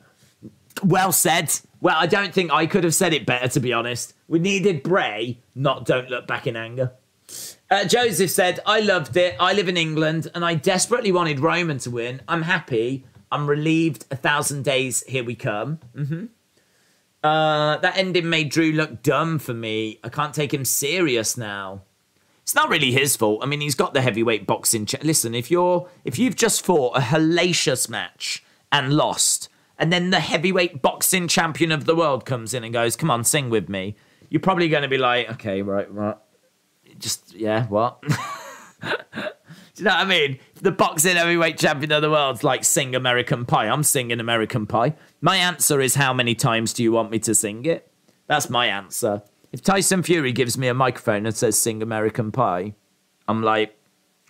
[0.83, 1.53] Well said.
[1.81, 4.13] Well, I don't think I could have said it better, to be honest.
[4.27, 6.91] We needed Bray, not Don't Look Back in Anger.
[7.69, 9.35] Uh, Joseph said, I loved it.
[9.39, 12.21] I live in England and I desperately wanted Roman to win.
[12.27, 13.05] I'm happy.
[13.31, 14.05] I'm relieved.
[14.11, 15.79] A thousand days, here we come.
[15.95, 16.25] Mm-hmm.
[17.23, 19.99] Uh, that ending made Drew look dumb for me.
[20.03, 21.81] I can't take him serious now.
[22.41, 23.41] It's not really his fault.
[23.43, 24.85] I mean, he's got the heavyweight boxing.
[24.85, 29.47] Ch- Listen, if you're if you've just fought a hellacious match and lost,
[29.81, 33.23] and then the heavyweight boxing champion of the world comes in and goes, "Come on,
[33.23, 33.95] sing with me,"
[34.29, 36.15] you're probably going to be like, "Okay, right, right."
[36.99, 37.99] Just yeah, what?
[38.81, 38.87] Do
[39.77, 40.39] you know what I mean?
[40.61, 43.67] The boxing heavyweight champion of the world's like sing American Pie.
[43.67, 44.93] I'm singing American Pie.
[45.19, 47.91] My answer is how many times do you want me to sing it?
[48.27, 49.23] That's my answer.
[49.51, 52.75] If Tyson Fury gives me a microphone and says sing American Pie,
[53.27, 53.75] I'm like,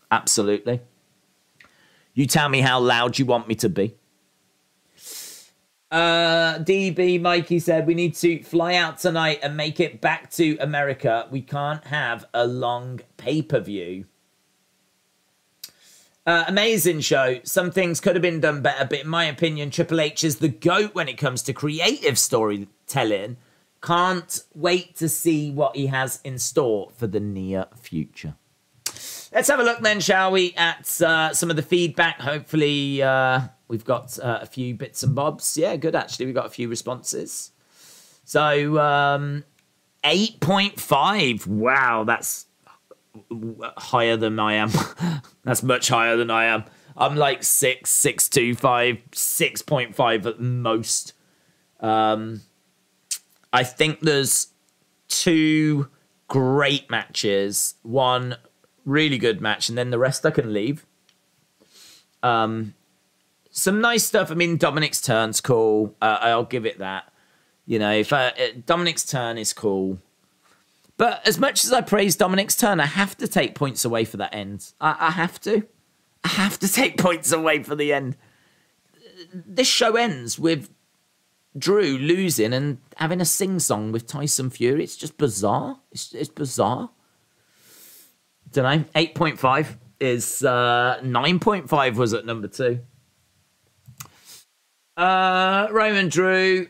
[0.10, 0.80] absolutely.
[2.14, 3.98] You tell me how loud you want me to be.
[5.92, 10.58] Uh, DB Mikey said we need to fly out tonight and make it back to
[10.60, 11.28] America.
[11.30, 14.06] We can't have a long pay per view.
[16.26, 17.40] Uh, amazing show.
[17.44, 20.48] Some things could have been done better, but in my opinion, Triple H is the
[20.48, 23.38] GOAT when it comes to creative storytelling.
[23.82, 28.36] Can't wait to see what he has in store for the near future.
[29.34, 32.20] Let's have a look then, shall we, at uh, some of the feedback.
[32.22, 33.42] Hopefully, uh,
[33.72, 35.58] we've got uh, a few bits and bobs.
[35.58, 36.26] Yeah, good, actually.
[36.26, 37.52] We've got a few responses.
[38.26, 39.46] So, um,
[40.04, 41.48] 8.5.
[41.48, 42.48] Wow, that's
[43.78, 44.72] higher than I am.
[45.44, 46.64] That's much higher than I am.
[46.96, 51.14] I'm like six, six two five, six point five at most.
[51.82, 52.42] Um,
[53.52, 54.48] I think there's
[55.10, 55.90] two
[56.30, 58.38] great matches, one
[58.86, 60.86] really good match, and then the rest I can leave.
[62.24, 62.76] Um,
[63.52, 64.32] some nice stuff.
[64.32, 65.96] I mean, Dominik's turn's cool.
[66.02, 67.12] Uh, I'll give it that.
[67.66, 68.32] You know, if I, uh,
[68.66, 70.00] Dominik's turn is cool.
[70.98, 74.18] But as much as I praise Dominik's turn, I have to take points away for
[74.18, 74.72] that end.
[74.80, 75.64] I, I have to.
[76.24, 78.16] I have to take points away for the end.
[79.34, 80.70] This show ends with
[81.58, 84.84] Drew losing and having a sing song with Tyson Fury.
[84.84, 85.80] It's just bizarre.
[85.92, 86.90] It's, it's bizarre.
[88.52, 88.86] Don't know.
[88.96, 92.80] 8.5 is uh, 9.5 was at number two.
[95.02, 96.68] Uh, Roman Drew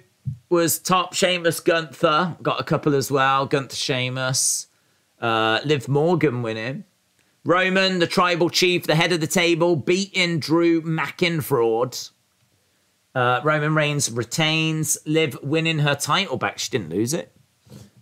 [0.47, 1.13] was top.
[1.13, 3.45] Sheamus Gunther got a couple as well.
[3.45, 4.67] Gunther Sheamus.
[5.19, 6.85] Uh, Liv Morgan winning.
[7.43, 12.11] Roman, the tribal chief, the head of the table, beating Drew McInfraud.
[13.13, 14.97] Uh, Roman Reigns retains.
[15.05, 16.57] Liv winning her title back.
[16.57, 17.35] She didn't lose it.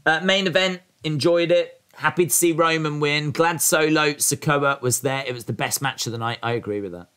[0.06, 1.82] Uh, main event, enjoyed it.
[1.96, 3.32] Happy to see Roman win.
[3.32, 5.24] Glad Solo Sikoa was there.
[5.26, 6.38] It was the best match of the night.
[6.44, 7.08] I agree with that.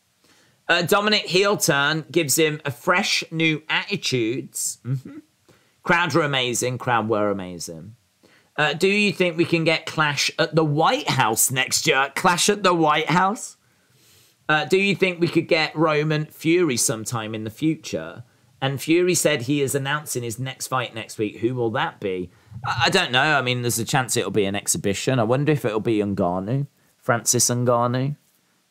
[0.69, 4.79] Uh, Dominik heel turn gives him a fresh new attitudes.
[4.85, 5.19] Mm-hmm.
[5.83, 6.79] Crowd were amazing.
[6.79, 7.97] Crowd were amazing.
[8.57, 12.13] Uh, do you think we can get Clash at the White House next year?
[12.15, 13.57] Clash at the White House?
[14.49, 18.25] Uh, do you think we could get Roman Fury sometime in the future?
[18.61, 21.39] And Fury said he is announcing his next fight next week.
[21.39, 22.31] Who will that be?
[22.65, 23.37] I, I don't know.
[23.37, 25.19] I mean, there's a chance it'll be an exhibition.
[25.19, 26.69] I wonder if it'll be Ngannou,
[26.99, 28.17] Francis Ngannou.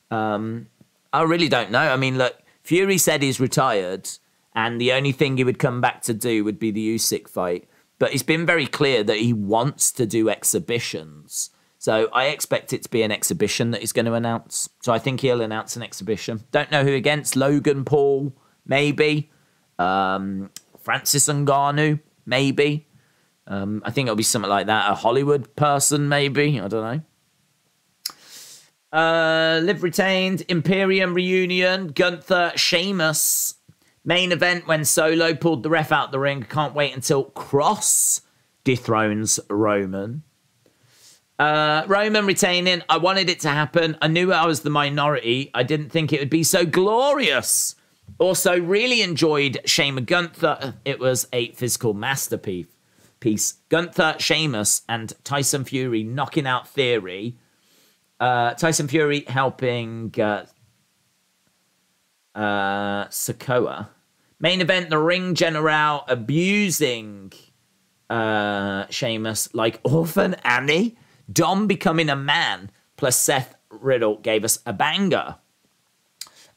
[0.09, 0.67] Um,
[1.13, 1.79] I really don't know.
[1.79, 4.09] I mean, look, Fury said he's retired,
[4.55, 7.67] and the only thing he would come back to do would be the Usyk fight.
[7.99, 11.51] But he's been very clear that he wants to do exhibitions.
[11.77, 14.69] So I expect it to be an exhibition that he's going to announce.
[14.81, 16.43] So I think he'll announce an exhibition.
[16.51, 17.35] Don't know who against.
[17.35, 18.35] Logan Paul,
[18.65, 19.31] maybe.
[19.79, 22.87] Um, Francis Ngannou, maybe.
[23.47, 24.91] Um, I think it'll be something like that.
[24.91, 26.59] A Hollywood person, maybe.
[26.59, 27.01] I don't know.
[28.91, 30.43] Uh, Liv retained.
[30.47, 31.87] Imperium reunion.
[31.87, 33.55] Gunther, Sheamus.
[34.03, 36.43] Main event when Solo pulled the ref out the ring.
[36.43, 38.21] Can't wait until Kross
[38.63, 40.23] dethrones Roman.
[41.37, 42.83] Uh, Roman retaining.
[42.89, 43.97] I wanted it to happen.
[44.01, 45.49] I knew I was the minority.
[45.53, 47.75] I didn't think it would be so glorious.
[48.19, 50.75] Also, really enjoyed Sheamus Gunther.
[50.85, 52.67] It was a physical masterpiece.
[53.19, 53.53] Piece.
[53.69, 57.37] Gunther, Sheamus, and Tyson Fury knocking out Theory.
[58.21, 60.45] Uh, Tyson Fury helping uh,
[62.35, 63.89] uh, Sikoa.
[64.39, 67.33] Main event: the Ring General abusing
[68.11, 70.97] uh, Sheamus like Orphan Annie.
[71.33, 75.37] Dom becoming a man plus Seth Riddle gave us a banger.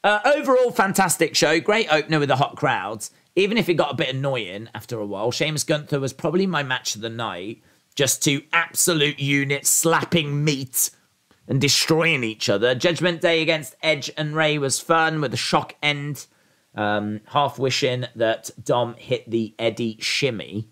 [0.03, 1.59] Uh, overall, fantastic show.
[1.59, 3.09] Great opener with the hot crowds.
[3.35, 6.61] Even if it got a bit annoying after a while, Sheamus Gunther was probably my
[6.61, 7.63] match of the night.
[7.95, 10.91] Just two absolute units slapping meat
[11.47, 12.75] and destroying each other.
[12.75, 16.25] Judgment Day against Edge and Rey was fun with a shock end.
[16.73, 20.67] Um, half wishing that Dom hit the Eddie shimmy.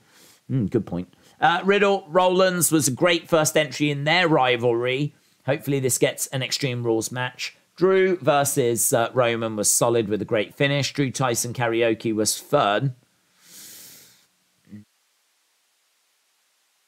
[0.52, 1.14] Mm, good point.
[1.40, 5.14] Uh, Riddle Rollins was a great first entry in their rivalry.
[5.46, 7.56] Hopefully, this gets an Extreme Rules match.
[7.76, 10.94] Drew versus uh, Roman was solid with a great finish.
[10.94, 12.96] Drew Tyson karaoke was fun.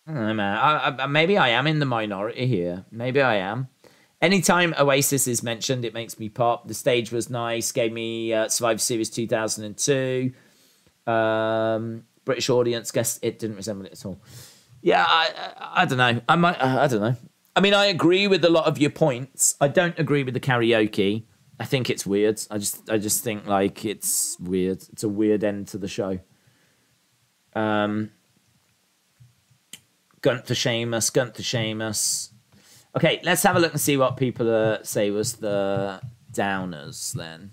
[0.07, 0.57] I don't know, man.
[0.57, 2.85] I, I, maybe I am in the minority here.
[2.91, 3.67] Maybe I am.
[4.21, 6.67] Anytime Oasis is mentioned, it makes me pop.
[6.67, 7.71] The stage was nice.
[7.71, 10.31] Gave me uh, Survivor Series 2002.
[11.05, 14.19] Um, British audience guess it didn't resemble it at all.
[14.81, 16.21] Yeah, I, I, I don't know.
[16.27, 16.61] I might.
[16.61, 17.15] I don't know.
[17.55, 19.55] I mean, I agree with a lot of your points.
[19.61, 21.23] I don't agree with the karaoke.
[21.59, 22.41] I think it's weird.
[22.51, 24.83] I just, I just think like it's weird.
[24.91, 26.19] It's a weird end to the show.
[27.55, 28.11] Um,
[30.21, 32.31] Gunther Sheamus, Gunther Sheamus.
[32.95, 35.99] Okay, let's have a look and see what people uh, say was the
[36.31, 37.51] downers then.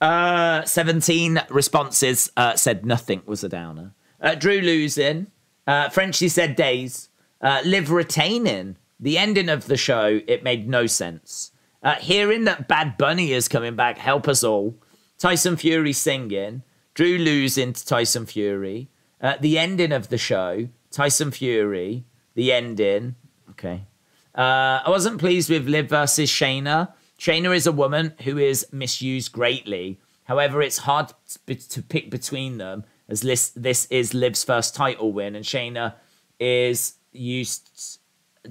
[0.00, 3.94] Uh, 17 responses uh, said nothing was a downer.
[4.20, 5.28] Uh, Drew losing.
[5.64, 7.08] Uh, Frenchie said days.
[7.40, 8.76] Uh, Liv retaining.
[8.98, 11.52] The ending of the show, it made no sense.
[12.00, 14.74] Hearing that Bad Bunny is coming back, help us all.
[15.18, 16.62] Tyson Fury singing.
[16.94, 18.88] Drew losing to Tyson Fury.
[19.40, 22.06] The ending of the show, Tyson Fury.
[22.34, 23.16] The ending.
[23.50, 23.86] Okay.
[24.34, 26.92] Uh, I wasn't pleased with Liv versus Shayna.
[27.18, 30.00] Shayna is a woman who is misused greatly.
[30.24, 31.12] However, it's hard
[31.46, 35.94] to pick between them as this, this is Liv's first title win, and Shayna
[36.40, 38.00] is used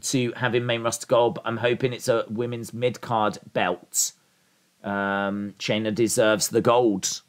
[0.02, 4.14] to having main roster gold, but I'm hoping it's a women's mid card belt.
[4.84, 7.22] Um, Shayna deserves the gold.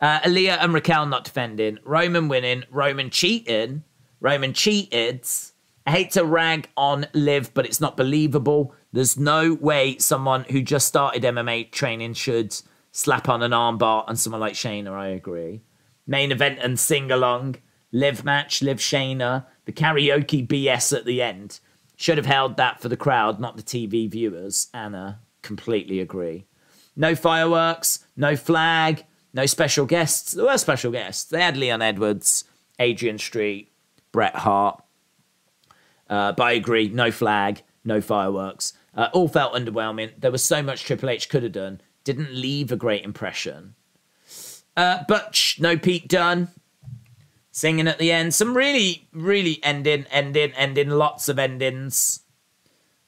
[0.00, 1.78] Uh, Aliyah and Raquel not defending.
[1.84, 2.64] Roman winning.
[2.70, 3.82] Roman cheating.
[4.20, 5.26] Roman cheated.
[5.86, 8.74] I hate to rag on Liv, but it's not believable.
[8.92, 12.56] There's no way someone who just started MMA training should
[12.90, 14.92] slap on an armbar on someone like Shayna.
[14.92, 15.62] I agree.
[16.06, 17.56] Main event and sing along.
[17.92, 21.60] Liv match, Liv Shayna the karaoke BS at the end.
[21.96, 24.68] Should have held that for the crowd, not the TV viewers.
[24.72, 26.46] Anna, completely agree.
[26.94, 29.04] No fireworks, no flag,
[29.34, 30.32] no special guests.
[30.32, 31.24] There were special guests.
[31.24, 32.44] They had Leon Edwards,
[32.78, 33.72] Adrian Street,
[34.12, 34.82] Bret Hart.
[36.08, 38.72] Uh, but I agree, no flag, no fireworks.
[38.94, 40.12] Uh, all felt underwhelming.
[40.18, 41.80] There was so much Triple H could have done.
[42.04, 43.74] Didn't leave a great impression.
[44.76, 46.48] Uh, Butch, no Pete Dunne
[47.50, 48.34] singing at the end.
[48.34, 52.20] Some really, really ending, ending, ending, lots of endings.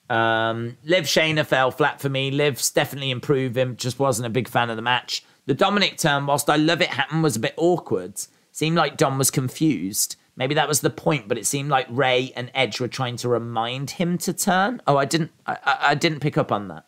[0.08, 2.30] Um, Liv Shayna fell flat for me.
[2.30, 5.22] Liv's definitely improving, just wasn't a big fan of the match.
[5.44, 8.20] The Dominik turn, whilst I love it happen, was a bit awkward.
[8.50, 10.16] Seemed like Dom was confused.
[10.38, 13.28] Maybe that was the point, but it seemed like Rey and Edge were trying to
[13.28, 14.80] remind him to turn.
[14.86, 16.86] Oh, I didn't, I, I didn't pick up on that.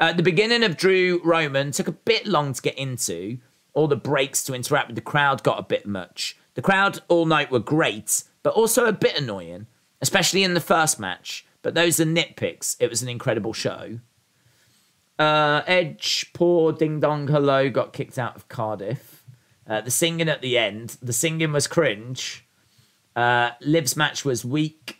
[0.00, 3.38] Uh, the beginning of Drew Roman took a bit long to get into.
[3.72, 6.36] All the breaks to interact with the crowd got a bit much.
[6.54, 9.68] The crowd all night were great, but also a bit annoying,
[10.02, 11.46] especially in the first match.
[11.62, 12.76] But those are nitpicks.
[12.80, 14.00] It was an incredible show.
[15.20, 19.24] Uh, Edge, poor Ding Dong Hello, got kicked out of Cardiff.
[19.68, 22.42] Uh, the singing at the end, the singing was cringe.
[23.16, 24.98] Uh, Liv's match was weak.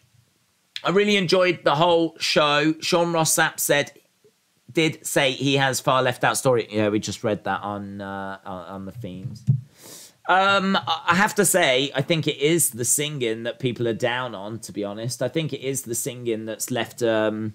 [0.83, 2.75] I really enjoyed the whole show.
[2.81, 3.93] Sean Ross Sapp said,
[4.73, 6.67] did say he has far left out story.
[6.71, 9.45] Yeah, we just read that on uh, on the themes.
[10.29, 14.35] Um, I have to say, I think it is the singing that people are down
[14.35, 14.59] on.
[14.61, 17.55] To be honest, I think it is the singing that's left um,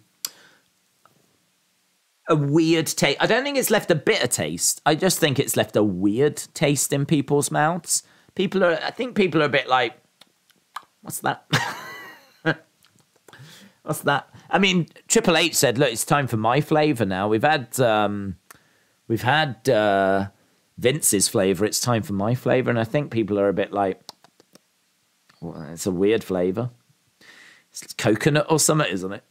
[2.27, 3.17] a weird taste.
[3.19, 4.81] I don't think it's left a bitter taste.
[4.85, 8.03] I just think it's left a weird taste in people's mouths.
[8.33, 8.79] People are.
[8.81, 10.01] I think people are a bit like,
[11.02, 11.45] "What's that?
[13.84, 17.44] What's that?" I mean, Triple H said, "Look, it's time for my flavor now." We've
[17.44, 18.38] had, um,
[19.07, 19.68] we've had.
[19.69, 20.28] Uh,
[20.82, 21.64] Vince's flavor.
[21.64, 22.72] It's time for my flavor.
[22.72, 24.02] And I think people are a bit like,
[25.40, 26.72] well, it's a weird flavor.
[27.69, 29.23] It's coconut or something, isn't it?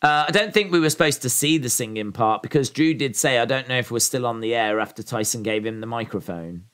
[0.00, 3.16] Uh, I don't think we were supposed to see the singing part because Drew did
[3.16, 5.86] say, I don't know if we're still on the air after Tyson gave him the
[5.86, 6.64] microphone.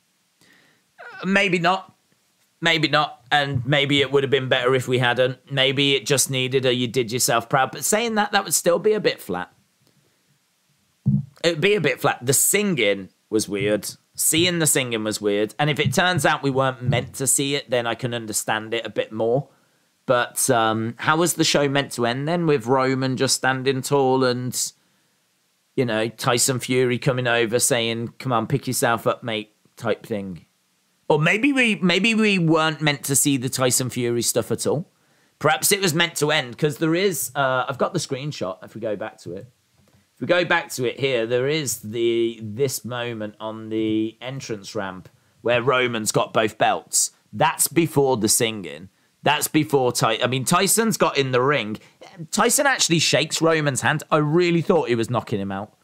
[0.43, 1.94] Uh, maybe not.
[2.65, 3.23] Maybe not.
[3.31, 5.53] And maybe it would have been better if we hadn't.
[5.53, 7.73] Maybe it just needed a you did yourself proud.
[7.73, 9.53] But saying that, that would still be a bit flat.
[11.45, 12.25] It would be a bit flat.
[12.25, 13.91] The singing was weird.
[14.15, 15.55] Seeing the singing was weird.
[15.59, 18.73] And if it turns out we weren't meant to see it, then I can understand
[18.73, 19.51] it a bit more.
[20.07, 24.25] But um, how was the show meant to end then with Roman just standing tall
[24.25, 24.73] and
[25.77, 30.47] you know, Tyson Fury coming over saying, "Come on, pick yourself up, mate," type thing.
[31.09, 34.91] Or maybe we maybe we weren't meant to see the Tyson Fury stuff at all.
[35.39, 37.31] Perhaps it was meant to end because there is.
[37.35, 38.63] Uh, I've got the screenshot.
[38.65, 39.47] If we go back to it,
[40.15, 44.75] if we go back to it here, there is the this moment on the entrance
[44.75, 45.09] ramp
[45.43, 47.11] where Roman's got both belts.
[47.33, 48.89] That's before the singing.
[49.23, 50.23] That's before Tyson.
[50.23, 51.79] I mean, Tyson's got in the ring.
[52.31, 54.03] Tyson actually shakes Roman's hand.
[54.11, 55.75] I really thought he was knocking him out.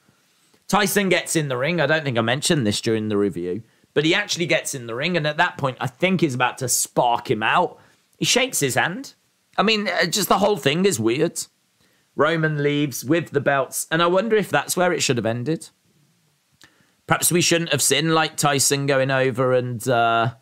[0.68, 1.80] Tyson gets in the ring.
[1.80, 3.62] I don't think I mentioned this during the review,
[3.94, 6.58] but he actually gets in the ring, and at that point, I think he's about
[6.58, 7.78] to spark him out.
[8.18, 9.14] He shakes his hand.
[9.56, 11.44] I mean, uh, just the whole thing is weird.
[12.16, 15.70] Roman leaves with the belts, and I wonder if that's where it should have ended.
[17.06, 20.34] Perhaps we shouldn't have seen like Tyson going over and uh,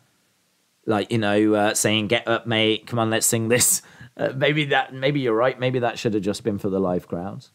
[0.85, 2.85] like you know uh, saying "Get up, mate!
[2.85, 3.81] Come on, let's sing this."
[4.17, 4.93] Uh, maybe that.
[4.93, 5.57] Maybe you're right.
[5.57, 7.45] Maybe that should have just been for the live crowd.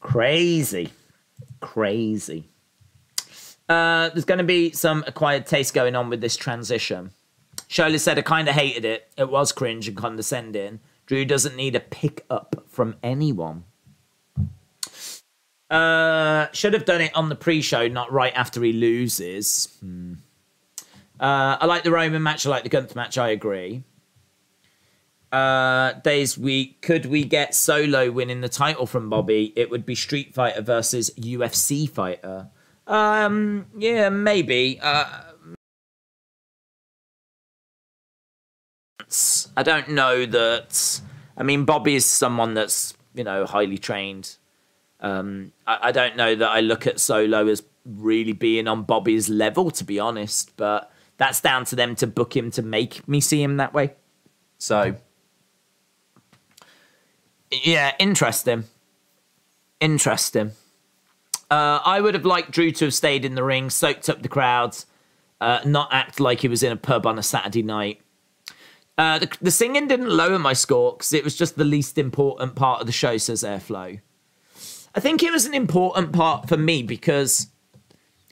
[0.00, 0.90] Crazy,
[1.60, 2.51] crazy.
[3.68, 7.10] Uh, there's going to be some acquired taste going on with this transition.
[7.68, 9.10] Shola said, I kind of hated it.
[9.16, 10.80] It was cringe and condescending.
[11.06, 13.64] Drew doesn't need a pick up from anyone.
[15.70, 19.74] Uh, should have done it on the pre-show, not right after he loses.
[19.80, 20.14] Hmm.
[21.18, 22.44] Uh, I like the Roman match.
[22.44, 23.16] I like the Gunther match.
[23.16, 23.84] I agree.
[25.30, 26.82] Uh, days week.
[26.82, 29.52] Could we get Solo winning the title from Bobby?
[29.56, 32.50] It would be Street Fighter versus UFC fighter.
[32.86, 34.78] Um, yeah, maybe.
[34.80, 35.04] Uh,
[39.56, 41.00] I don't know that.
[41.36, 44.36] I mean, Bobby is someone that's you know highly trained.
[45.00, 49.28] Um, I, I don't know that I look at Solo as really being on Bobby's
[49.28, 50.56] level, to be honest.
[50.56, 53.94] But that's down to them to book him to make me see him that way.
[54.58, 54.96] So,
[57.50, 58.64] yeah, interesting.
[59.80, 60.52] Interesting.
[61.52, 64.28] Uh, I would have liked Drew to have stayed in the ring, soaked up the
[64.28, 64.86] crowds,
[65.38, 68.00] uh, not act like he was in a pub on a Saturday night.
[68.96, 72.54] Uh, the, the, singing didn't lower my score because it was just the least important
[72.54, 74.00] part of the show, says Airflow.
[74.94, 77.48] I think it was an important part for me because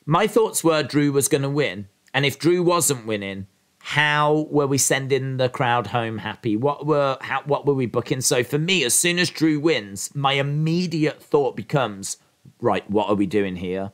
[0.06, 1.88] my thoughts were Drew was going to win.
[2.14, 3.48] And if Drew wasn't winning,
[3.80, 6.56] how were we sending the crowd home happy?
[6.56, 8.22] What were how, what were we booking?
[8.22, 12.16] So for me, as soon as Drew wins, my immediate thought becomes,
[12.60, 13.92] right, what are we doing here?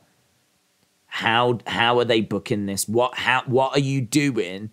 [1.07, 2.87] How how are they booking this?
[2.87, 4.71] What how what are you doing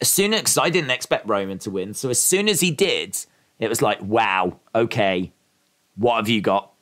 [0.00, 3.16] as soon as I didn't expect Roman to win, so as soon as he did,
[3.58, 5.32] it was like, wow, okay,
[5.96, 6.72] what have you got?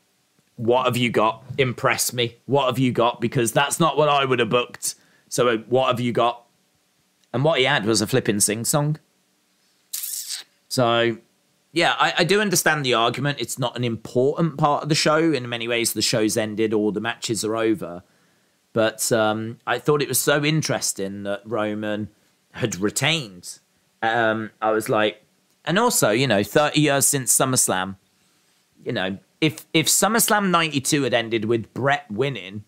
[0.56, 1.44] What have you got?
[1.58, 2.38] Impress me.
[2.46, 3.20] What have you got?
[3.20, 4.94] Because that's not what I would have booked.
[5.28, 6.44] So uh, what have you got?
[7.32, 8.98] And what he had was a flipping sing song.
[10.68, 11.18] So
[11.72, 13.40] yeah, I, I, do understand the argument.
[13.40, 15.32] It's not an important part of the show.
[15.32, 18.02] In many ways, the show's ended or the matches are over.
[18.74, 22.10] But um, I thought it was so interesting that Roman
[22.52, 23.58] had retained.
[24.02, 25.24] Um, I was like,
[25.64, 27.96] and also, you know, 30 years since SummerSlam,
[28.84, 32.64] you know, if if SummerSlam 92 had ended with Bret winning,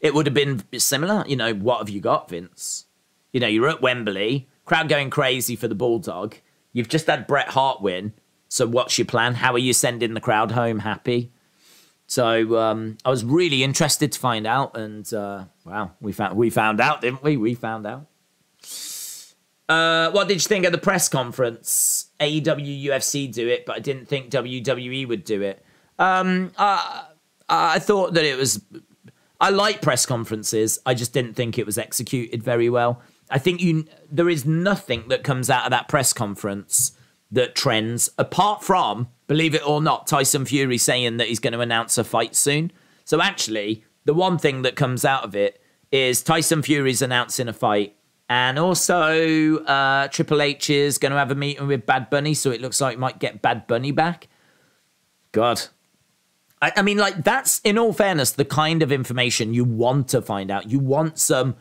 [0.00, 1.24] it would have been similar.
[1.26, 2.86] You know, what have you got, Vince?
[3.32, 6.36] You know, you're at Wembley, crowd going crazy for the Bulldog.
[6.74, 8.12] You've just had Bret Hart win.
[8.48, 9.34] So what's your plan?
[9.34, 11.32] How are you sending the crowd home happy?
[12.06, 16.50] So um, I was really interested to find out, and uh, wow, we found we
[16.50, 17.38] found out, didn't we?
[17.38, 18.06] We found out.
[19.66, 22.10] Uh, what did you think of the press conference?
[22.20, 25.64] AEW, UFC do it, but I didn't think WWE would do it.
[25.98, 27.04] Um, uh,
[27.48, 28.62] I thought that it was.
[29.40, 30.78] I like press conferences.
[30.84, 33.02] I just didn't think it was executed very well.
[33.30, 36.92] I think you there is nothing that comes out of that press conference
[37.30, 41.60] that trends apart from, believe it or not, Tyson Fury saying that he's going to
[41.60, 42.70] announce a fight soon.
[43.04, 45.60] So actually, the one thing that comes out of it
[45.90, 47.96] is Tyson Fury's announcing a fight
[48.28, 52.50] and also, uh, Triple H is going to have a meeting with Bad Bunny, so
[52.50, 54.28] it looks like might get Bad Bunny back.
[55.32, 55.60] God.
[56.62, 60.22] I, I, mean, like, that's, in all fairness, the kind of information you want to
[60.22, 60.70] find out.
[60.70, 61.56] You want some,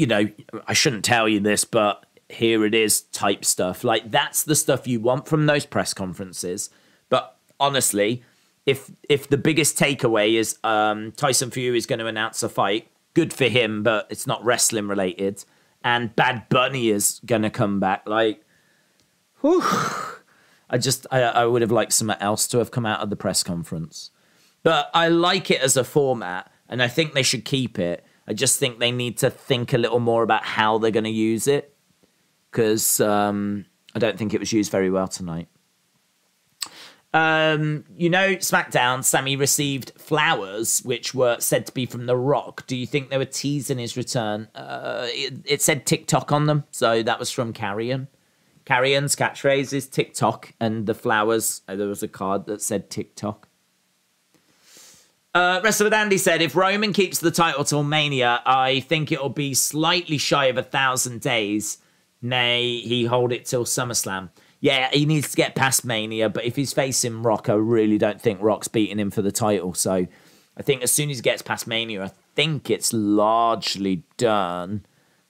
[0.00, 0.28] you know,
[0.66, 3.84] I shouldn't tell you this, but here it is type stuff.
[3.84, 6.70] Like, that's the stuff you want from those press conferences.
[7.08, 8.22] But honestly,
[8.66, 12.88] if if the biggest takeaway is um, Tyson Fury is going to announce a fight,
[13.14, 15.44] good for him, but it's not wrestling related
[15.82, 18.02] and Bad Bunny is gonna come back.
[18.06, 18.44] Like,
[19.40, 19.62] whew,
[20.68, 23.16] I just I, I would have liked something else to have come out of the
[23.16, 24.10] press conference,
[24.62, 28.04] but I like it as a format, and I think they should keep it.
[28.30, 31.10] I just think they need to think a little more about how they're going to
[31.10, 31.74] use it
[32.48, 35.48] because um, I don't think it was used very well tonight.
[37.12, 42.64] Um, you know, SmackDown, Sami received flowers, which were said to be from The Rock.
[42.68, 44.46] Do you think they were teasing his return?
[44.54, 48.06] Uh, it, it said TikTok on them, so that was from Karrion.
[48.64, 53.48] Karrion's catchphrase is TikTok, and the flowers, uh, there was a card that said TikTok.
[55.32, 59.28] Uh, Wrestler with Andy said, if Roman keeps the title till Mania, I think it'll
[59.28, 61.78] be slightly shy of a thousand days.
[62.20, 64.30] Nay, he hold it till SummerSlam.
[64.58, 68.20] Yeah, he needs to get past Mania, but if he's facing Rock, I really don't
[68.20, 69.72] think Rock's beating him for the title.
[69.72, 70.06] So
[70.56, 74.84] I think as soon as he gets past Mania, I think it's largely done.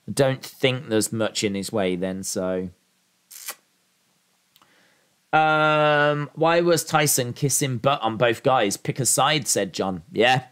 [0.07, 2.69] I don't think there's much in his way then, so.
[5.33, 8.75] Um, why was Tyson kissing butt on both guys?
[8.77, 10.03] Pick a side, said John.
[10.11, 10.43] Yeah,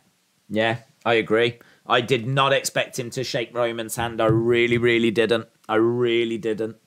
[0.50, 1.60] yeah, I agree.
[1.86, 4.22] I did not expect him to shake Roman's hand.
[4.22, 5.48] I really, really didn't.
[5.68, 6.78] I really didn't.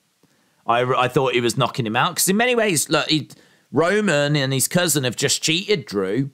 [0.66, 3.28] I, I thought he was knocking him out because in many ways, look, he,
[3.72, 6.30] Roman and his cousin have just cheated Drew.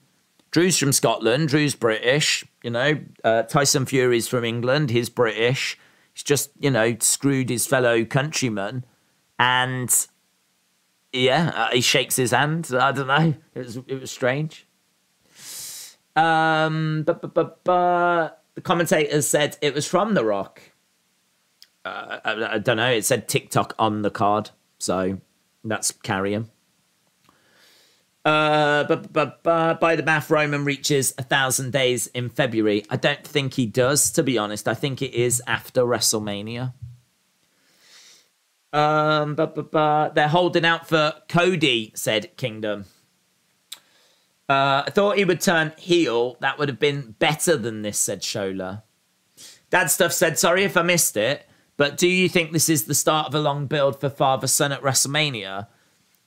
[0.50, 1.48] Drew's from Scotland.
[1.48, 2.44] Drew's British.
[2.62, 4.90] You know, uh, Tyson Fury's from England.
[4.90, 5.78] He's British.
[6.12, 8.84] He's just you know screwed his fellow countryman,
[9.38, 10.06] and
[11.12, 12.70] yeah, uh, he shakes his hand.
[12.72, 13.34] I don't know.
[13.54, 14.66] It was it was strange.
[16.18, 20.60] Um, but, but, but, but the commentators said it was from The Rock.
[21.84, 22.90] Uh, I, I, don't know.
[22.90, 25.20] It said TikTok on the card, so
[25.62, 26.48] that's Karrion.
[28.24, 32.84] Uh, but, but, but by the math, Roman reaches a thousand days in February.
[32.90, 34.66] I don't think he does, to be honest.
[34.66, 36.74] I think it is after WrestleMania.
[38.72, 42.84] Um, but, but, but they're holding out for Cody, said Kingdom.
[44.48, 46.36] Uh, I thought he would turn heel.
[46.40, 48.82] That would have been better than this, said Shola.
[49.70, 51.46] Dad Stuff said, sorry if I missed it,
[51.76, 54.72] but do you think this is the start of a long build for father son
[54.72, 55.66] at WrestleMania?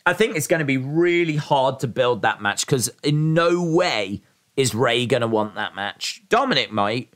[0.06, 3.64] I think it's going to be really hard to build that match because in no
[3.64, 4.22] way
[4.56, 6.24] is Rey going to want that match.
[6.30, 7.14] Dominik might,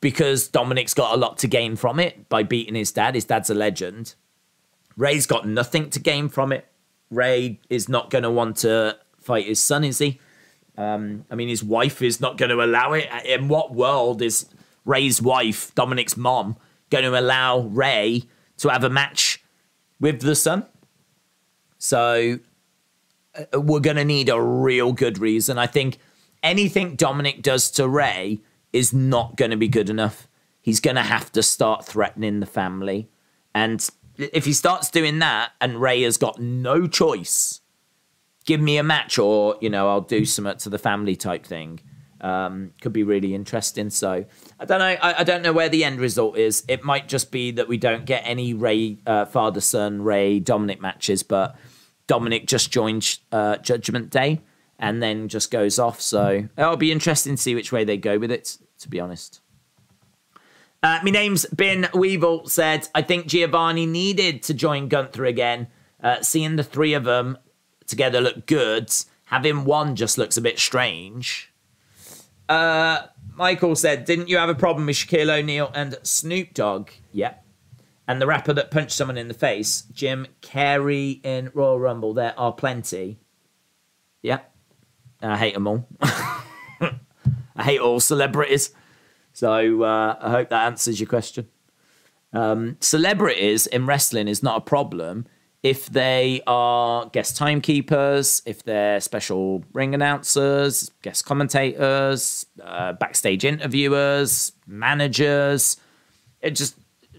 [0.00, 3.14] because Dominik's got a lot to gain from it by beating his dad.
[3.14, 4.14] His dad's a legend.
[4.98, 6.66] Rey's got nothing to gain from it.
[7.08, 10.20] Rey is not going to want to fight his son, is he?
[10.76, 13.08] Um, I mean, his wife is not going to allow it.
[13.24, 14.46] In what world is
[14.84, 16.56] Rey's wife, Dominik's mom,
[16.90, 18.24] going to allow Rey
[18.58, 19.42] to have a match
[20.00, 20.66] with the son?
[21.78, 22.40] So
[23.36, 25.58] uh, we're going to need a real good reason.
[25.58, 25.98] I think
[26.42, 28.40] anything Dominik does to Rey
[28.72, 30.28] is not going to be good enough.
[30.60, 33.08] He's going to have to start threatening the family.
[33.54, 33.88] And
[34.18, 37.60] if he starts doing that and Rey has got no choice,
[38.44, 41.80] give me a match or, you know, I'll do some to the family type thing.
[42.20, 43.90] Um, could be really interesting.
[43.90, 44.24] So
[44.58, 44.86] I don't know.
[44.86, 46.64] I, I, don't know where the end result is.
[46.66, 50.80] It might just be that we don't get any Rey uh, father son Rey Dominik
[50.80, 51.56] matches, but
[52.08, 54.40] Dominik just joined uh, Judgment Day
[54.80, 56.00] and then just goes off.
[56.00, 58.58] So it'll be interesting to see which way they go with it.
[58.80, 59.40] To be honest.
[60.82, 65.68] Uh, my name's Ben Weevil said, I think Giovanni needed to join Gunther again.
[66.00, 67.36] Uh, seeing the three of them
[67.86, 68.92] together look good.
[69.24, 71.52] Having one just looks a bit strange.
[72.48, 76.90] Uh, Michael said, Didn't you have a problem with Shaquille O'Neal and Snoop Dogg?
[77.12, 77.44] Yep.
[78.06, 82.14] And the rapper that punched someone in the face, Jim Carrey in Royal Rumble.
[82.14, 83.18] There are plenty.
[84.22, 84.50] Yep.
[85.20, 85.88] I hate them all.
[86.00, 88.70] I hate all celebrities.
[89.38, 91.46] So uh, I hope that answers your question.
[92.32, 95.26] Um, celebrities in wrestling is not a problem
[95.62, 104.50] if they are guest timekeepers, if they're special ring announcers, guest commentators, uh, backstage interviewers,
[104.66, 105.76] managers.
[106.40, 106.74] It just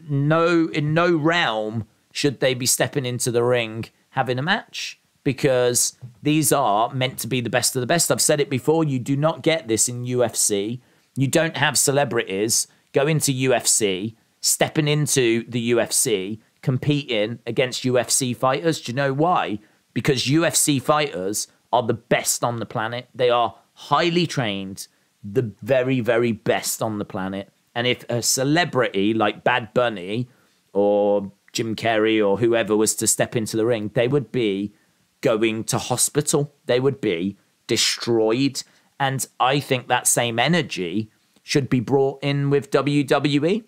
[0.10, 5.96] no in no realm should they be stepping into the ring having a match because
[6.22, 8.12] these are meant to be the best of the best.
[8.12, 8.84] I've said it before.
[8.84, 10.82] You do not get this in UFC
[11.22, 18.82] you don't have celebrities going to UFC, stepping into the UFC, competing against UFC fighters.
[18.82, 19.60] Do you know why?
[19.94, 23.08] Because UFC fighters are the best on the planet.
[23.14, 24.88] They are highly trained,
[25.24, 27.52] the very, very best on the planet.
[27.76, 30.28] And if a celebrity like Bad Bunny
[30.74, 34.74] or Jim Carrey or whoever was to step into the ring, they would be
[35.22, 36.54] going to hospital.
[36.66, 37.38] They would be
[37.68, 38.64] destroyed.
[39.00, 41.10] And I think that same energy
[41.44, 43.64] should be brought in with WWE.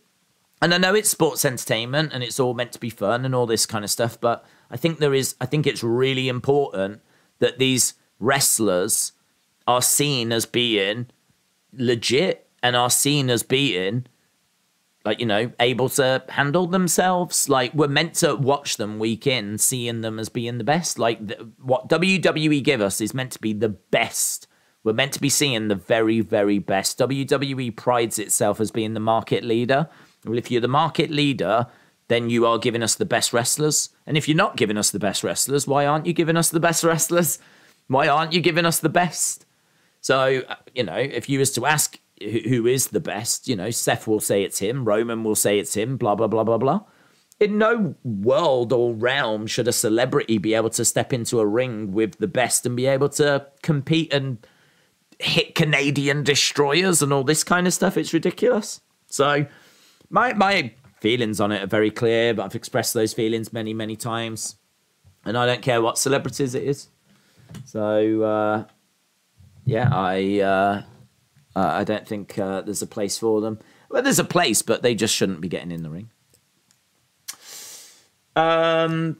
[0.61, 3.47] And I know it's sports entertainment and it's all meant to be fun and all
[3.47, 7.01] this kind of stuff, but I think there is, I think it's really important
[7.39, 9.13] that these wrestlers
[9.67, 11.07] are seen as being
[11.73, 14.05] legit and are seen as being
[15.03, 19.57] like you know able to handle themselves like we're meant to watch them week in
[19.57, 21.19] seeing them as being the best like
[21.61, 24.47] what wwe give us is meant to be the best
[24.83, 28.99] we're meant to be seeing the very very best wwe prides itself as being the
[28.99, 29.87] market leader
[30.25, 31.67] well if you're the market leader
[32.07, 34.99] then you are giving us the best wrestlers and if you're not giving us the
[34.99, 37.39] best wrestlers why aren't you giving us the best wrestlers
[37.87, 39.45] why aren't you giving us the best
[40.01, 43.47] so uh, you know if you was to ask who is the best.
[43.47, 46.43] You know, Seth will say it's him, Roman will say it's him, blah, blah, blah,
[46.43, 46.81] blah, blah.
[47.39, 51.91] In no world or realm should a celebrity be able to step into a ring
[51.91, 54.45] with the best and be able to compete and
[55.23, 57.97] hit Canadian destroyers and all this kind of stuff.
[57.97, 58.81] It's ridiculous.
[59.07, 59.45] So,
[60.09, 63.95] my my feelings on it are very clear, but I've expressed those feelings many, many
[63.95, 64.55] times.
[65.25, 66.89] And I don't care what celebrities it is.
[67.65, 68.65] So, uh,
[69.65, 70.81] yeah, I uh,
[71.55, 73.59] I don't think uh, there's a place for them.
[73.89, 76.09] Well, there's a place, but they just shouldn't be getting in the ring.
[78.35, 79.17] Um,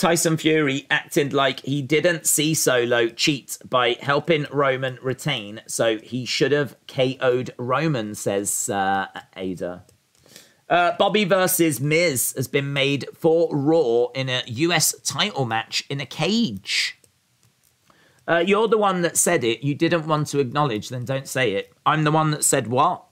[0.00, 6.24] Tyson Fury acted like he didn't see Solo cheat by helping Roman retain, so he
[6.24, 9.84] should have KO'd Roman, says uh, Ada.
[10.70, 16.00] Uh, Bobby versus Miz has been made for Raw in a US title match in
[16.00, 16.98] a cage.
[18.26, 19.62] Uh, you're the one that said it.
[19.62, 21.74] You didn't want to acknowledge, then don't say it.
[21.84, 23.04] I'm the one that said what?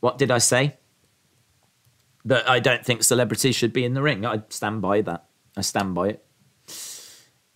[0.00, 0.78] What did I say?
[2.24, 4.26] That I don't think celebrities should be in the ring.
[4.26, 5.26] I stand by that.
[5.56, 6.24] I stand by it.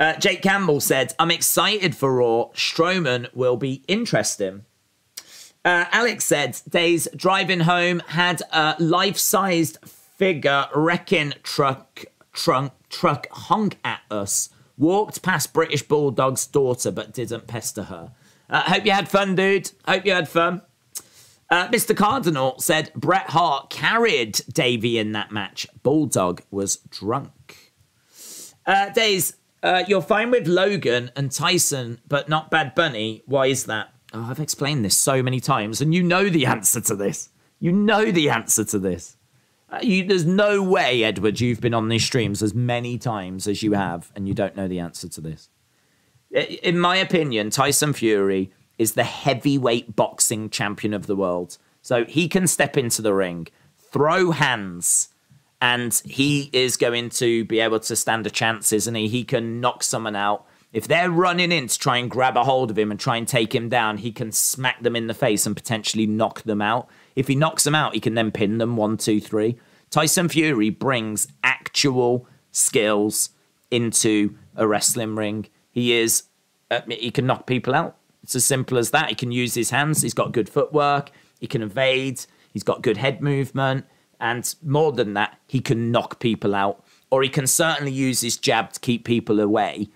[0.00, 2.50] Uh, Jake Campbell said, I'm excited for Raw.
[2.54, 4.64] Strowman will be interesting.
[5.64, 13.26] Uh, Alex said, Daze driving home had a life sized figure wrecking truck, trunk, truck
[13.30, 18.12] honk at us Walked past British Bulldog's daughter, but didn't pester her.
[18.48, 19.72] Uh, hope you had fun, dude.
[19.88, 20.62] Hope you had fun.
[21.50, 21.96] Uh, Mr.
[21.96, 25.66] Cardinal said Bret Hart carried Davey in that match.
[25.82, 27.67] Bulldog was drunk.
[28.68, 33.22] Uh, Daze, uh, you're fine with Logan and Tyson, but not Bad Bunny.
[33.24, 33.94] Why is that?
[34.12, 37.30] Oh, I've explained this so many times, and you know the answer to this.
[37.58, 39.16] You know the answer to this.
[39.70, 43.62] Uh, you, there's no way, Edward, you've been on these streams as many times as
[43.62, 45.48] you have, and you don't know the answer to this.
[46.30, 51.56] In my opinion, Tyson Fury is the heavyweight boxing champion of the world.
[51.80, 55.08] So he can step into the ring, throw hands,
[55.60, 59.08] and he is going to be able to stand a chance, isn't he?
[59.08, 60.46] He can knock someone out.
[60.72, 63.26] If they're running in to try and grab a hold of him and try and
[63.26, 66.88] take him down, he can smack them in the face and potentially knock them out.
[67.16, 69.58] If he knocks them out, he can then pin them one, two, three.
[69.90, 73.30] Tyson Fury brings actual skills
[73.70, 75.46] into a wrestling ring.
[75.70, 76.24] He is,
[76.70, 77.96] uh, he can knock people out.
[78.22, 79.08] It's as simple as that.
[79.08, 80.02] He can use his hands.
[80.02, 81.10] He's got good footwork.
[81.40, 82.20] He can evade.
[82.52, 83.86] He's got good head movement.
[84.20, 86.84] And more than that, he can knock people out.
[87.10, 89.88] Or he can certainly use his jab to keep people away.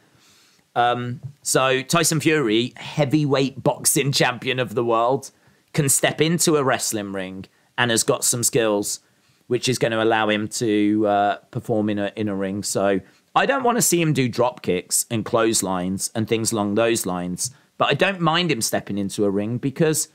[0.74, 5.31] Um, so Tyson Fury, heavyweight boxing champion of the world,
[5.73, 7.47] can step into a wrestling ring
[7.77, 9.01] and has got some skills
[9.49, 12.62] which is going to allow him to uh, perform in a in a ring.
[12.62, 13.01] So
[13.35, 17.05] I don't want to see him do drop kicks and clotheslines and things along those
[17.05, 20.09] lines, but I don't mind him stepping into a ring because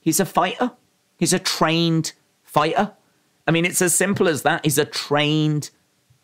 [0.00, 0.72] he's a fighter.
[1.16, 2.12] He's a trained
[2.42, 2.92] fighter.
[3.46, 4.64] I mean, it's as simple as that.
[4.64, 5.70] He's a trained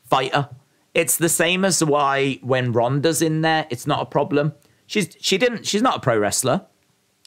[0.04, 0.48] fighter.
[0.94, 4.54] It's the same as why when Ronda's in there, it's not a problem.
[4.86, 6.66] She's she didn't she's not a pro wrestler.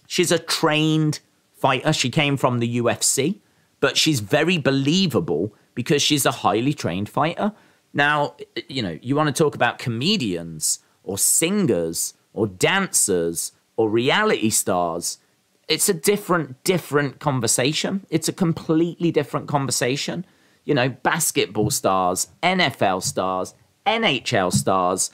[0.07, 1.19] She's a trained
[1.53, 1.93] fighter.
[1.93, 3.39] She came from the UFC,
[3.79, 7.53] but she's very believable because she's a highly trained fighter.
[7.93, 8.35] Now,
[8.67, 15.19] you know, you want to talk about comedians or singers or dancers or reality stars.
[15.67, 18.05] It's a different, different conversation.
[18.09, 20.25] It's a completely different conversation.
[20.65, 23.53] You know, basketball stars, NFL stars,
[23.85, 25.11] NHL stars,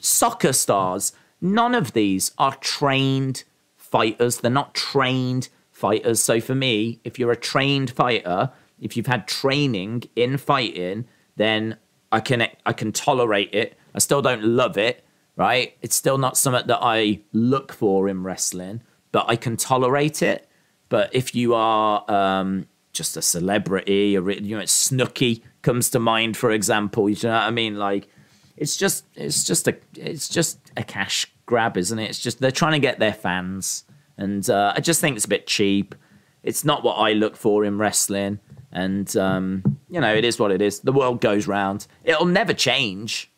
[0.00, 3.44] soccer stars, none of these are trained
[3.76, 4.38] fighters.
[4.38, 6.22] They're not trained fighters.
[6.22, 8.50] So for me, if you're a trained fighter,
[8.80, 11.06] if you've had training in fighting,
[11.36, 11.76] then
[12.10, 13.78] I can I can tolerate it.
[13.94, 15.04] I still don't love it,
[15.36, 15.76] right?
[15.82, 18.82] It's still not something that I look for in wrestling,
[19.12, 20.48] but I can tolerate it.
[20.88, 26.36] But if you are um, just a celebrity, or you know, Snooki comes to mind,
[26.36, 27.08] for example.
[27.08, 27.76] You know what I mean?
[27.76, 28.08] Like,
[28.56, 32.08] it's just it's just a it's just a cash grab, isn't it?
[32.08, 33.84] It's just they're trying to get their fans
[34.18, 35.94] and uh, I just think it's a bit cheap.
[36.42, 38.40] It's not what I look for in wrestling,
[38.72, 40.80] and um, you know, it is what it is.
[40.80, 41.86] The world goes round.
[42.04, 43.30] It'll never change.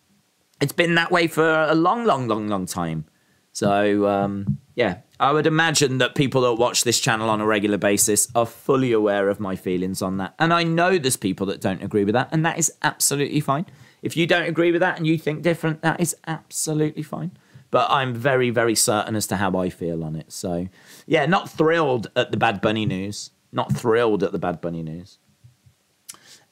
[0.60, 3.04] It's been that way for a long, long, long, long time.
[3.52, 7.76] So um, yeah, I would imagine that people that watch this channel on a regular
[7.76, 10.34] basis are fully aware of my feelings on that.
[10.38, 13.66] And I know there's people that don't agree with that, and that is absolutely fine.
[14.00, 17.32] If you don't agree with that and you think different, that is absolutely fine.
[17.70, 20.32] But I'm very, very certain as to how I feel on it.
[20.32, 20.68] So,
[21.06, 23.32] yeah, not thrilled at the Bad Bunny news.
[23.52, 25.18] Not thrilled at the Bad Bunny news.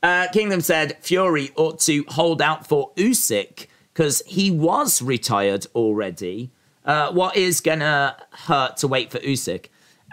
[0.02, 6.52] Uh, Kingdom said Fury ought to hold out for Usyk because he was retired already.
[6.88, 9.66] Uh, what is gonna hurt to wait for Usyk?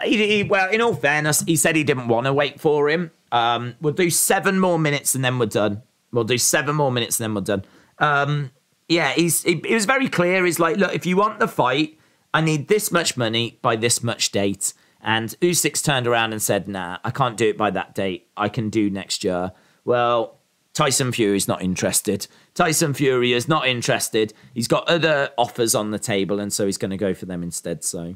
[0.04, 3.10] He, he, well, in all fairness, he said he didn't want to wait for him.
[3.32, 5.82] Um, we'll do seven more minutes and then we're done.
[6.12, 7.64] We'll do seven more minutes and then we're done.
[7.98, 8.50] Um,
[8.90, 10.44] yeah, he's he, he was very clear.
[10.44, 11.98] He's like, look, if you want the fight,
[12.34, 14.74] I need this much money by this much date.
[15.00, 18.28] And Usyk's turned around and said, nah, I can't do it by that date.
[18.36, 19.52] I can do next year.
[19.84, 20.40] Well,
[20.74, 22.26] Tyson Fury's not interested.
[22.56, 24.32] Tyson Fury is not interested.
[24.54, 27.42] He's got other offers on the table, and so he's going to go for them
[27.42, 27.84] instead.
[27.84, 28.14] So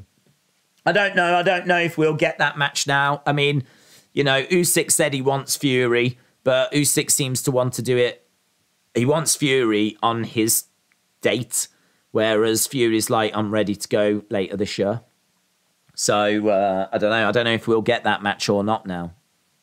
[0.83, 1.35] I don't know.
[1.35, 3.21] I don't know if we'll get that match now.
[3.27, 3.63] I mean,
[4.13, 8.27] you know, Usyk said he wants Fury, but Usyk seems to want to do it.
[8.95, 10.65] He wants Fury on his
[11.21, 11.67] date,
[12.09, 15.01] whereas Fury's like, I'm ready to go later this year.
[15.93, 17.29] So uh, I don't know.
[17.29, 19.13] I don't know if we'll get that match or not now.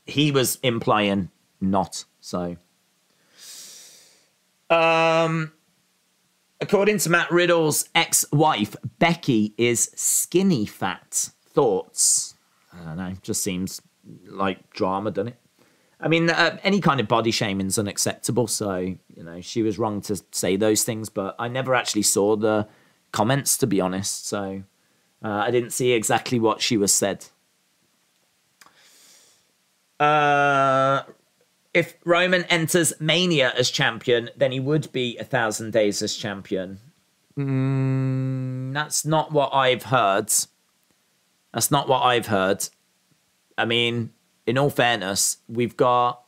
[0.07, 1.31] He was implying
[1.61, 2.05] not.
[2.21, 2.59] So
[4.70, 5.53] um,
[6.61, 11.31] according to Matt Riddle's ex-wife, Becky is skinny fat.
[11.51, 12.35] Thoughts?
[12.73, 13.15] I don't know.
[13.23, 13.81] Just seems
[14.27, 15.40] like drama, doesn't it?
[16.01, 18.47] I mean, uh, any kind of body shaming is unacceptable.
[18.47, 21.09] So you know, she was wrong to say those things.
[21.09, 22.69] But I never actually saw the
[23.12, 24.27] comments, to be honest.
[24.27, 24.62] So
[25.24, 27.27] uh, I didn't see exactly what she was said.
[29.99, 31.03] Uh,
[31.74, 36.81] if Roman enters Mania as champion, then he would be a thousand days as champion.
[37.39, 40.32] Mm, that's not what I've heard.
[41.53, 42.69] That's not what I've heard.
[43.57, 44.11] I mean,
[44.47, 46.24] in all fairness, we've got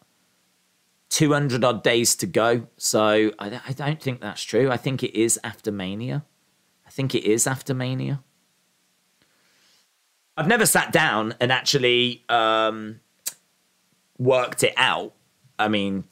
[1.10, 2.66] 200 odd days to go.
[2.76, 4.70] So I, I don't think that's true.
[4.70, 6.24] I think it is after Mania.
[6.86, 8.22] I think it is after Mania.
[10.36, 13.00] I've never sat down and actually um,
[14.18, 15.14] worked it out
[15.60, 16.04] I mean,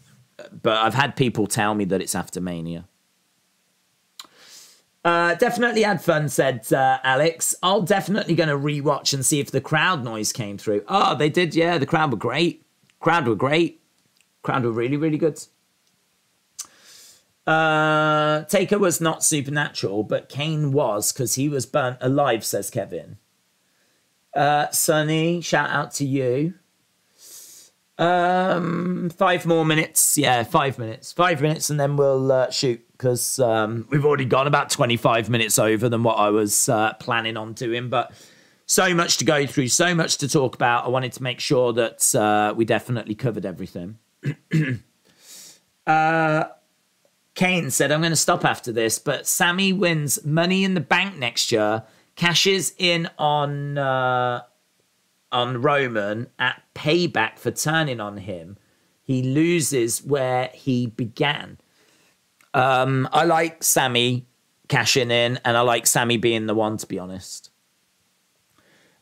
[0.63, 2.87] but I've had people tell me that it's after Mania.
[5.05, 7.55] Uh, definitely had fun, said uh, Alex.
[7.63, 10.85] I'll definitely going to rewatch and see if the crowd noise came through.
[10.87, 11.55] Oh, they did.
[11.55, 12.65] Yeah, the crowd were great.
[13.01, 13.81] Crowd were great.
[14.43, 15.43] Crowd were really, really good.
[17.47, 23.17] Uh, Taker was not supernatural, but Kane was because he was burnt alive, says Kevin.
[24.37, 26.55] Uh, Sonny, shout out to you.
[27.99, 30.17] Um, five more minutes.
[30.17, 31.13] Yeah, five minutes.
[31.13, 35.59] Five minutes, and then we'll uh, shoot because um, we've already gone about 25 minutes
[35.59, 37.89] over than what I was uh, planning on doing.
[37.89, 38.13] But
[38.67, 40.85] so much to go through, so much to talk about.
[40.85, 43.99] I wanted to make sure that uh, we definitely covered everything.
[45.87, 46.45] uh,
[47.35, 51.17] Kane said, I'm going to stop after this, but Sami wins money in the bank
[51.17, 51.85] next year,
[52.17, 54.43] cashes in on uh,
[55.31, 58.57] on Roman at payback for turning on him,
[59.03, 61.59] he loses where he began.
[62.55, 64.27] Um, I like Sami
[64.69, 67.51] cashing in, and I like Sami being the one, to be honest.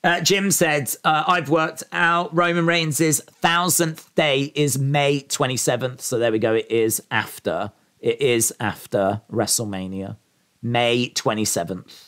[0.04, 6.00] Uh, Jim said, uh, I've worked out Roman Reigns' thousandth day is May 27th.
[6.00, 6.54] So there we go.
[6.54, 7.72] It is after.
[7.98, 10.16] It is after WrestleMania.
[10.62, 12.05] May 27th.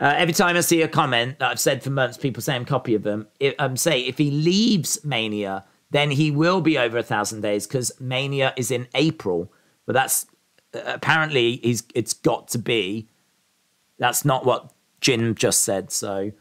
[0.00, 2.64] Uh, every time I see a comment that I've said for months, people say I'm
[2.64, 3.28] copy of them.
[3.38, 7.66] If, um, say if he leaves Mania, then he will be over a thousand days
[7.66, 9.52] because Mania is in April.
[9.86, 10.26] But that's
[10.74, 13.08] uh, apparently he's it's got to be.
[13.98, 15.92] That's not what Jim just said.
[15.92, 16.32] So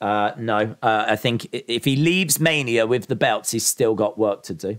[0.00, 4.18] uh, no, uh, I think if he leaves Mania with the belts, he's still got
[4.18, 4.78] work to do.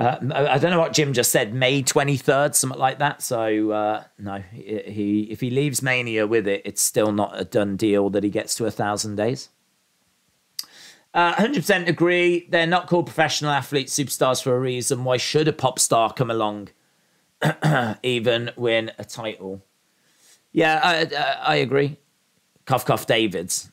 [0.00, 3.20] Uh, I don't know what Jim just said, May 23rd, something like that.
[3.20, 7.76] So, uh, no, he if he leaves Mania with it, it's still not a done
[7.76, 9.50] deal that he gets to a thousand days.
[11.12, 12.46] Uh, 100% agree.
[12.48, 15.04] They're not called professional athletes, superstars for a reason.
[15.04, 16.70] Why should a pop star come along,
[18.02, 19.62] even win a title?
[20.52, 21.98] Yeah, I, I, I agree.
[22.64, 23.70] Cough, cough, Davids.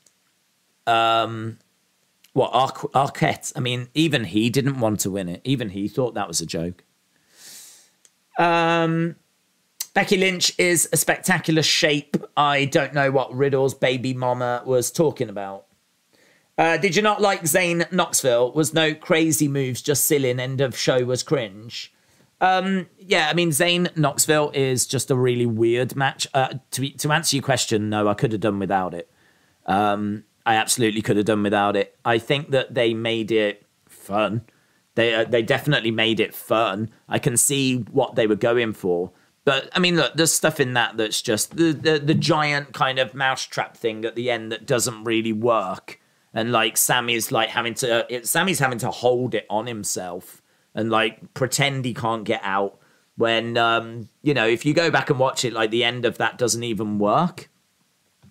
[0.87, 1.59] Um,
[2.37, 3.51] what Ar- Arquette?
[3.55, 5.41] I mean, even he didn't want to win it.
[5.43, 6.83] Even he thought that was a joke.
[8.37, 9.15] Um,
[9.95, 12.15] Becky Lynch is a spectacular shape.
[12.37, 15.65] I don't know what Riddle's baby mama was talking about.
[16.59, 18.51] Uh, did you not like Zayn Knoxville?
[18.51, 21.91] Was no crazy moves, just silly and end of show was cringe.
[22.39, 26.27] Um, yeah, I mean, Zayn Knoxville is just a really weird match.
[26.35, 29.09] Uh, to to answer your question, no, I could have done without it.
[29.65, 31.99] Um, I absolutely could have done without it.
[32.05, 34.43] I think that they made it fun.
[34.95, 36.89] They uh, they definitely made it fun.
[37.09, 39.11] I can see what they were going for.
[39.43, 42.97] But I mean, look, there's stuff in that that's just the, the the giant kind
[42.97, 45.99] of mousetrap thing at the end that doesn't really work,
[46.33, 50.41] and like Sami's like having to, it, Sami's having to hold it on himself
[50.73, 52.79] and like pretend he can't get out.
[53.17, 56.17] When um, you know, if you go back and watch it, like the end of
[56.19, 57.49] that doesn't even work,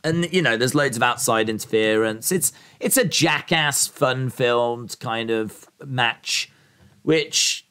[0.06, 2.30] and you know, there's loads of outside interference.
[2.30, 6.50] It's it's a jackass, fun filmed kind of match,
[7.02, 7.66] which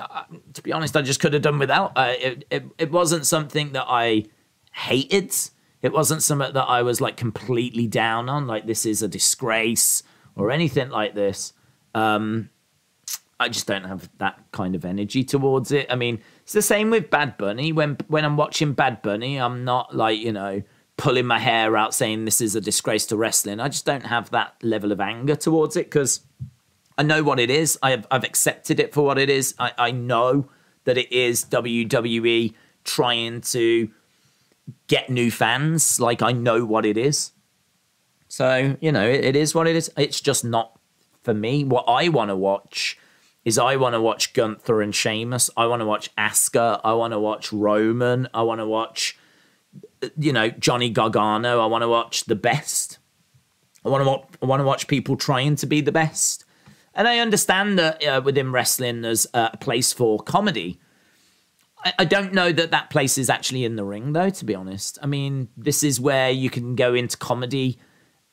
[0.00, 1.92] uh, to be honest, I just could have done without.
[1.96, 4.24] Uh, it, it it wasn't something that I
[4.72, 5.34] hated.
[5.82, 8.46] It wasn't something that I was like completely down on.
[8.46, 10.02] Like this is a disgrace
[10.34, 11.52] or anything like this.
[11.94, 12.50] Um,
[13.38, 15.86] I just don't have that kind of energy towards it.
[15.90, 17.72] I mean, it's the same with Bad Bunny.
[17.72, 20.62] When when I'm watching Bad Bunny, I'm not like you know
[20.96, 23.60] pulling my hair out saying this is a disgrace to wrestling.
[23.60, 26.20] I just don't have that level of anger towards it because
[26.96, 27.78] I know what it is.
[27.82, 29.54] I have, I've accepted it for what it is.
[29.58, 30.48] I, I know
[30.84, 32.54] that it is WWE
[32.84, 33.90] trying to
[34.86, 36.00] get new fans.
[36.00, 37.32] Like, I know what it is.
[38.28, 39.90] So, you know, it, it is what it is.
[39.96, 40.78] It's just not
[41.22, 41.64] for me.
[41.64, 42.98] What I want to watch
[43.44, 45.50] is I want to watch Gunther and Sheamus.
[45.56, 46.80] I want to watch Asuka.
[46.82, 48.28] I want to watch Roman.
[48.34, 49.18] I want to watch,
[50.18, 51.60] you know, Johnny Gargano.
[51.60, 52.98] I want to watch the best.
[53.84, 56.44] I want to watch, I want to watch people trying to be the best.
[56.94, 60.80] And I understand that uh, within wrestling, there's a place for comedy.
[61.84, 64.54] I, I don't know that that place is actually in the ring, though, to be
[64.54, 64.98] honest.
[65.02, 67.78] I mean, this is where you can go into comedy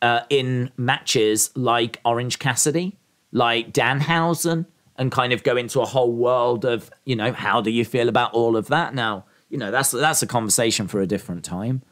[0.02, 2.98] uh, in matches like Orange Cassidy,
[3.32, 4.66] like Danhausen,
[4.96, 8.10] and kind of go into a whole world of, you know, how do you feel
[8.10, 9.26] about all of that now?
[9.54, 11.84] You know, that's that's a conversation for a different time.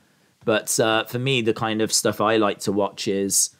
[0.46, 3.52] But uh, for me, the kind of stuff I like to watch is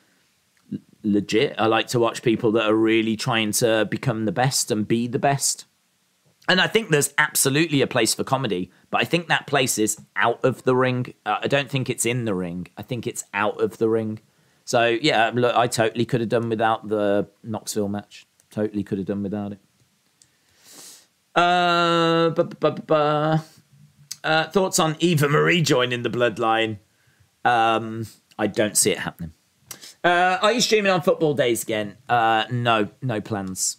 [1.04, 1.54] legit.
[1.60, 5.06] I like to watch people that are really trying to become the best and be
[5.06, 5.66] the best.
[6.50, 10.02] And I think there's absolutely a place for comedy, but I think that place is
[10.16, 11.14] out of the ring.
[11.24, 12.70] Uh, I don't think it's in the ring.
[12.78, 14.20] I think it's out of the ring.
[14.66, 18.26] So yeah, look, I totally could have done without the Knoxville match.
[18.50, 19.60] Totally could have done without it.
[21.36, 22.32] Uh,
[24.24, 26.80] uh, thoughts on Eva Marie joining the bloodline?
[27.44, 28.08] Um,
[28.38, 29.34] I don't see it happening.
[30.04, 31.98] Uh, are you streaming on football days again?
[32.10, 33.78] Uh, no, no plans.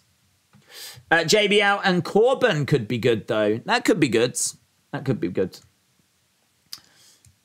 [1.10, 3.58] Uh, JBL and Corbin could be good though.
[3.64, 4.38] That could be good.
[4.92, 5.58] That could be good.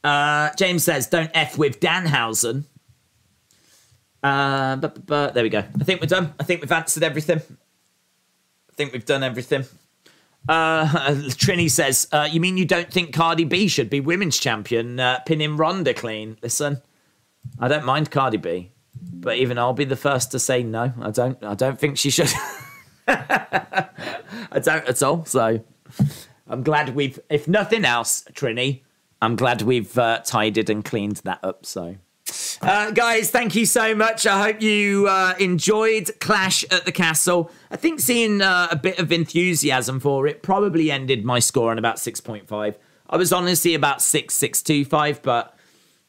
[0.03, 2.65] Uh, James says, "Don't f with Danhausen."
[4.23, 5.59] Uh, but, but, but there we go.
[5.59, 6.33] I think we're done.
[6.39, 7.39] I think we've answered everything.
[7.39, 9.65] I think we've done everything.
[10.47, 10.85] Uh,
[11.35, 15.19] Trini says, uh, "You mean you don't think Cardi B should be women's champion, uh,
[15.25, 16.81] pinning Ronda clean?" Listen,
[17.59, 18.71] I don't mind Cardi B,
[19.13, 20.93] but even I'll be the first to say no.
[21.01, 21.43] I don't.
[21.43, 22.31] I don't think she should.
[23.07, 25.25] I don't at all.
[25.25, 25.63] So
[26.47, 28.81] I'm glad we've, if nothing else, Trini,
[29.21, 31.65] I'm glad we've uh, tidied and cleaned that up.
[31.65, 31.97] So.
[32.61, 34.25] Uh, guys, thank you so much.
[34.25, 37.51] I hope you uh, enjoyed Clash at the Castle.
[37.71, 41.77] I think seeing uh, a bit of enthusiasm for it probably ended my score on
[41.77, 42.75] about 6.5.
[43.09, 45.55] I was honestly about 6625, but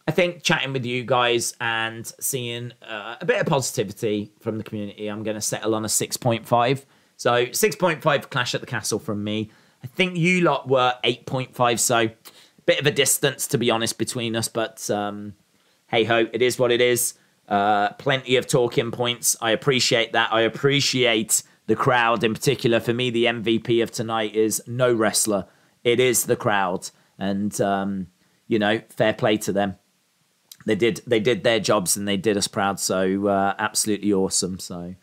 [0.09, 4.65] I think chatting with you guys and seeing uh, a bit of positivity from the
[4.65, 6.85] community, I'm going to settle on a 6.5.
[7.17, 9.51] So 6.5 Clash at the Castle from me.
[9.85, 12.13] I think you lot were 8.5, so a
[12.65, 15.35] bit of a distance to be honest between us, but um,
[15.89, 17.15] hey ho, it is what it is.
[17.49, 19.37] Uh, plenty of talking points.
[19.41, 20.33] I appreciate that.
[20.33, 22.79] I appreciate the crowd in particular.
[22.81, 25.47] For me, the MVP of tonight is no wrestler.
[25.85, 28.09] It is the crowd, and um,
[28.47, 29.77] you know, fair play to them
[30.69, 32.79] they did they did their jobs and they did us proud.
[32.79, 34.59] So uh, absolutely awesome.
[34.59, 34.95] So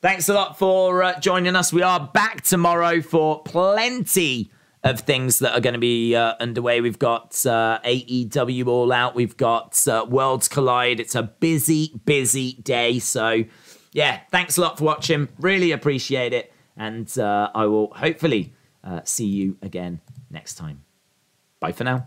[0.00, 1.72] thanks a lot for uh, joining us.
[1.72, 4.50] We are back tomorrow for plenty
[4.84, 6.80] of things that are going to be uh, underway.
[6.80, 9.14] We've got uh, AEW All Out.
[9.14, 11.00] We've got uh, Worlds Collide.
[11.00, 12.98] It's a busy, busy day.
[12.98, 13.44] So
[13.92, 15.28] yeah, thanks a lot for watching.
[15.38, 16.52] Really appreciate it.
[16.76, 18.52] And uh, I will hopefully
[19.04, 20.00] see you again
[20.30, 20.84] next time.
[21.58, 22.04] Bye for now.